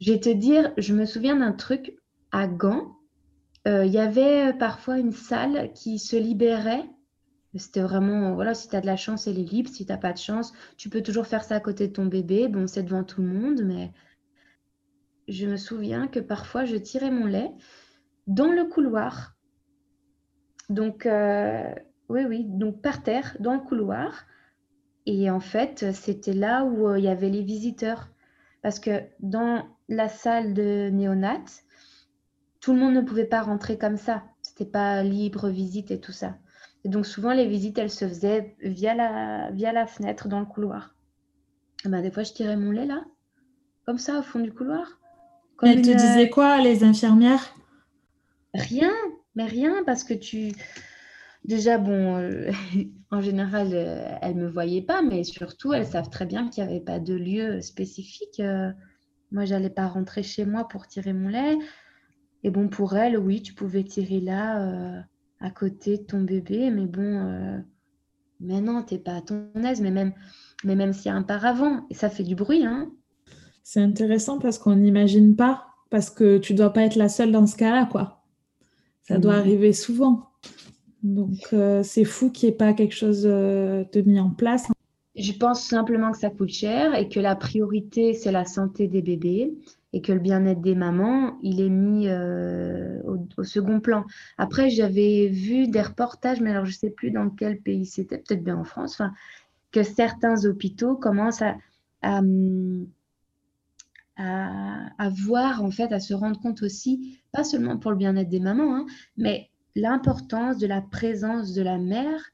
Je 0.00 0.12
vais 0.12 0.20
te 0.20 0.28
dire, 0.28 0.72
je 0.78 0.94
me 0.94 1.06
souviens 1.06 1.36
d'un 1.36 1.52
truc 1.52 1.96
à 2.30 2.46
Gand. 2.46 2.96
Euh, 3.66 3.84
il 3.84 3.92
y 3.92 3.98
avait 3.98 4.52
parfois 4.54 4.98
une 4.98 5.12
salle 5.12 5.72
qui 5.74 5.98
se 5.98 6.16
libérait. 6.16 6.84
C'était 7.56 7.80
vraiment, 7.80 8.34
voilà, 8.34 8.54
si 8.54 8.68
tu 8.68 8.76
as 8.76 8.82
de 8.82 8.86
la 8.86 8.98
chance, 8.98 9.26
elle 9.26 9.38
est 9.38 9.50
libre. 9.50 9.70
Si 9.70 9.86
tu 9.86 9.90
n'as 9.90 9.98
pas 9.98 10.12
de 10.12 10.18
chance, 10.18 10.52
tu 10.76 10.90
peux 10.90 11.02
toujours 11.02 11.26
faire 11.26 11.42
ça 11.42 11.56
à 11.56 11.60
côté 11.60 11.88
de 11.88 11.92
ton 11.92 12.04
bébé. 12.04 12.48
Bon, 12.48 12.66
c'est 12.66 12.82
devant 12.82 13.02
tout 13.02 13.22
le 13.22 13.28
monde, 13.28 13.62
mais 13.64 13.92
je 15.26 15.46
me 15.46 15.56
souviens 15.56 16.06
que 16.06 16.20
parfois 16.20 16.64
je 16.66 16.76
tirais 16.76 17.10
mon 17.10 17.24
lait 17.24 17.50
dans 18.26 18.50
le 18.50 18.64
couloir. 18.64 19.36
Donc, 20.68 21.06
euh, 21.06 21.72
oui, 22.08 22.24
oui, 22.24 22.44
donc 22.44 22.82
par 22.82 23.02
terre, 23.02 23.36
dans 23.40 23.54
le 23.54 23.60
couloir. 23.60 24.26
Et 25.06 25.30
en 25.30 25.40
fait, 25.40 25.92
c'était 25.92 26.32
là 26.32 26.64
où 26.64 26.88
euh, 26.88 26.98
il 26.98 27.04
y 27.04 27.08
avait 27.08 27.30
les 27.30 27.42
visiteurs. 27.42 28.08
parce 28.62 28.80
que 28.80 29.02
dans 29.20 29.64
la 29.88 30.08
salle 30.08 30.54
de 30.54 30.90
néonat, 30.90 31.44
tout 32.60 32.72
le 32.72 32.80
monde 32.80 32.94
ne 32.94 33.00
pouvait 33.00 33.26
pas 33.26 33.42
rentrer 33.42 33.78
comme 33.78 33.96
ça. 33.96 34.24
C'était 34.42 34.64
pas 34.64 35.04
libre 35.04 35.48
visite 35.48 35.92
et 35.92 36.00
tout 36.00 36.12
ça. 36.12 36.36
Et 36.84 36.88
donc 36.88 37.06
souvent 37.06 37.32
les 37.32 37.46
visites, 37.46 37.78
elles 37.78 37.90
se 37.90 38.08
faisaient 38.08 38.56
via 38.60 38.94
la, 38.94 39.50
via 39.52 39.72
la 39.72 39.86
fenêtre 39.86 40.28
dans 40.28 40.40
le 40.40 40.46
couloir. 40.46 40.96
Et 41.84 41.88
ben, 41.88 42.02
des 42.02 42.10
fois, 42.10 42.24
je 42.24 42.32
tirais 42.32 42.56
mon 42.56 42.72
lait 42.72 42.86
là, 42.86 43.04
comme 43.84 43.98
ça, 43.98 44.18
au 44.18 44.22
fond 44.22 44.40
du 44.40 44.52
couloir. 44.52 44.98
Comme 45.56 45.68
elles 45.68 45.82
te 45.82 45.92
disaient 45.92 46.28
quoi, 46.28 46.58
les 46.58 46.82
infirmières? 46.82 47.54
Rien, 48.56 48.92
mais 49.34 49.44
rien, 49.44 49.82
parce 49.84 50.04
que 50.04 50.14
tu... 50.14 50.52
Déjà, 51.44 51.78
bon, 51.78 52.16
euh, 52.16 52.50
en 53.10 53.20
général, 53.20 53.70
euh, 53.72 54.08
elles 54.20 54.36
ne 54.36 54.44
me 54.44 54.48
voyaient 54.48 54.82
pas, 54.82 55.02
mais 55.02 55.22
surtout, 55.24 55.72
elles 55.72 55.86
savent 55.86 56.10
très 56.10 56.26
bien 56.26 56.48
qu'il 56.48 56.64
n'y 56.64 56.70
avait 56.70 56.80
pas 56.80 56.98
de 56.98 57.14
lieu 57.14 57.60
spécifique. 57.60 58.40
Euh. 58.40 58.72
moi, 59.30 59.44
j'allais 59.44 59.70
pas 59.70 59.86
rentrer 59.86 60.22
chez 60.22 60.44
moi 60.44 60.66
pour 60.66 60.86
tirer 60.86 61.12
mon 61.12 61.28
lait. 61.28 61.56
Et 62.42 62.50
bon, 62.50 62.68
pour 62.68 62.96
elles, 62.96 63.18
oui, 63.18 63.42
tu 63.42 63.54
pouvais 63.54 63.84
tirer 63.84 64.20
là, 64.20 65.04
à 65.40 65.50
côté 65.50 65.98
de 65.98 66.02
ton 66.02 66.20
bébé, 66.20 66.70
mais 66.70 66.86
bon, 66.86 67.62
mais 68.40 68.60
non, 68.60 68.82
tu 68.82 68.94
n'es 68.94 69.00
pas 69.00 69.16
à 69.16 69.20
ton 69.20 69.48
aise, 69.64 69.80
mais 69.80 69.90
même, 69.90 70.12
mais 70.64 70.76
même 70.76 70.92
s'il 70.92 71.06
y 71.06 71.08
a 71.08 71.14
un 71.14 71.22
paravent, 71.22 71.86
et 71.90 71.94
ça 71.94 72.10
fait 72.10 72.22
du 72.22 72.34
bruit, 72.34 72.64
hein. 72.64 72.90
C'est 73.62 73.80
intéressant 73.80 74.38
parce 74.38 74.58
qu'on 74.58 74.76
n'imagine 74.76 75.34
pas, 75.34 75.66
parce 75.90 76.10
que 76.10 76.38
tu 76.38 76.54
dois 76.54 76.72
pas 76.72 76.82
être 76.82 76.94
la 76.94 77.08
seule 77.08 77.32
dans 77.32 77.46
ce 77.46 77.56
cas-là, 77.56 77.86
quoi. 77.90 78.22
Ça 79.06 79.18
doit 79.18 79.34
arriver 79.34 79.72
souvent. 79.72 80.30
Donc, 81.02 81.38
euh, 81.52 81.82
c'est 81.82 82.04
fou 82.04 82.30
qu'il 82.30 82.48
n'y 82.48 82.54
ait 82.54 82.56
pas 82.56 82.72
quelque 82.72 82.94
chose 82.94 83.22
euh, 83.24 83.84
de 83.92 84.00
mis 84.02 84.18
en 84.18 84.30
place. 84.30 84.66
Je 85.14 85.32
pense 85.32 85.62
simplement 85.62 86.12
que 86.12 86.18
ça 86.18 86.30
coûte 86.30 86.50
cher 86.50 86.94
et 86.94 87.08
que 87.08 87.20
la 87.20 87.36
priorité, 87.36 88.12
c'est 88.12 88.32
la 88.32 88.44
santé 88.44 88.88
des 88.88 89.02
bébés 89.02 89.54
et 89.92 90.02
que 90.02 90.12
le 90.12 90.18
bien-être 90.18 90.60
des 90.60 90.74
mamans, 90.74 91.38
il 91.42 91.60
est 91.60 91.70
mis 91.70 92.08
euh, 92.08 93.00
au, 93.04 93.44
second 93.44 93.80
plan. 93.80 94.04
Après, 94.36 94.68
j'avais 94.68 95.28
vu 95.28 95.68
des 95.68 95.80
reportages, 95.80 96.40
mais 96.40 96.50
alors 96.50 96.66
je 96.66 96.72
ne 96.72 96.76
sais 96.76 96.90
plus 96.90 97.10
dans 97.12 97.30
quel 97.30 97.60
pays 97.60 97.86
c'était, 97.86 98.18
peut-être 98.18 98.44
bien 98.44 98.58
en 98.58 98.64
France, 98.64 99.00
que 99.72 99.82
certains 99.82 100.44
hôpitaux 100.44 100.96
commencent 100.96 101.42
à, 101.42 101.56
à, 102.02 102.20
à, 104.16 105.08
voir, 105.10 105.62
en 105.62 105.70
fait, 105.70 105.92
à 105.92 106.00
se 106.00 106.14
rendre 106.14 106.40
compte 106.40 106.62
aussi, 106.62 107.18
pas 107.32 107.44
seulement 107.44 107.76
pour 107.76 107.90
le 107.90 107.96
bien-être 107.96 108.28
des 108.28 108.40
mamans, 108.40 108.74
hein, 108.74 108.86
mais 109.16 109.50
l'importance 109.74 110.58
de 110.58 110.66
la 110.66 110.80
présence 110.80 111.52
de 111.52 111.62
la 111.62 111.78
mère 111.78 112.30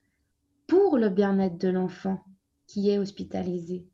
pour 0.66 0.96
le 0.96 1.08
bien-être 1.08 1.58
de 1.58 1.68
l'enfant 1.68 2.20
qui 2.66 2.88
est 2.90 2.98
hospitalisé. 2.98 3.84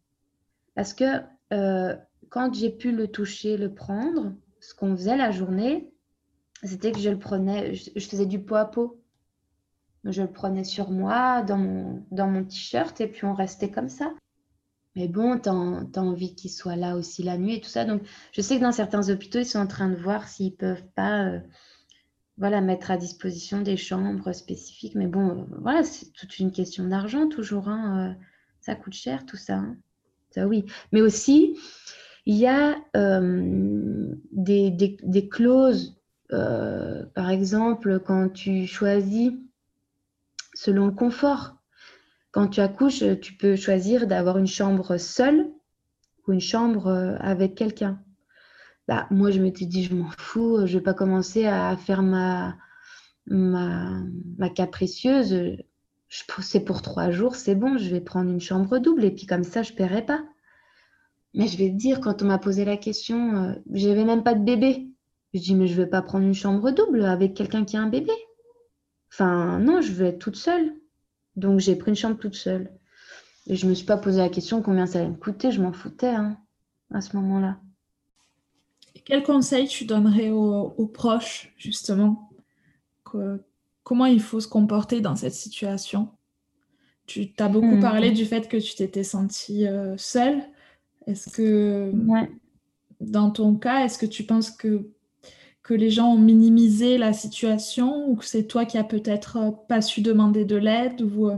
Parce 0.75 0.93
que 0.93 1.23
euh, 1.53 1.97
quand 2.29 2.55
j'ai 2.55 2.71
pu 2.71 2.93
le 2.93 3.09
toucher, 3.09 3.57
le 3.57 3.75
prendre, 3.75 4.35
ce 4.61 4.75
qu'on 4.75 4.95
faisait 4.95 5.17
la 5.17 5.31
journée, 5.31 5.91
c'était 6.63 6.93
que 6.93 6.99
je 6.99 7.11
le 7.11 7.19
prenais, 7.19 7.75
je, 7.75 8.01
faisais 8.01 8.27
du 8.27 8.41
pot 8.41 8.57
à 8.57 8.67
pot. 8.67 9.01
Je 10.05 10.23
le 10.23 10.31
prenais 10.31 10.65
sur 10.65 10.91
moi, 10.91 11.43
dans 11.43 11.57
mon, 11.57 12.05
dans 12.11 12.29
mon 12.29 12.45
t-shirt, 12.45 13.01
et 13.01 13.09
puis 13.09 13.25
on 13.25 13.35
restait 13.35 13.71
comme 13.71 13.89
ça. 13.89 14.13
Mais 14.99 15.07
bon, 15.07 15.39
tu 15.39 15.49
as, 15.49 15.53
envie 16.03 16.35
qu'il 16.35 16.51
soit 16.51 16.75
là 16.75 16.97
aussi 16.97 17.23
la 17.23 17.39
nuit 17.39 17.55
et 17.55 17.61
tout 17.61 17.69
ça. 17.69 17.85
Donc, 17.85 18.03
je 18.33 18.41
sais 18.41 18.57
que 18.57 18.63
dans 18.63 18.73
certains 18.73 19.11
hôpitaux, 19.11 19.39
ils 19.39 19.47
sont 19.47 19.61
en 19.61 19.69
train 19.69 19.89
de 19.89 19.95
voir 19.95 20.27
s'ils 20.27 20.57
peuvent 20.57 20.83
pas 20.97 21.25
euh, 21.25 21.39
voilà, 22.37 22.61
mettre 22.61 22.91
à 22.91 22.97
disposition 22.97 23.63
des 23.63 23.77
chambres 23.77 24.33
spécifiques. 24.33 24.97
Mais 24.97 25.07
bon, 25.07 25.31
euh, 25.31 25.45
voilà, 25.61 25.85
c'est 25.85 26.13
toute 26.15 26.41
une 26.41 26.51
question 26.51 26.89
d'argent 26.89 27.29
toujours. 27.29 27.69
Hein, 27.69 28.11
euh, 28.11 28.25
ça 28.61 28.75
coûte 28.75 28.95
cher 28.95 29.25
tout 29.25 29.37
ça. 29.37 29.59
Hein. 29.59 29.77
Ça 30.33 30.49
oui. 30.49 30.65
Mais 30.91 31.01
aussi, 31.01 31.57
il 32.27 32.35
y 32.35 32.49
a 32.49 32.77
des, 34.33 34.71
des, 34.73 35.29
clauses, 35.29 35.97
par 36.29 37.31
exemple, 37.31 38.01
quand 38.01 38.31
tu 38.31 38.67
choisis 38.67 39.31
selon 40.55 40.87
le 40.87 40.93
confort. 40.93 41.58
Quand 42.31 42.49
tu 42.49 42.61
accouches, 42.61 43.03
tu 43.21 43.35
peux 43.35 43.57
choisir 43.57 44.07
d'avoir 44.07 44.39
une 44.39 44.47
chambre 44.47 44.97
seule 44.99 45.49
ou 46.27 46.33
une 46.33 46.41
chambre 46.41 47.17
avec 47.21 47.55
quelqu'un. 47.55 48.03
Bah, 48.87 49.07
moi, 49.11 49.31
je 49.31 49.41
m'étais 49.41 49.67
dit, 49.67 49.85
je 49.85 49.95
m'en 49.95 50.11
fous, 50.19 50.67
je 50.67 50.75
ne 50.75 50.79
vais 50.79 50.85
pas 50.85 50.95
commencer 50.95 51.47
à 51.47 51.77
faire 51.77 52.03
ma, 52.03 52.57
ma, 53.27 54.49
capricieuse. 54.55 55.57
C'est 56.41 56.65
pour 56.65 56.81
trois 56.81 57.11
jours, 57.11 57.37
c'est 57.37 57.55
bon, 57.55 57.77
je 57.77 57.91
vais 57.91 58.01
prendre 58.01 58.31
une 58.31 58.41
chambre 58.41 58.79
double 58.79 59.05
et 59.05 59.11
puis 59.11 59.27
comme 59.27 59.45
ça, 59.45 59.63
je 59.63 59.73
ne 59.73 59.77
paierai 59.77 60.07
pas. 60.07 60.25
Mais 61.35 61.47
je 61.47 61.59
vais 61.59 61.69
te 61.69 61.77
dire, 61.77 62.01
quand 62.01 62.23
on 62.23 62.27
m'a 62.27 62.39
posé 62.39 62.65
la 62.65 62.79
question, 62.79 63.37
euh, 63.37 63.53
je 63.73 63.89
n'avais 63.89 64.05
même 64.05 64.23
pas 64.23 64.35
de 64.35 64.43
bébé. 64.43 64.89
Je 65.35 65.41
dis, 65.41 65.55
mais 65.55 65.67
je 65.67 65.79
ne 65.79 65.85
vais 65.85 65.91
pas 65.91 66.01
prendre 66.01 66.25
une 66.25 66.35
chambre 66.35 66.71
double 66.71 67.05
avec 67.05 67.35
quelqu'un 67.35 67.67
qui 67.67 67.77
a 67.77 67.83
un 67.83 67.89
bébé. 67.89 68.13
Enfin, 69.13 69.59
non, 69.59 69.83
je 69.83 69.93
veux 69.93 70.07
être 70.07 70.19
toute 70.19 70.37
seule. 70.37 70.73
Donc, 71.39 71.61
j'ai 71.61 71.77
pris 71.77 71.91
une 71.91 71.97
chambre 71.97 72.19
toute 72.19 72.35
seule. 72.35 72.71
Et 73.47 73.57
je 73.57 73.65
ne 73.65 73.71
me 73.71 73.75
suis 73.75 73.87
pas 73.87 73.97
posé 73.97 74.19
la 74.19 74.29
question 74.29 74.61
combien 74.61 74.87
ça 74.87 74.99
allait 74.99 75.09
me 75.09 75.15
coûter, 75.15 75.51
je 75.51 75.63
m'en 75.63 75.73
foutais 75.73 76.09
hein, 76.09 76.37
à 76.93 77.01
ce 77.01 77.17
moment-là. 77.17 77.59
Quel 79.05 79.23
conseil 79.23 79.69
tu 79.69 79.87
donnerais 79.87 80.29
aux, 80.31 80.91
proches, 80.93 81.55
justement 81.57 82.31
Comment 83.83 84.05
il 84.05 84.21
faut 84.21 84.41
se 84.41 84.49
comporter 84.49 85.01
dans 85.01 85.17
cette 85.17 85.33
situation? 85.33 86.11
Tu 87.07 87.33
as 87.39 87.49
beaucoup 87.49 87.77
hmm. 87.77 87.81
parlé 87.81 88.11
du 88.11 88.27
fait 88.27 88.49
que 88.49 88.59
tu 88.59 88.75
t'étais 88.75 89.05
sentie 89.05 89.67
euh, 89.67 89.97
seule. 89.97 90.43
Est-ce 91.07 91.31
que, 91.31 91.91
dans 93.01 93.31
ton 93.31 93.55
cas, 93.55 93.87
est-ce 93.87 93.97
que 93.97 94.05
tu 94.05 94.25
penses 94.25 94.51
que, 94.51 94.91
que 95.69 95.75
les 95.75 95.91
gens 95.91 96.15
ont 96.15 96.19
minimisé 96.19 96.97
la 96.97 97.13
situation 97.13 98.09
ou 98.09 98.17
que 98.17 98.25
c'est 98.25 98.47
toi 98.47 98.65
qui 98.65 98.79
as 98.79 98.85
peut-être 98.85 99.37
euh, 99.37 99.51
pas 99.69 99.83
su 99.83 100.01
demander 100.01 100.47
de 100.47 100.57
l'aide 100.57 101.03
ou 101.03 101.29
euh, 101.29 101.37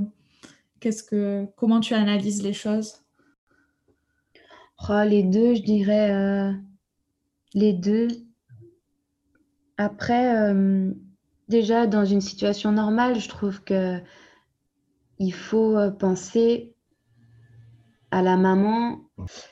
qu'est-ce 0.79 1.03
que, 1.03 1.47
comment 1.57 1.81
tu 1.81 1.95
analyses 1.95 2.41
les 2.41 2.53
choses? 2.53 3.03
Oh, 4.89 5.03
Les 5.05 5.25
deux, 5.25 5.57
je 5.57 5.63
dirais 5.63 6.55
les 7.55 7.73
deux. 7.73 8.09
Après, 9.77 10.53
euh, 10.53 10.93
déjà, 11.49 11.87
dans 11.87 12.05
une 12.05 12.21
situation 12.21 12.73
normale, 12.73 13.19
je 13.19 13.29
trouve 13.29 13.63
que 13.65 13.99
il 15.19 15.35
faut 15.35 15.77
euh, 15.77 15.91
penser 15.91 16.75
à 18.11 18.23
la 18.23 18.37
maman 18.37 19.01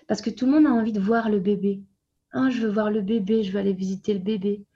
parce 0.07 0.23
que 0.23 0.31
tout 0.31 0.47
le 0.47 0.53
monde 0.53 0.67
a 0.67 0.71
envie 0.71 0.93
de 0.93 1.01
voir 1.01 1.29
le 1.29 1.41
bébé. 1.41 1.83
Ah, 2.33 2.49
je 2.51 2.61
veux 2.61 2.73
voir 2.73 2.91
le 2.91 3.03
bébé, 3.03 3.43
je 3.43 3.53
veux 3.53 3.59
aller 3.59 3.73
visiter 3.73 4.15
le 4.15 4.21
bébé. 4.21 4.67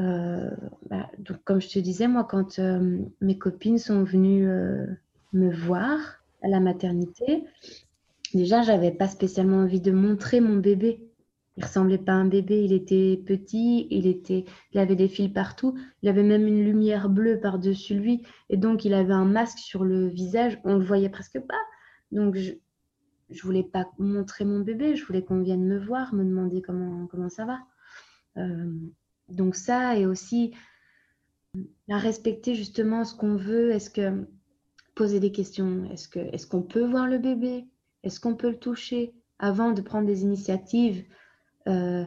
Euh, 0.00 0.50
bah, 0.90 1.10
donc, 1.18 1.42
comme 1.44 1.60
je 1.60 1.68
te 1.68 1.78
disais, 1.78 2.08
moi, 2.08 2.24
quand 2.24 2.60
mes 3.20 3.38
copines 3.38 3.78
sont 3.78 4.04
venues 4.04 4.46
me 5.32 5.50
voir 5.50 5.98
à 6.42 6.48
la 6.48 6.60
maternité, 6.60 7.44
déjà, 8.34 8.62
j'avais 8.62 8.92
pas 8.92 9.08
spécialement 9.08 9.58
envie 9.58 9.80
de 9.80 9.92
montrer 9.92 10.40
mon 10.40 10.56
bébé. 10.56 11.08
Il 11.56 11.64
ressemblait 11.64 11.98
pas 11.98 12.12
à 12.12 12.16
un 12.16 12.24
bébé, 12.24 12.64
il 12.64 12.72
était 12.72 13.22
petit, 13.24 13.86
il, 13.90 14.08
était, 14.08 14.44
il 14.72 14.80
avait 14.80 14.96
des 14.96 15.06
fils 15.06 15.32
partout, 15.32 15.78
il 16.02 16.08
avait 16.08 16.24
même 16.24 16.48
une 16.48 16.64
lumière 16.64 17.08
bleue 17.08 17.38
par-dessus 17.38 17.94
lui, 17.94 18.26
et 18.50 18.56
donc 18.56 18.84
il 18.84 18.92
avait 18.92 19.12
un 19.12 19.24
masque 19.24 19.58
sur 19.58 19.84
le 19.84 20.08
visage, 20.08 20.60
on 20.64 20.76
le 20.76 20.84
voyait 20.84 21.10
presque 21.10 21.38
pas. 21.38 21.60
Donc 22.10 22.34
je, 22.34 22.54
je 23.30 23.42
voulais 23.42 23.62
pas 23.62 23.88
montrer 23.98 24.44
mon 24.44 24.60
bébé, 24.60 24.96
je 24.96 25.04
voulais 25.06 25.22
qu'on 25.22 25.42
vienne 25.42 25.64
me 25.64 25.78
voir, 25.78 26.12
me 26.12 26.24
demander 26.24 26.60
comment, 26.60 27.06
comment 27.06 27.28
ça 27.28 27.44
va. 27.44 27.60
Euh, 29.30 29.34
donc 29.34 29.54
ça, 29.54 29.96
et 29.96 30.06
aussi 30.06 30.54
la 31.86 31.98
respecter 31.98 32.54
justement 32.54 33.04
ce 33.04 33.14
qu'on 33.14 33.36
veut, 33.36 33.70
est-ce 33.70 33.90
que 33.90 34.26
poser 34.94 35.20
des 35.20 35.32
questions, 35.32 35.84
est-ce 35.90 36.08
que 36.08 36.18
est-ce 36.18 36.46
qu'on 36.46 36.62
peut 36.62 36.84
voir 36.84 37.06
le 37.06 37.18
bébé, 37.18 37.66
est-ce 38.02 38.20
qu'on 38.20 38.34
peut 38.34 38.50
le 38.50 38.58
toucher? 38.58 39.14
Avant 39.38 39.72
de 39.72 39.82
prendre 39.82 40.06
des 40.06 40.22
initiatives 40.22 41.04
euh, 41.66 42.04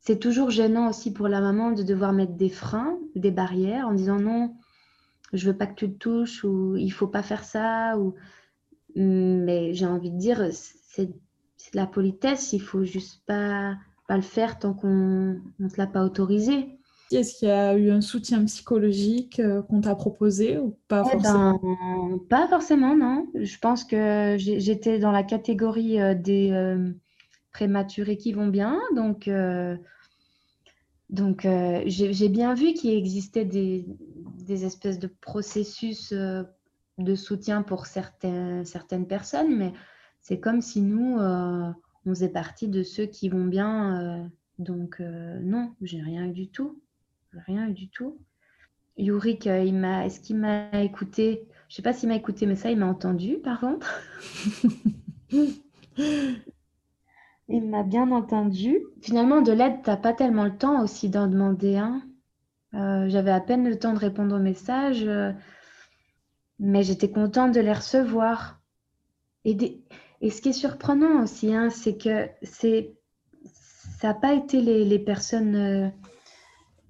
c'est 0.00 0.18
toujours 0.18 0.50
gênant 0.50 0.88
aussi 0.88 1.12
pour 1.12 1.28
la 1.28 1.40
maman 1.40 1.72
de 1.72 1.82
devoir 1.82 2.12
mettre 2.12 2.34
des 2.34 2.48
freins, 2.48 2.98
des 3.16 3.30
barrières 3.30 3.88
en 3.88 3.92
disant 3.92 4.20
non, 4.20 4.54
je 5.32 5.50
veux 5.50 5.56
pas 5.56 5.66
que 5.66 5.74
tu 5.74 5.92
te 5.92 5.98
touches 5.98 6.44
ou 6.44 6.76
il 6.76 6.90
faut 6.90 7.08
pas 7.08 7.22
faire 7.22 7.44
ça. 7.44 7.98
Ou... 7.98 8.14
Mais 8.94 9.74
j'ai 9.74 9.86
envie 9.86 10.12
de 10.12 10.18
dire, 10.18 10.48
c'est 10.52 11.06
de 11.06 11.14
la 11.74 11.86
politesse, 11.86 12.52
il 12.52 12.62
faut 12.62 12.84
juste 12.84 13.24
pas, 13.26 13.76
pas 14.06 14.16
le 14.16 14.22
faire 14.22 14.58
tant 14.58 14.74
qu'on 14.74 15.40
ne 15.58 15.68
te 15.68 15.76
l'a 15.78 15.86
pas 15.86 16.04
autorisé. 16.04 16.78
Est-ce 17.12 17.38
qu'il 17.38 17.48
y 17.48 17.52
a 17.52 17.76
eu 17.76 17.90
un 17.90 18.00
soutien 18.00 18.44
psychologique 18.46 19.38
euh, 19.38 19.62
qu'on 19.62 19.80
t'a 19.80 19.94
proposé 19.94 20.58
ou 20.58 20.76
pas 20.88 21.04
eh 21.06 21.10
forcément 21.12 21.60
ben, 21.62 22.18
Pas 22.28 22.48
forcément, 22.48 22.96
non. 22.96 23.28
Je 23.34 23.58
pense 23.58 23.84
que 23.84 24.36
j'étais 24.38 24.98
dans 24.98 25.12
la 25.12 25.22
catégorie 25.22 26.00
euh, 26.00 26.14
des 26.14 26.50
prématurés 27.56 28.18
qui 28.18 28.34
vont 28.34 28.48
bien. 28.48 28.78
Donc, 28.94 29.28
euh, 29.28 29.78
donc 31.08 31.46
euh, 31.46 31.82
j'ai 31.86 32.28
bien 32.28 32.52
vu 32.52 32.74
qu'il 32.74 32.90
existait 32.90 33.46
des, 33.46 33.86
des, 34.44 34.66
espèces 34.66 34.98
de 34.98 35.06
processus 35.06 36.12
euh, 36.12 36.42
de 36.98 37.14
soutien 37.14 37.62
pour 37.62 37.86
certains, 37.86 38.62
certaines 38.66 39.06
personnes, 39.06 39.56
mais 39.56 39.72
c'est 40.20 40.38
comme 40.38 40.60
si 40.60 40.82
nous, 40.82 41.18
on 42.06 42.10
faisait 42.10 42.28
partie 42.28 42.68
de 42.68 42.82
ceux 42.82 43.06
qui 43.06 43.28
vont 43.28 43.44
bien. 43.44 44.30
donc 44.58 45.00
non, 45.00 45.72
j'ai 45.82 46.00
rien 46.00 46.26
eu 46.26 46.32
du 46.32 46.48
tout. 46.48 46.80
Rien 47.46 47.68
eu 47.68 47.72
du 47.72 47.88
tout. 47.88 48.18
Yurik, 48.96 49.46
il 49.46 49.74
m'a, 49.74 50.06
est-ce 50.06 50.20
qu'il 50.20 50.36
m'a 50.36 50.70
écouté? 50.82 51.46
Je 51.68 51.76
sais 51.76 51.82
pas 51.82 51.92
s'il 51.92 52.08
m'a 52.08 52.14
écouté, 52.14 52.46
mais 52.46 52.54
ça, 52.54 52.70
il 52.70 52.78
m'a 52.78 52.86
entendu, 52.86 53.38
par 53.38 53.60
contre. 53.60 54.00
il 57.48 57.68
m'a 57.68 57.82
bien 57.82 58.10
entendu. 58.10 58.80
Finalement, 59.02 59.42
de 59.42 59.52
l'aide, 59.52 59.82
tu 59.82 59.90
n'as 59.90 59.96
pas 59.96 60.12
tellement 60.12 60.44
le 60.44 60.56
temps 60.56 60.82
aussi 60.82 61.08
d'en 61.08 61.26
demander 61.26 61.76
un. 61.76 62.02
Euh, 62.74 63.08
j'avais 63.08 63.30
à 63.30 63.40
peine 63.40 63.68
le 63.68 63.78
temps 63.78 63.94
de 63.94 63.98
répondre 63.98 64.36
aux 64.36 64.40
messages, 64.40 65.04
euh, 65.06 65.32
mais 66.58 66.82
j'étais 66.82 67.10
contente 67.10 67.52
de 67.52 67.60
les 67.60 67.72
recevoir. 67.72 68.60
Et, 69.44 69.82
et 70.20 70.30
ce 70.30 70.40
qui 70.40 70.50
est 70.50 70.52
surprenant 70.52 71.22
aussi, 71.22 71.54
hein, 71.54 71.70
c'est 71.70 71.96
que 71.96 72.28
ça 72.42 74.08
n'a 74.08 74.14
pas 74.14 74.34
été 74.34 74.60
les, 74.60 74.98
personnes 74.98 75.92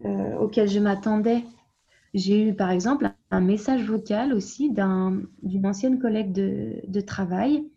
euh, 0.04 0.36
auxquelles 0.36 0.68
je 0.68 0.78
m'attendais. 0.78 1.44
J'ai 2.14 2.48
eu 2.48 2.54
par 2.54 2.70
exemple 2.70 3.10
un 3.30 3.40
message 3.40 3.84
vocal 3.84 4.32
aussi 4.32 4.70
d'une 4.70 5.66
ancienne 5.66 5.98
collègue 5.98 6.32
de, 6.32 7.00
travail. 7.00 7.68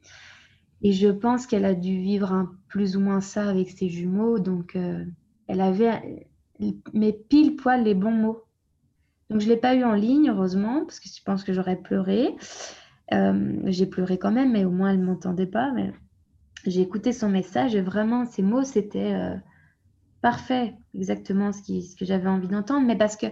Et 0.81 0.93
je 0.93 1.09
pense 1.09 1.45
qu'elle 1.45 1.65
a 1.65 1.73
dû 1.73 1.99
vivre 1.99 2.31
un, 2.31 2.53
plus 2.69 2.95
ou 2.95 3.01
moins 3.01 3.19
ça 3.19 3.49
avec 3.49 3.69
ses 3.69 3.89
jumeaux. 3.89 4.39
Donc, 4.39 4.75
euh, 4.75 5.03
elle 5.47 5.59
avait 5.59 6.29
mes 6.93 7.11
pile 7.11 7.55
poil 7.57 7.83
les 7.83 7.95
bons 7.95 8.11
mots. 8.11 8.43
Donc, 9.29 9.41
je 9.41 9.45
ne 9.47 9.51
l'ai 9.51 9.59
pas 9.59 9.75
eu 9.75 9.83
en 9.83 9.93
ligne, 9.93 10.29
heureusement, 10.29 10.85
parce 10.85 10.99
que 10.99 11.09
je 11.09 11.21
pense 11.23 11.43
que 11.43 11.51
j'aurais 11.51 11.75
pleuré. 11.75 12.35
Euh, 13.13 13.59
j'ai 13.65 13.85
pleuré 13.85 14.17
quand 14.17 14.31
même, 14.31 14.51
mais 14.51 14.65
au 14.65 14.71
moins, 14.71 14.91
elle 14.91 14.99
ne 14.99 15.05
m'entendait 15.05 15.47
pas. 15.47 15.71
Mais 15.71 15.91
j'ai 16.65 16.81
écouté 16.81 17.13
son 17.13 17.29
message 17.29 17.75
et 17.75 17.81
vraiment, 17.81 18.25
ses 18.25 18.43
mots, 18.43 18.63
c'était 18.63 19.13
euh, 19.13 19.35
parfait, 20.21 20.75
exactement 20.93 21.51
ce, 21.51 21.81
ce 21.81 21.95
que 21.95 22.05
j'avais 22.05 22.29
envie 22.29 22.47
d'entendre. 22.47 22.85
Mais 22.85 22.97
parce 22.97 23.15
que 23.15 23.27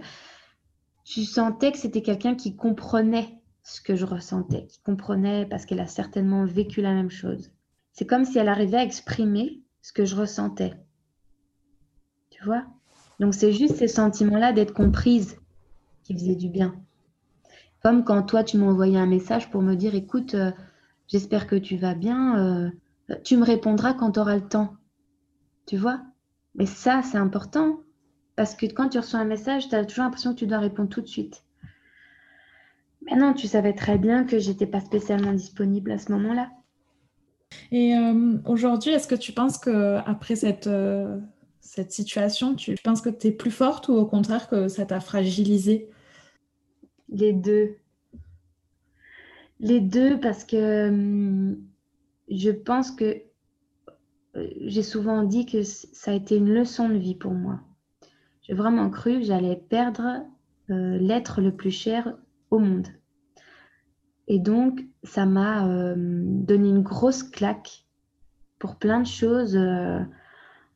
je 1.04 1.22
sentais 1.22 1.72
que 1.72 1.78
c'était 1.78 2.02
quelqu'un 2.02 2.34
qui 2.34 2.56
comprenait 2.56 3.38
ce 3.62 3.80
que 3.80 3.96
je 3.96 4.06
ressentais, 4.06 4.66
qui 4.66 4.80
comprenait 4.80 5.46
parce 5.46 5.66
qu'elle 5.66 5.80
a 5.80 5.86
certainement 5.86 6.44
vécu 6.44 6.80
la 6.80 6.94
même 6.94 7.10
chose. 7.10 7.50
C'est 7.92 8.06
comme 8.06 8.24
si 8.24 8.38
elle 8.38 8.48
arrivait 8.48 8.78
à 8.78 8.84
exprimer 8.84 9.62
ce 9.82 9.92
que 9.92 10.04
je 10.04 10.16
ressentais. 10.16 10.74
Tu 12.30 12.44
vois? 12.44 12.64
Donc 13.20 13.34
c'est 13.34 13.52
juste 13.52 13.76
ces 13.76 13.88
sentiments-là 13.88 14.52
d'être 14.52 14.72
comprise 14.72 15.36
qui 16.02 16.14
faisaient 16.14 16.36
du 16.36 16.48
bien. 16.48 16.80
Comme 17.88 18.04
quand 18.04 18.22
toi, 18.22 18.44
tu 18.44 18.58
m'as 18.58 18.66
envoyé 18.66 18.98
un 18.98 19.06
message 19.06 19.48
pour 19.48 19.62
me 19.62 19.74
dire, 19.74 19.94
écoute, 19.94 20.34
euh, 20.34 20.50
j'espère 21.06 21.46
que 21.46 21.56
tu 21.56 21.78
vas 21.78 21.94
bien, 21.94 22.38
euh, 22.38 23.16
tu 23.24 23.38
me 23.38 23.44
répondras 23.46 23.94
quand 23.94 24.12
tu 24.12 24.20
auras 24.20 24.36
le 24.36 24.46
temps. 24.46 24.76
Tu 25.64 25.78
vois? 25.78 26.02
Mais 26.54 26.66
ça, 26.66 27.00
c'est 27.02 27.16
important. 27.16 27.80
Parce 28.36 28.54
que 28.54 28.66
quand 28.66 28.90
tu 28.90 28.98
reçois 28.98 29.20
un 29.20 29.24
message, 29.24 29.70
tu 29.70 29.74
as 29.74 29.86
toujours 29.86 30.04
l'impression 30.04 30.34
que 30.34 30.38
tu 30.38 30.46
dois 30.46 30.58
répondre 30.58 30.90
tout 30.90 31.00
de 31.00 31.06
suite. 31.06 31.44
Mais 33.06 33.16
non, 33.16 33.32
tu 33.32 33.46
savais 33.46 33.72
très 33.72 33.96
bien 33.96 34.24
que 34.24 34.38
j'étais 34.38 34.66
pas 34.66 34.80
spécialement 34.80 35.32
disponible 35.32 35.90
à 35.90 35.96
ce 35.96 36.12
moment-là. 36.12 36.50
Et 37.72 37.96
euh, 37.96 38.36
aujourd'hui, 38.44 38.92
est-ce 38.92 39.08
que 39.08 39.14
tu 39.14 39.32
penses 39.32 39.56
que 39.56 39.96
après 40.04 40.36
cette, 40.36 40.68
cette 41.62 41.92
situation, 41.92 42.54
tu 42.54 42.74
penses 42.84 43.00
que 43.00 43.08
tu 43.08 43.28
es 43.28 43.32
plus 43.32 43.50
forte 43.50 43.88
ou 43.88 43.94
au 43.94 44.04
contraire 44.04 44.50
que 44.50 44.68
ça 44.68 44.84
t'a 44.84 45.00
fragilisé 45.00 45.88
Les 47.08 47.32
deux. 47.32 47.76
Les 49.60 49.80
deux 49.80 50.20
parce 50.20 50.44
que 50.44 50.88
hum, 50.88 51.58
je 52.30 52.50
pense 52.50 52.90
que 52.90 53.22
euh, 54.36 54.48
j'ai 54.66 54.82
souvent 54.82 55.24
dit 55.24 55.46
que 55.46 55.62
ça 55.62 56.12
a 56.12 56.14
été 56.14 56.36
une 56.36 56.52
leçon 56.52 56.88
de 56.88 56.96
vie 56.96 57.14
pour 57.14 57.32
moi. 57.32 57.60
J'ai 58.42 58.54
vraiment 58.54 58.88
cru 58.88 59.18
que 59.18 59.24
j'allais 59.24 59.56
perdre 59.56 60.24
euh, 60.70 60.98
l'être 60.98 61.40
le 61.40 61.54
plus 61.54 61.70
cher 61.70 62.14
au 62.50 62.58
monde. 62.58 62.88
Et 64.26 64.38
donc, 64.38 64.84
ça 65.02 65.24
m'a 65.26 65.66
euh, 65.66 65.94
donné 65.96 66.68
une 66.68 66.82
grosse 66.82 67.22
claque 67.22 67.84
pour 68.58 68.76
plein 68.76 69.00
de 69.00 69.06
choses. 69.06 69.56
Euh, 69.56 70.00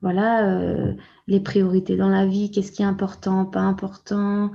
voilà, 0.01 0.67
les 1.29 1.39
priorités 1.39 1.97
dans 1.97 2.09
la 2.09 2.27
vie, 2.27 2.51
qu'est-ce 2.51 2.73
qui 2.73 2.83
est 2.83 2.87
important, 2.87 3.45
pas 3.47 3.61
important. 3.61 4.51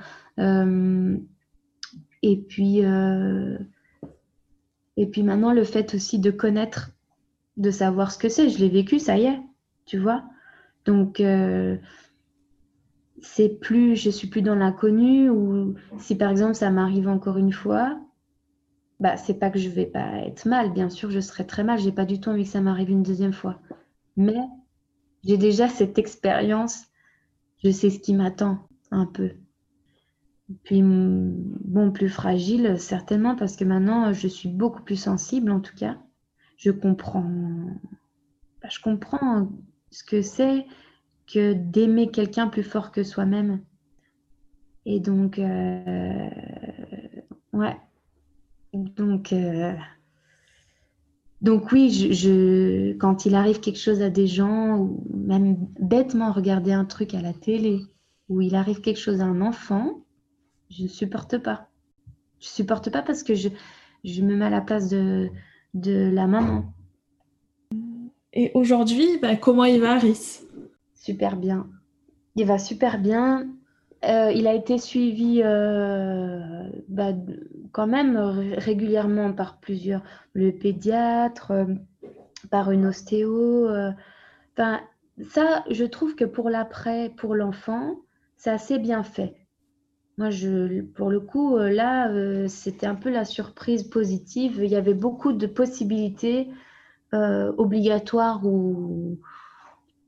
Et 2.23 2.37
puis, 2.37 2.79
et 4.97 5.05
puis 5.05 5.23
maintenant, 5.23 5.53
le 5.53 5.63
fait 5.63 5.93
aussi 5.93 6.19
de 6.19 6.31
connaître, 6.31 6.91
de 7.57 7.71
savoir 7.71 8.11
ce 8.11 8.17
que 8.17 8.29
c'est. 8.29 8.49
Je 8.49 8.59
l'ai 8.59 8.69
vécu, 8.69 8.99
ça 8.99 9.17
y 9.17 9.25
est, 9.25 9.39
tu 9.85 9.97
vois. 9.97 10.23
Donc, 10.85 11.21
c'est 13.21 13.49
plus, 13.59 13.95
je 13.95 14.09
suis 14.09 14.27
plus 14.27 14.41
dans 14.41 14.55
l'inconnu 14.55 15.29
ou 15.29 15.75
si 15.97 16.15
par 16.15 16.29
exemple 16.29 16.55
ça 16.55 16.69
m'arrive 16.69 17.07
encore 17.07 17.37
une 17.37 17.51
fois, 17.51 17.99
bah 18.99 19.17
c'est 19.17 19.39
pas 19.39 19.49
que 19.49 19.59
je 19.59 19.69
vais 19.69 19.85
pas 19.85 20.19
être 20.25 20.45
mal, 20.47 20.71
bien 20.71 20.89
sûr 20.89 21.09
je 21.09 21.19
serai 21.19 21.45
très 21.45 21.63
mal, 21.63 21.79
j'ai 21.79 21.91
pas 21.91 22.05
du 22.05 22.19
tout 22.19 22.29
envie 22.29 22.43
que 22.43 22.49
ça 22.49 22.61
m'arrive 22.61 22.89
une 22.89 23.03
deuxième 23.03 23.33
fois, 23.33 23.59
mais 24.15 24.39
j'ai 25.23 25.37
déjà 25.37 25.67
cette 25.67 25.97
expérience, 25.97 26.85
je 27.63 27.71
sais 27.71 27.89
ce 27.89 27.99
qui 27.99 28.13
m'attend 28.13 28.67
un 28.91 29.05
peu. 29.05 29.31
Puis 30.63 30.81
bon, 30.81 31.91
plus 31.91 32.09
fragile 32.09 32.79
certainement 32.79 33.35
parce 33.35 33.57
que 33.57 33.65
maintenant 33.65 34.13
je 34.13 34.27
suis 34.27 34.49
beaucoup 34.49 34.81
plus 34.81 34.95
sensible 34.95 35.51
en 35.51 35.59
tout 35.59 35.75
cas. 35.75 35.97
Je 36.57 36.71
comprends, 36.71 37.29
bah, 38.61 38.69
je 38.69 38.79
comprends 38.81 39.49
ce 39.91 40.03
que 40.03 40.21
c'est 40.21 40.65
que 41.27 41.53
d'aimer 41.53 42.09
quelqu'un 42.09 42.47
plus 42.47 42.63
fort 42.63 42.91
que 42.91 43.03
soi-même. 43.03 43.61
Et 44.85 45.01
donc, 45.01 45.37
euh, 45.37 46.29
ouais. 47.51 47.75
Donc, 48.73 49.33
euh, 49.33 49.73
donc 51.41 51.71
oui, 51.71 52.97
quand 52.99 53.25
il 53.25 53.35
arrive 53.35 53.59
quelque 53.59 53.79
chose 53.79 54.01
à 54.01 54.09
des 54.09 54.27
gens, 54.27 54.77
ou 54.77 55.03
même 55.13 55.57
bêtement 55.79 56.31
regarder 56.31 56.71
un 56.71 56.85
truc 56.85 57.13
à 57.13 57.21
la 57.21 57.33
télé, 57.33 57.81
ou 58.29 58.41
il 58.41 58.55
arrive 58.55 58.81
quelque 58.81 58.99
chose 58.99 59.19
à 59.19 59.25
un 59.25 59.41
enfant, 59.41 60.05
je 60.69 60.83
ne 60.83 60.87
supporte 60.87 61.37
pas. 61.37 61.67
Je 62.39 62.47
supporte 62.47 62.89
pas 62.91 63.01
parce 63.01 63.23
que 63.23 63.35
je, 63.35 63.49
je 64.03 64.21
me 64.21 64.35
mets 64.35 64.45
à 64.45 64.49
la 64.49 64.61
place 64.61 64.89
de, 64.89 65.29
de 65.73 66.09
la 66.13 66.27
maman. 66.27 66.73
Et 68.33 68.51
aujourd'hui, 68.53 69.17
bah, 69.21 69.35
comment 69.35 69.65
il 69.65 69.81
va, 69.81 69.93
Aris 69.93 70.41
super 71.07 71.37
bien. 71.37 71.69
Il 72.35 72.45
va 72.45 72.59
super 72.59 72.99
bien. 72.99 73.47
Euh, 74.03 74.29
il 74.35 74.45
a 74.45 74.53
été 74.53 74.77
suivi 74.77 75.41
euh, 75.41 76.69
bah, 76.89 77.13
quand 77.71 77.87
même 77.87 78.17
régulièrement 78.57 79.31
par 79.31 79.59
plusieurs, 79.59 80.03
le 80.33 80.51
pédiatre, 80.51 81.51
euh, 81.51 81.65
par 82.51 82.71
une 82.71 82.87
ostéo. 82.87 83.69
Enfin, 84.51 84.81
ça, 85.29 85.63
je 85.69 85.85
trouve 85.85 86.15
que 86.15 86.25
pour 86.25 86.49
l'après, 86.49 87.09
pour 87.15 87.35
l'enfant, 87.35 87.95
c'est 88.35 88.51
assez 88.51 88.79
bien 88.79 89.03
fait. 89.03 89.33
Moi, 90.17 90.29
je, 90.31 90.81
pour 90.81 91.09
le 91.09 91.19
coup, 91.19 91.57
là, 91.57 92.09
c'était 92.47 92.87
un 92.87 92.95
peu 92.95 93.11
la 93.11 93.23
surprise 93.23 93.83
positive. 93.83 94.59
Il 94.63 94.71
y 94.71 94.75
avait 94.75 94.95
beaucoup 94.95 95.31
de 95.31 95.45
possibilités 95.45 96.49
obligatoires 97.13 98.45
ou, 98.45 99.19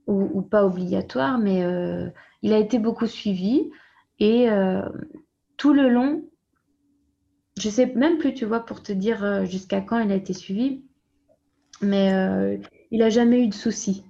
ou, 0.10 0.42
pas 0.42 0.66
obligatoire, 0.66 1.38
mais 1.38 1.64
euh, 1.64 2.10
il 2.42 2.54
a 2.54 2.58
été 2.58 2.80
beaucoup 2.80 3.08
suivi. 3.08 3.70
Et 4.20 4.50
euh, 4.50 4.82
tout 5.58 5.74
le 5.74 5.90
long, 5.90 6.24
je 7.58 7.70
sais 7.70 7.86
même 7.96 8.18
plus, 8.18 8.34
tu 8.34 8.46
vois, 8.46 8.66
pour 8.66 8.82
te 8.82 8.92
dire 8.92 9.24
euh, 9.24 9.46
jusqu'à 9.46 9.82
quand 9.82 10.00
il 10.00 10.12
a 10.12 10.16
été 10.16 10.34
suivi, 10.34 10.84
mais 11.82 12.60
il 12.92 13.00
n'a 13.00 13.10
jamais 13.10 13.42
eu 13.42 13.48
de 13.48 13.54
soucis. 13.54 14.04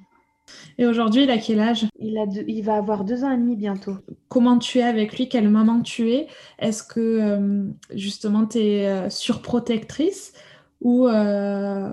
Et 0.77 0.85
aujourd'hui, 0.85 1.23
il 1.23 1.31
a 1.31 1.37
quel 1.37 1.59
âge? 1.59 1.87
Il, 1.99 2.17
a 2.17 2.25
il 2.47 2.63
va 2.63 2.77
avoir 2.77 3.03
deux 3.03 3.23
ans 3.23 3.31
et 3.31 3.37
demi 3.37 3.55
bientôt. 3.55 3.97
Comment 4.27 4.57
tu 4.57 4.79
es 4.79 4.83
avec 4.83 5.17
lui? 5.17 5.29
Quelle 5.29 5.49
maman 5.49 5.81
tu 5.81 6.11
es? 6.11 6.27
Est-ce 6.59 6.83
que 6.83 7.69
justement 7.93 8.45
tu 8.45 8.59
es 8.59 9.09
surprotectrice? 9.09 10.33
Ou 10.81 11.07
euh, 11.09 11.91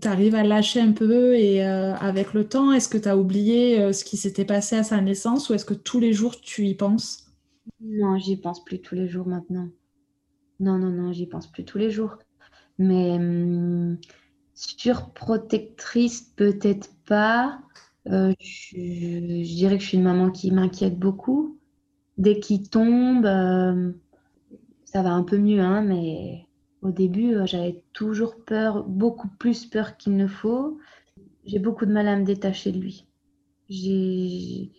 tu 0.00 0.06
arrives 0.06 0.36
à 0.36 0.44
lâcher 0.44 0.80
un 0.80 0.92
peu 0.92 1.34
et 1.34 1.66
euh, 1.66 1.94
avec 1.94 2.34
le 2.34 2.48
temps, 2.48 2.72
est-ce 2.72 2.88
que 2.88 2.96
tu 2.98 3.08
as 3.08 3.16
oublié 3.16 3.80
euh, 3.80 3.92
ce 3.92 4.04
qui 4.04 4.16
s'était 4.16 4.44
passé 4.44 4.76
à 4.76 4.84
sa 4.84 5.00
naissance? 5.00 5.50
Ou 5.50 5.54
est-ce 5.54 5.64
que 5.64 5.74
tous 5.74 5.98
les 5.98 6.12
jours 6.12 6.40
tu 6.40 6.66
y 6.66 6.74
penses? 6.76 7.26
Non, 7.80 8.16
j'y 8.18 8.36
pense 8.36 8.64
plus 8.64 8.80
tous 8.80 8.94
les 8.94 9.08
jours 9.08 9.26
maintenant. 9.26 9.68
Non, 10.60 10.78
non, 10.78 10.90
non, 10.90 11.12
j'y 11.12 11.26
pense 11.26 11.50
plus 11.50 11.64
tous 11.64 11.78
les 11.78 11.90
jours. 11.90 12.16
Mais 12.78 13.12
hum, 13.16 13.98
surprotectrice, 14.54 16.20
peut-être 16.36 16.90
pas. 17.06 17.58
Je, 18.08 18.34
je, 18.40 19.54
dirais 19.54 19.76
que 19.76 19.82
je 19.82 19.88
suis 19.88 19.98
une 19.98 20.04
maman 20.04 20.30
qui 20.30 20.50
m'inquiète 20.50 20.98
beaucoup. 20.98 21.58
Dès 22.16 22.40
qu'il 22.40 22.68
tombe, 22.68 23.26
ça 24.84 25.02
va 25.02 25.10
un 25.10 25.22
peu 25.22 25.38
mieux, 25.38 25.60
hein, 25.60 25.82
mais 25.82 26.48
au 26.82 26.90
début, 26.90 27.34
euh, 27.34 27.46
j'avais 27.46 27.82
toujours 27.92 28.36
peur, 28.44 28.84
beaucoup 28.84 29.28
plus 29.28 29.66
peur 29.66 29.96
qu'il 29.96 30.16
ne 30.16 30.26
faut. 30.26 30.78
j'ai 31.44 31.58
beaucoup 31.58 31.86
de 31.86 31.92
mal 31.92 32.08
à 32.08 32.16
me 32.16 32.24
détacher 32.24 32.72
de 32.72 32.78
lui. 32.78 33.06
J'ai 33.68 34.70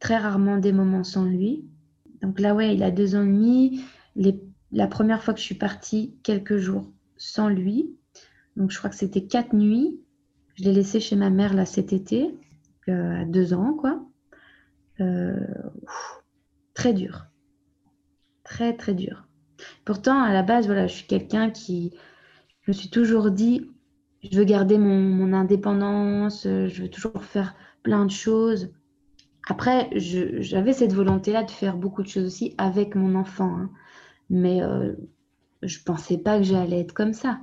très 0.00 0.16
rarement 0.16 0.56
des 0.58 0.72
moments 0.72 1.04
sans 1.04 1.24
lui. 1.24 1.64
Donc 2.22 2.40
là, 2.40 2.54
ouais, 2.54 2.74
il 2.74 2.82
a 2.82 2.90
deux 2.90 3.14
ans 3.14 3.22
et 3.22 3.26
demi. 3.26 3.80
la 4.72 4.86
première 4.88 5.22
fois 5.22 5.34
que 5.34 5.40
je 5.40 5.44
suis 5.44 5.54
partie, 5.54 6.16
quelques 6.22 6.56
jours 6.56 6.90
sans 7.16 7.48
lui. 7.48 7.94
Donc 8.56 8.70
je 8.70 8.78
crois 8.78 8.90
que 8.90 8.96
c'était 8.96 9.26
quatre 9.26 9.54
nuits. 9.54 10.00
Je 10.56 10.64
l'ai 10.64 10.72
laissé 10.72 11.00
chez 11.00 11.16
ma 11.16 11.30
mère 11.30 11.54
là 11.54 11.66
cet 11.66 11.92
été, 11.92 12.34
euh, 12.88 13.22
à 13.22 13.24
deux 13.24 13.52
ans, 13.54 13.74
quoi. 13.74 14.02
Euh, 15.00 15.38
très 16.74 16.92
dur. 16.92 17.26
Très, 18.42 18.74
très 18.76 18.94
dur. 18.94 19.26
Pourtant, 19.84 20.20
à 20.22 20.32
la 20.32 20.42
base, 20.42 20.66
voilà, 20.66 20.86
je 20.86 20.94
suis 20.94 21.06
quelqu'un 21.06 21.50
qui. 21.50 21.92
Je 22.62 22.70
me 22.70 22.72
suis 22.72 22.90
toujours 22.90 23.30
dit, 23.30 23.70
je 24.22 24.36
veux 24.36 24.44
garder 24.44 24.78
mon, 24.78 25.32
indépendance, 25.32 26.42
je 26.44 26.82
veux 26.82 26.90
toujours 26.90 27.22
faire 27.22 27.54
plein 27.82 28.04
de 28.04 28.10
choses. 28.10 28.70
Après, 29.48 29.88
j'avais 29.94 30.72
cette 30.72 30.92
volonté-là 30.92 31.44
de 31.44 31.50
faire 31.50 31.76
beaucoup 31.76 32.02
de 32.02 32.08
choses 32.08 32.24
aussi 32.24 32.54
avec 32.58 32.96
mon 32.96 33.14
enfant. 33.14 33.56
Hein. 33.56 33.70
Mais 34.28 34.62
euh, 34.62 34.92
je 35.62 35.78
ne 35.78 35.84
pensais 35.84 36.18
pas 36.18 36.38
que 36.38 36.44
j'allais 36.44 36.80
être 36.80 36.94
comme 36.94 37.12
ça. 37.12 37.40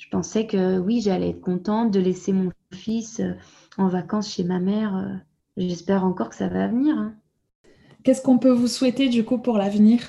Je 0.00 0.08
pensais 0.08 0.46
que 0.46 0.78
oui, 0.78 1.02
j'allais 1.02 1.28
être 1.28 1.42
contente 1.42 1.90
de 1.90 2.00
laisser 2.00 2.32
mon 2.32 2.50
fils 2.72 3.20
euh, 3.20 3.34
en 3.76 3.86
vacances 3.86 4.32
chez 4.32 4.44
ma 4.44 4.58
mère. 4.58 4.96
Euh. 4.96 5.14
J'espère 5.58 6.04
encore 6.04 6.30
que 6.30 6.36
ça 6.36 6.48
va 6.48 6.68
venir. 6.68 6.96
Hein. 6.96 7.14
Qu'est-ce 8.02 8.22
qu'on 8.22 8.38
peut 8.38 8.50
vous 8.50 8.66
souhaiter 8.66 9.10
du 9.10 9.26
coup 9.26 9.36
pour 9.36 9.58
l'avenir? 9.58 10.00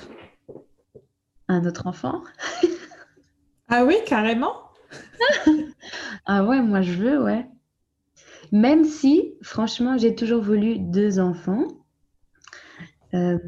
Un 1.46 1.66
autre 1.66 1.86
enfant? 1.86 2.22
ah 3.68 3.84
oui, 3.84 3.96
carrément 4.06 4.54
Ah 6.24 6.42
ouais, 6.46 6.62
moi 6.62 6.80
je 6.80 6.92
veux, 6.92 7.22
ouais. 7.22 7.46
Même 8.50 8.84
si, 8.84 9.34
franchement, 9.42 9.98
j'ai 9.98 10.14
toujours 10.14 10.42
voulu 10.42 10.78
deux 10.78 11.18
enfants. 11.18 11.68
Euh, 13.12 13.38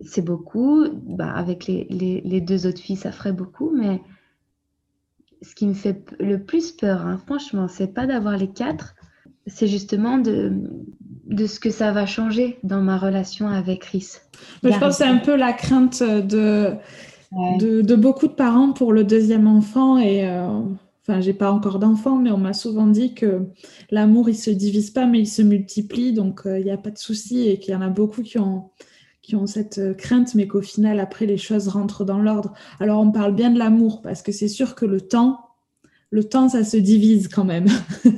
c'est 0.00 0.24
beaucoup. 0.24 0.86
Bah, 0.90 1.30
avec 1.30 1.66
les, 1.66 1.84
les, 1.90 2.40
deux 2.40 2.66
autres 2.66 2.80
filles, 2.80 2.96
ça 2.96 3.12
ferait 3.12 3.34
beaucoup. 3.34 3.70
Mais 3.70 4.00
ce 5.44 5.54
qui 5.54 5.66
me 5.66 5.74
fait 5.74 6.04
le 6.18 6.42
plus 6.42 6.72
peur, 6.72 7.02
hein, 7.06 7.20
franchement, 7.26 7.68
c'est 7.68 7.92
pas 7.92 8.06
d'avoir 8.06 8.36
les 8.36 8.48
quatre. 8.48 8.94
C'est 9.46 9.66
justement 9.66 10.18
de, 10.18 10.52
de 11.26 11.46
ce 11.46 11.60
que 11.60 11.70
ça 11.70 11.92
va 11.92 12.06
changer 12.06 12.58
dans 12.62 12.80
ma 12.80 12.96
relation 12.96 13.48
avec 13.48 13.82
Chris. 13.82 14.12
je 14.62 14.68
pense 14.68 14.78
que 14.80 14.90
c'est 14.92 15.04
un 15.04 15.18
peu 15.18 15.36
la 15.36 15.52
crainte 15.52 16.02
de, 16.02 16.72
de, 17.58 17.94
beaucoup 17.94 18.26
de 18.26 18.32
parents 18.32 18.72
pour 18.72 18.92
le 18.92 19.04
deuxième 19.04 19.46
enfant. 19.46 19.98
Et 19.98 20.26
euh, 20.26 20.46
enfin, 21.02 21.20
j'ai 21.20 21.34
pas 21.34 21.52
encore 21.52 21.78
d'enfant, 21.78 22.16
mais 22.16 22.30
on 22.30 22.38
m'a 22.38 22.54
souvent 22.54 22.86
dit 22.86 23.14
que 23.14 23.42
l'amour, 23.90 24.30
il 24.30 24.36
se 24.36 24.50
divise 24.50 24.90
pas, 24.90 25.06
mais 25.06 25.20
il 25.20 25.26
se 25.26 25.42
multiplie. 25.42 26.12
Donc, 26.12 26.46
euh, 26.46 26.58
il 26.58 26.64
n'y 26.64 26.70
a 26.70 26.78
pas 26.78 26.90
de 26.90 26.98
souci 26.98 27.48
et 27.48 27.58
qu'il 27.58 27.74
y 27.74 27.76
en 27.76 27.82
a 27.82 27.90
beaucoup 27.90 28.22
qui 28.22 28.38
ont, 28.38 28.70
qui 29.24 29.36
ont 29.36 29.46
cette 29.46 29.78
euh, 29.78 29.94
crainte, 29.94 30.34
mais 30.34 30.46
qu'au 30.46 30.60
final, 30.60 31.00
après, 31.00 31.24
les 31.24 31.38
choses 31.38 31.68
rentrent 31.68 32.04
dans 32.04 32.18
l'ordre. 32.18 32.52
Alors, 32.78 33.00
on 33.00 33.10
parle 33.10 33.34
bien 33.34 33.50
de 33.50 33.58
l'amour 33.58 34.02
parce 34.02 34.20
que 34.20 34.32
c'est 34.32 34.48
sûr 34.48 34.74
que 34.74 34.84
le 34.84 35.00
temps, 35.00 35.40
le 36.10 36.24
temps, 36.24 36.50
ça 36.50 36.62
se 36.62 36.76
divise 36.76 37.28
quand 37.28 37.44
même. 37.44 37.66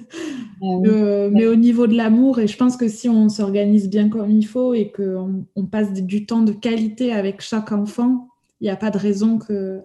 Ah 0.63 1.29
mais 1.33 1.47
au 1.47 1.55
niveau 1.55 1.87
de 1.87 1.95
l'amour, 1.95 2.39
et 2.39 2.47
je 2.47 2.57
pense 2.57 2.79
que 2.79 2.89
si 2.89 3.11
on 3.11 3.29
s'organise 3.29 3.91
bien 3.91 4.09
comme 4.09 4.31
il 4.31 4.47
faut 4.47 4.73
et 4.73 4.91
qu'on 4.91 5.45
on 5.55 5.67
passe 5.67 5.93
du 5.93 6.25
temps 6.25 6.41
de 6.41 6.53
qualité 6.53 7.13
avec 7.13 7.43
chaque 7.43 7.73
enfant, 7.73 8.29
il 8.63 8.65
n'y 8.65 8.71
a 8.71 8.77
pas 8.77 8.91
de 8.91 8.97
raison 8.97 9.39
que, 9.39 9.83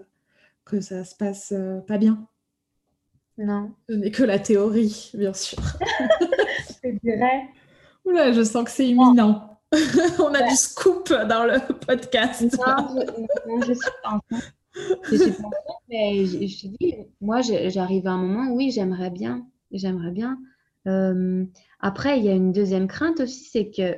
que 0.64 0.80
ça 0.80 1.04
se 1.04 1.14
passe 1.14 1.52
euh, 1.52 1.82
pas 1.82 1.98
bien. 1.98 2.26
Non. 3.38 3.72
Ce 3.90 3.96
n'est 3.96 4.12
que 4.12 4.24
la 4.24 4.40
théorie, 4.40 5.12
bien 5.14 5.34
sûr. 5.34 5.60
je 6.84 6.92
dirais. 7.04 7.50
Oula, 8.06 8.32
je 8.32 8.42
sens 8.42 8.64
que 8.64 8.72
c'est 8.72 8.88
imminent. 8.88 9.51
On 10.20 10.34
a 10.34 10.48
du 10.50 10.56
scoop 10.56 11.10
dans 11.10 11.46
le 11.46 11.60
podcast. 11.86 12.42
Non, 12.42 13.62
je, 13.66 13.74
suis 13.74 13.92
pas 14.04 14.20
Je 15.10 15.16
suis 15.16 15.32
pas 15.32 15.50
mais 15.90 16.26
je, 16.26 16.62
te 16.62 16.68
dis, 16.80 16.96
moi, 17.20 17.42
j'arrive 17.42 18.08
à 18.08 18.12
un 18.12 18.18
moment 18.18 18.52
où 18.52 18.58
oui, 18.58 18.72
j'aimerais 18.72 19.10
bien. 19.10 19.46
J'aimerais 19.72 20.12
bien. 20.12 20.38
Euh, 20.88 21.46
après, 21.80 22.20
il 22.20 22.26
y 22.26 22.30
a 22.30 22.34
une 22.34 22.52
deuxième 22.52 22.88
crainte 22.88 23.20
aussi, 23.20 23.46
c'est 23.46 23.70
que 23.70 23.98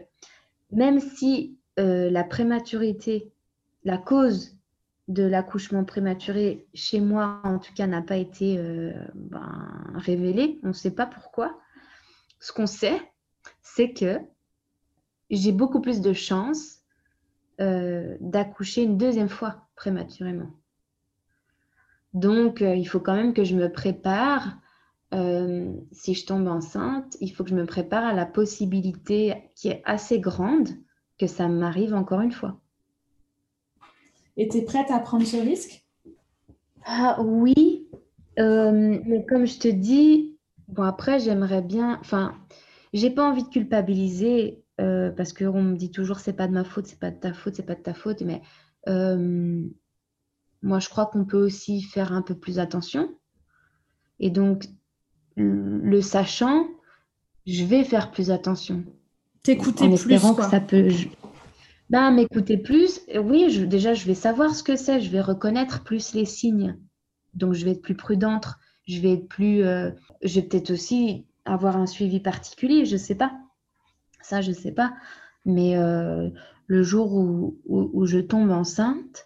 même 0.72 1.00
si 1.00 1.58
euh, 1.80 2.10
la 2.10 2.24
prématurité, 2.24 3.32
la 3.84 3.98
cause 3.98 4.58
de 5.08 5.24
l'accouchement 5.24 5.84
prématuré 5.84 6.68
chez 6.74 7.00
moi, 7.00 7.42
en 7.44 7.60
tout 7.60 7.74
cas, 7.74 7.88
n'a 7.88 8.02
pas 8.02 8.18
été 8.18 8.58
euh, 8.58 8.94
ben, 9.16 9.84
révélée, 9.96 10.60
on 10.64 10.70
ne 10.70 10.74
sait 10.74 10.92
pas 10.96 11.06
pourquoi. 11.06 11.60
Ce 12.40 12.52
qu'on 12.52 12.68
sait, 12.68 13.02
c'est 13.62 13.94
que 13.94 14.20
j'ai 15.30 15.52
beaucoup 15.52 15.82
plus 15.82 16.02
de 16.02 16.14
chances 16.14 16.80
d'accoucher 17.60 18.84
une 18.84 18.98
deuxième 18.98 19.30
fois 19.30 19.68
prématurément. 19.76 20.50
Donc, 22.14 22.62
il 22.62 22.86
faut 22.86 23.00
quand 23.00 23.16
même 23.16 23.34
que 23.34 23.44
je 23.44 23.56
me 23.56 23.72
prépare 23.72 24.58
euh, 25.14 25.72
si 25.92 26.16
je 26.16 26.26
tombe 26.26 26.48
enceinte, 26.48 27.18
il 27.22 27.30
faut 27.30 27.44
que 27.44 27.52
je 27.52 27.56
me 27.56 27.66
prépare 27.66 28.04
à 28.04 28.14
la 28.14 28.26
possibilité 28.26 29.36
qui 29.56 29.70
est 29.70 29.82
assez 29.86 30.20
grande 30.20 30.70
que 31.20 31.28
ça 31.28 31.48
m'arrive 31.48 31.94
encore 31.94 32.22
une 32.22 32.32
fois. 32.32 32.60
Et 34.38 34.48
tu 34.48 34.58
es 34.58 34.62
prête 34.64 34.90
à 34.90 35.00
prendre 35.00 35.26
ce 35.26 35.38
risque? 35.38 35.86
Ah, 36.86 37.22
Oui, 37.22 37.88
euh, 38.40 39.00
mais 39.06 39.24
comme 39.26 39.46
je 39.46 39.60
te 39.60 39.68
dis, 39.68 40.36
bon 40.68 40.84
après 40.84 41.20
j'aimerais 41.20 41.62
bien, 41.62 42.00
enfin, 42.00 42.36
j'ai 42.94 43.12
pas 43.12 43.30
envie 43.30 43.44
de 43.44 43.50
culpabiliser 43.50 44.63
euh, 44.82 45.12
parce 45.12 45.34
qu'on 45.34 45.62
me 45.62 45.76
dit 45.76 45.92
toujours 45.92 46.20
c'est 46.20 46.34
pas 46.34 46.48
de 46.48 46.54
ma 46.54 46.64
faute, 46.64 46.88
c'est 46.88 47.00
pas 47.00 47.12
de 47.12 47.20
ta 47.20 47.34
faute, 47.34 47.56
c'est 47.56 47.66
pas 47.66 47.76
de 47.76 47.82
ta 47.82 47.94
faute, 47.94 48.22
mais 48.22 48.42
moi 50.62 50.80
je 50.80 50.90
crois 50.90 51.06
qu'on 51.06 51.26
peut 51.26 51.44
aussi 51.44 51.82
faire 51.82 52.14
un 52.14 52.22
peu 52.22 52.36
plus 52.36 52.60
attention. 52.60 53.10
Et 54.20 54.30
donc, 54.30 54.66
le 55.36 56.02
sachant, 56.02 56.68
je 57.46 57.64
vais 57.66 57.84
faire 57.84 58.12
plus 58.12 58.32
attention. 58.32 58.84
T'écouter 59.44 59.90
plus. 59.90 60.20
que 60.20 60.44
ça 60.44 60.62
peut. 60.62 60.88
Ben, 61.90 62.12
m'écouter 62.12 62.58
plus, 62.58 63.02
oui, 63.22 63.50
je, 63.50 63.66
déjà, 63.66 63.94
je 63.94 64.06
vais 64.06 64.16
savoir 64.16 64.56
ce 64.56 64.64
que 64.64 64.76
c'est, 64.76 65.02
je 65.02 65.10
vais 65.10 65.22
reconnaître 65.22 65.84
plus 65.84 66.14
les 66.14 66.26
signes. 66.26 66.78
Donc, 67.34 67.54
je 67.54 67.66
vais 67.66 67.72
être 67.72 67.82
plus 67.82 67.96
prudente, 67.96 68.48
je 68.88 69.02
vais 69.02 69.14
être 69.14 69.28
plus. 69.28 69.64
Euh, 69.64 69.92
je 70.22 70.36
vais 70.36 70.48
peut-être 70.48 70.72
aussi 70.72 71.26
avoir 71.46 71.76
un 71.76 71.86
suivi 71.86 72.20
particulier, 72.20 72.86
je 72.86 72.94
ne 72.94 73.00
sais 73.00 73.16
pas. 73.16 73.34
Ça, 74.24 74.42
je 74.42 74.50
ne 74.50 74.56
sais 74.56 74.72
pas. 74.72 74.94
Mais 75.46 75.78
euh, 75.78 76.30
le 76.68 76.84
jour 76.84 77.14
où, 77.14 77.58
où, 77.66 78.06
je 78.06 78.20
tombe 78.20 78.50
enceinte, 78.52 79.26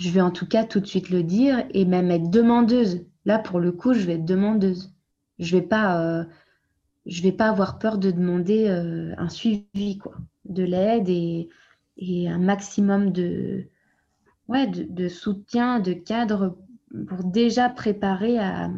je 0.00 0.10
vais 0.10 0.20
en 0.20 0.30
tout 0.30 0.46
cas 0.46 0.64
tout 0.64 0.80
de 0.80 0.86
suite 0.86 1.10
le 1.10 1.22
dire 1.22 1.64
et 1.70 1.84
même 1.84 2.10
être 2.10 2.30
demandeuse. 2.30 3.06
Là, 3.26 3.38
pour 3.38 3.60
le 3.60 3.70
coup, 3.70 3.92
je 3.92 4.00
vais 4.00 4.14
être 4.14 4.24
demandeuse. 4.24 4.92
Je 5.38 5.56
vais 5.56 5.62
pas, 5.62 6.00
euh, 6.00 6.24
je 7.06 7.22
vais 7.22 7.32
pas 7.32 7.48
avoir 7.48 7.78
peur 7.78 7.98
de 7.98 8.10
demander 8.10 8.68
euh, 8.68 9.14
un 9.18 9.28
suivi, 9.28 9.98
quoi, 9.98 10.14
de 10.46 10.64
l'aide 10.64 11.08
et, 11.08 11.48
et, 11.98 12.28
un 12.28 12.38
maximum 12.38 13.12
de, 13.12 13.68
ouais, 14.48 14.66
de, 14.66 15.08
soutien, 15.08 15.80
de 15.80 15.92
cadre 15.92 16.56
pour 17.08 17.24
déjà 17.24 17.68
préparer 17.68 18.38
à, 18.38 18.70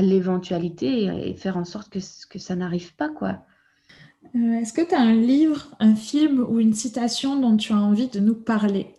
l'éventualité 0.00 1.28
et, 1.28 1.34
faire 1.34 1.58
en 1.58 1.64
sorte 1.64 1.90
que, 1.90 1.98
que 2.30 2.38
ça 2.38 2.56
n'arrive 2.56 2.94
pas, 2.96 3.10
quoi. 3.10 3.44
Euh, 4.34 4.60
est-ce 4.60 4.72
que 4.72 4.82
tu 4.82 4.94
as 4.94 5.00
un 5.00 5.14
livre, 5.14 5.74
un 5.78 5.94
film 5.94 6.40
ou 6.48 6.60
une 6.60 6.74
citation 6.74 7.38
dont 7.38 7.56
tu 7.56 7.72
as 7.72 7.76
envie 7.76 8.08
de 8.08 8.20
nous 8.20 8.34
parler? 8.34 8.94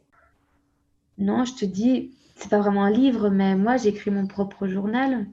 Non, 1.17 1.45
je 1.45 1.53
te 1.53 1.65
dis, 1.65 2.11
c'est 2.35 2.49
pas 2.49 2.59
vraiment 2.59 2.83
un 2.83 2.91
livre, 2.91 3.29
mais 3.29 3.55
moi 3.55 3.77
j'écris 3.77 4.11
mon 4.11 4.27
propre 4.27 4.67
journal 4.67 5.27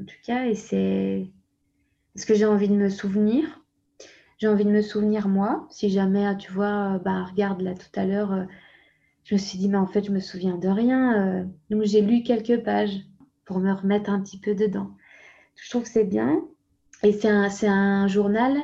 en 0.00 0.04
tout 0.04 0.16
cas, 0.24 0.46
et 0.46 0.54
c'est 0.54 1.26
ce 2.14 2.26
que 2.26 2.34
j'ai 2.34 2.44
envie 2.44 2.68
de 2.68 2.74
me 2.74 2.88
souvenir. 2.88 3.62
J'ai 4.38 4.48
envie 4.48 4.64
de 4.64 4.70
me 4.70 4.82
souvenir 4.82 5.28
moi. 5.28 5.66
Si 5.70 5.88
jamais, 5.88 6.36
tu 6.36 6.52
vois, 6.52 6.98
bah, 6.98 7.24
regarde 7.24 7.62
là 7.62 7.74
tout 7.74 7.98
à 7.98 8.04
l'heure, 8.04 8.32
euh, 8.32 8.44
je 9.24 9.34
me 9.34 9.38
suis 9.38 9.58
dit, 9.58 9.68
mais 9.68 9.78
en 9.78 9.86
fait, 9.86 10.04
je 10.04 10.12
me 10.12 10.20
souviens 10.20 10.56
de 10.56 10.68
rien. 10.68 11.40
Euh. 11.40 11.44
donc, 11.70 11.84
j'ai 11.84 12.02
lu 12.02 12.22
quelques 12.22 12.62
pages 12.62 13.00
pour 13.46 13.58
me 13.58 13.72
remettre 13.72 14.10
un 14.10 14.20
petit 14.20 14.38
peu 14.38 14.54
dedans. 14.54 14.90
Je 15.56 15.70
trouve 15.70 15.84
que 15.84 15.88
c'est 15.88 16.04
bien. 16.04 16.42
Et 17.02 17.12
c'est 17.12 17.28
un, 17.28 17.48
un, 17.62 18.08
journal 18.08 18.56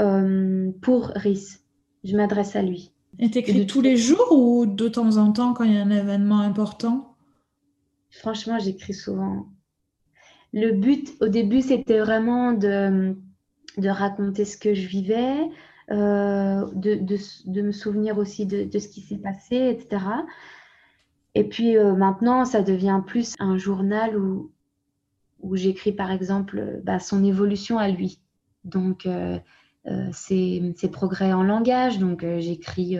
euh, 0.00 0.70
pour 0.80 1.12
Rhys. 1.14 1.60
Je 2.04 2.16
m'adresse 2.16 2.56
à 2.56 2.62
lui. 2.62 2.92
Et 3.18 3.30
t'écris 3.30 3.66
tous 3.66 3.80
les 3.80 3.96
jours 3.96 4.32
ou 4.32 4.66
de 4.66 4.88
temps 4.88 5.16
en 5.16 5.32
temps 5.32 5.52
quand 5.52 5.64
il 5.64 5.74
y 5.74 5.76
a 5.76 5.82
un 5.82 5.90
événement 5.90 6.40
important? 6.40 7.16
Franchement, 8.10 8.58
j'écris 8.58 8.94
souvent 8.94 9.46
le 10.52 10.72
but 10.72 11.14
au 11.20 11.28
début, 11.28 11.62
c'était 11.62 11.98
vraiment 11.98 12.52
de, 12.52 13.16
de, 13.78 13.88
raconter 13.88 14.44
ce 14.44 14.56
que 14.56 14.74
je 14.74 14.86
vivais, 14.86 15.48
euh, 15.90 16.66
de, 16.74 16.94
de, 16.94 17.62
me 17.62 17.72
souvenir 17.72 18.18
aussi 18.18 18.46
de, 18.46 18.78
ce 18.78 18.88
qui 18.88 19.00
s'est 19.00 19.18
passé, 19.18 19.56
etc. 19.56 20.04
Et 21.34 21.44
puis 21.44 21.76
euh, 21.76 21.94
maintenant, 21.94 22.44
ça 22.44 22.62
devient 22.62 23.00
plus 23.06 23.34
un 23.38 23.56
journal 23.56 24.16
où, 24.16 24.52
où 25.40 25.56
j'écris 25.56 25.92
par 25.92 26.10
exemple 26.10 26.80
bah, 26.84 26.98
son 26.98 27.24
évolution 27.24 27.78
à 27.78 27.88
lui. 27.88 28.20
Donc, 28.64 29.08
ses, 30.12 30.74
progrès 30.92 31.32
en 31.32 31.42
langage. 31.42 31.98
Donc, 31.98 32.24
j'écris 32.38 32.98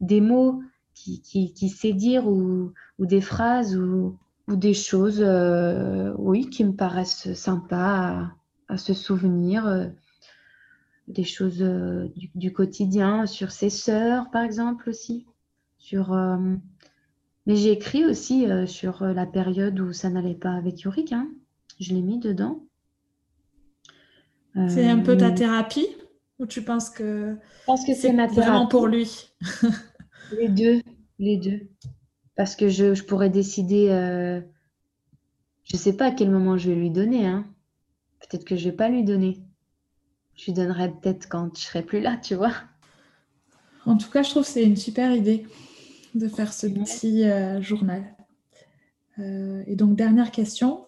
des 0.00 0.20
mots 0.20 0.62
qu'il 0.94 1.20
qui, 1.22 1.68
sait 1.68 1.92
dire 1.92 2.26
ou, 2.26 2.72
des 2.98 3.20
phrases 3.20 3.76
ou, 3.76 4.18
des 4.48 4.74
choses, 4.74 5.24
oui, 6.18 6.48
qui 6.50 6.64
me 6.64 6.72
paraissent 6.72 7.32
sympas 7.34 8.30
à, 8.68 8.76
se 8.76 8.94
souvenir. 8.94 9.90
des 11.08 11.24
choses 11.24 11.64
du, 12.34 12.52
quotidien, 12.52 13.26
sur 13.26 13.50
ses 13.50 13.70
sœurs, 13.70 14.30
par 14.30 14.42
exemple, 14.42 14.88
aussi. 14.88 15.26
Sur, 15.78 16.16
mais 17.46 17.54
j'ai 17.54 17.70
écrit 17.70 18.04
aussi 18.04 18.46
sur 18.66 19.04
la 19.04 19.26
période 19.26 19.78
où 19.78 19.92
ça 19.92 20.10
n'allait 20.10 20.34
pas 20.34 20.52
avec 20.52 20.80
Yorick. 20.80 21.12
Hein. 21.12 21.28
Je 21.78 21.94
l'ai 21.94 22.02
mis 22.02 22.18
dedans. 22.18 22.62
C'est 24.68 24.88
un 24.88 25.00
peu 25.00 25.16
ta 25.16 25.30
thérapie? 25.30 25.86
Ou 26.38 26.46
tu 26.46 26.62
penses 26.62 26.90
que, 26.90 27.36
je 27.60 27.64
pense 27.64 27.86
que 27.86 27.94
c'est 27.94 28.12
vraiment 28.12 28.66
pour 28.66 28.86
lui? 28.86 29.30
Les 30.32 30.48
deux, 30.48 30.82
les 31.18 31.36
deux. 31.36 31.68
Parce 32.34 32.56
que 32.56 32.68
je, 32.68 33.00
pourrais 33.02 33.30
décider, 33.30 33.88
euh, 33.90 34.40
je 35.64 35.76
ne 35.76 35.78
sais 35.78 35.96
pas 35.96 36.06
à 36.06 36.10
quel 36.10 36.30
moment 36.30 36.58
je 36.58 36.70
vais 36.70 36.76
lui 36.76 36.90
donner. 36.90 37.26
Hein. 37.26 37.46
Peut-être 38.20 38.44
que 38.44 38.56
je 38.56 38.66
ne 38.66 38.70
vais 38.70 38.76
pas 38.76 38.88
lui 38.88 39.04
donner. 39.04 39.40
Je 40.34 40.46
lui 40.46 40.52
donnerai 40.52 40.90
peut-être 40.90 41.28
quand 41.28 41.56
je 41.56 41.62
serai 41.62 41.82
plus 41.82 42.00
là, 42.00 42.18
tu 42.22 42.34
vois. 42.34 42.52
En 43.86 43.96
tout 43.96 44.10
cas, 44.10 44.22
je 44.22 44.30
trouve 44.30 44.42
que 44.42 44.48
c'est 44.48 44.64
une 44.64 44.76
super 44.76 45.12
idée 45.12 45.46
de 46.14 46.28
faire 46.28 46.52
ce 46.52 46.66
petit 46.66 47.24
euh, 47.24 47.62
journal. 47.62 48.04
Euh, 49.18 49.62
et 49.66 49.76
donc, 49.76 49.96
dernière 49.96 50.30
question. 50.30 50.86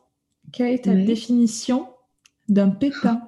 Quelle 0.52 0.74
est 0.74 0.84
ta 0.84 0.94
définition 0.94 1.88
d'un 2.48 2.70
pépin? 2.70 3.27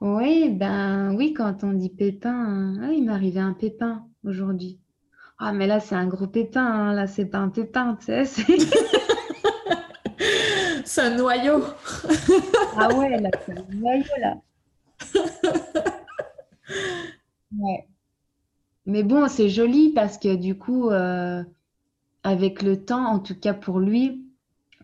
Oui, 0.00 0.50
ben 0.50 1.14
oui, 1.16 1.32
quand 1.32 1.64
on 1.64 1.72
dit 1.72 1.90
pépin, 1.90 2.74
ah, 2.82 2.92
il 2.92 3.04
m'est 3.04 3.12
arrivé 3.12 3.40
un 3.40 3.52
pépin 3.52 4.06
aujourd'hui. 4.24 4.80
Ah, 5.38 5.52
mais 5.52 5.66
là, 5.66 5.80
c'est 5.80 5.94
un 5.96 6.06
gros 6.06 6.26
pépin, 6.28 6.64
hein. 6.64 6.92
là, 6.94 7.06
c'est 7.06 7.26
pas 7.26 7.38
un 7.38 7.48
pépin, 7.48 7.96
tu 7.96 8.06
sais. 8.06 8.24
C'est 10.84 11.00
un 11.02 11.16
noyau. 11.16 11.62
ah 12.76 12.94
ouais, 12.94 13.20
là, 13.20 13.30
c'est 13.44 13.58
un 13.58 13.64
noyau, 13.74 14.04
là. 14.20 14.36
ouais. 17.58 17.88
Mais 18.86 19.02
bon, 19.02 19.28
c'est 19.28 19.48
joli 19.48 19.92
parce 19.92 20.18
que 20.18 20.34
du 20.34 20.56
coup, 20.56 20.90
euh, 20.90 21.42
avec 22.22 22.62
le 22.62 22.84
temps, 22.84 23.06
en 23.06 23.18
tout 23.18 23.38
cas 23.38 23.54
pour 23.54 23.80
lui, 23.80 24.24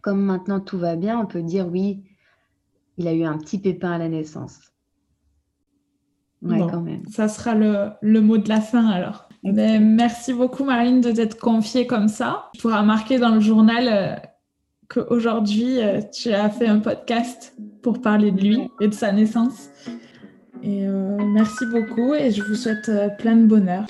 comme 0.03 0.23
maintenant 0.23 0.61
tout 0.61 0.79
va 0.79 0.97
bien, 0.97 1.19
on 1.19 1.27
peut 1.27 1.43
dire 1.43 1.69
oui, 1.69 2.05
il 2.99 3.09
a 3.09 3.13
eu 3.15 3.25
un 3.25 3.39
petit 3.39 3.59
pépin 3.59 3.93
à 3.93 3.99
la 3.99 4.09
naissance. 4.09 4.74
Ouais, 6.45 6.61
quand 6.71 6.81
même. 6.81 7.03
Ça 7.11 7.29
sera 7.29 7.55
le, 7.55 8.21
mot 8.21 8.39
de 8.39 8.49
la 8.49 8.61
fin 8.61 8.87
alors. 8.87 9.29
Mais 9.43 9.79
merci 9.79 10.33
beaucoup 10.33 10.65
Marine 10.65 11.01
de 11.01 11.11
t'être 11.11 11.39
confiée 11.39 11.87
comme 11.87 12.09
ça. 12.09 12.51
Tu 12.55 12.63
pourras 12.63 12.83
marquer 12.83 13.19
dans 13.19 13.35
le 13.35 13.41
journal 13.41 13.89
euh, 13.91 14.15
qu'aujourd'hui 14.89 15.81
euh, 15.81 16.01
tu 16.01 16.33
as 16.33 16.49
fait 16.51 16.67
un 16.67 16.79
podcast 16.79 17.55
pour 17.83 18.01
parler 18.01 18.31
de 18.31 18.41
lui 18.41 18.71
et 18.81 18.89
de 18.89 18.95
sa 18.95 19.13
naissance. 19.13 19.69
Et 20.63 20.87
euh, 20.87 21.19
merci 21.33 21.67
beaucoup 21.67 22.15
et 22.15 22.31
je 22.31 22.43
vous 22.43 22.55
souhaite 22.55 22.91
plein 23.19 23.37
de 23.37 23.47
bonheur. 23.47 23.87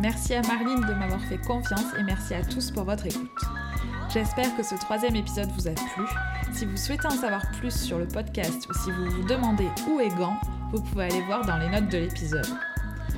Merci 0.00 0.34
à 0.34 0.42
Marine 0.42 0.80
de 0.80 0.94
m'avoir 0.94 1.20
fait 1.22 1.38
confiance 1.46 1.92
et 1.98 2.02
merci 2.04 2.34
à 2.34 2.42
tous 2.42 2.70
pour 2.70 2.84
votre 2.84 3.06
écoute. 3.06 3.65
J'espère 4.08 4.56
que 4.56 4.62
ce 4.62 4.76
troisième 4.76 5.16
épisode 5.16 5.50
vous 5.52 5.66
a 5.66 5.72
plu. 5.72 6.04
Si 6.52 6.64
vous 6.64 6.76
souhaitez 6.76 7.06
en 7.06 7.10
savoir 7.10 7.42
plus 7.58 7.74
sur 7.74 7.98
le 7.98 8.06
podcast 8.06 8.66
ou 8.68 8.74
si 8.74 8.90
vous 8.90 9.10
vous 9.10 9.24
demandez 9.24 9.68
où 9.88 10.00
est 10.00 10.14
Gant, 10.16 10.38
vous 10.72 10.80
pouvez 10.80 11.04
aller 11.04 11.22
voir 11.22 11.44
dans 11.44 11.58
les 11.58 11.68
notes 11.68 11.90
de 11.90 11.98
l'épisode. 11.98 12.46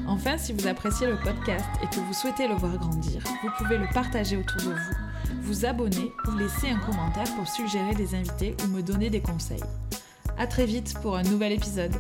Enfin, 0.07 0.39
si 0.39 0.53
vous 0.53 0.67
appréciez 0.67 1.07
le 1.07 1.17
podcast 1.17 1.67
et 1.83 1.87
que 1.95 2.01
vous 2.01 2.15
souhaitez 2.15 2.49
le 2.49 2.55
voir 2.55 2.77
grandir, 2.79 3.23
vous 3.43 3.51
pouvez 3.59 3.77
le 3.77 3.87
partager 3.93 4.39
autour 4.39 4.63
de 4.63 4.75
vous, 4.75 5.43
vous 5.43 5.67
abonner 5.67 6.11
ou 6.27 6.37
laisser 6.37 6.71
un 6.71 6.79
commentaire 6.79 7.33
pour 7.37 7.47
suggérer 7.47 7.95
des 7.95 8.15
invités 8.15 8.57
ou 8.65 8.69
me 8.69 8.83
donner 8.83 9.11
des 9.11 9.21
conseils. 9.21 9.63
A 10.39 10.47
très 10.47 10.65
vite 10.65 10.95
pour 11.03 11.17
un 11.17 11.23
nouvel 11.23 11.53
épisode. 11.53 11.95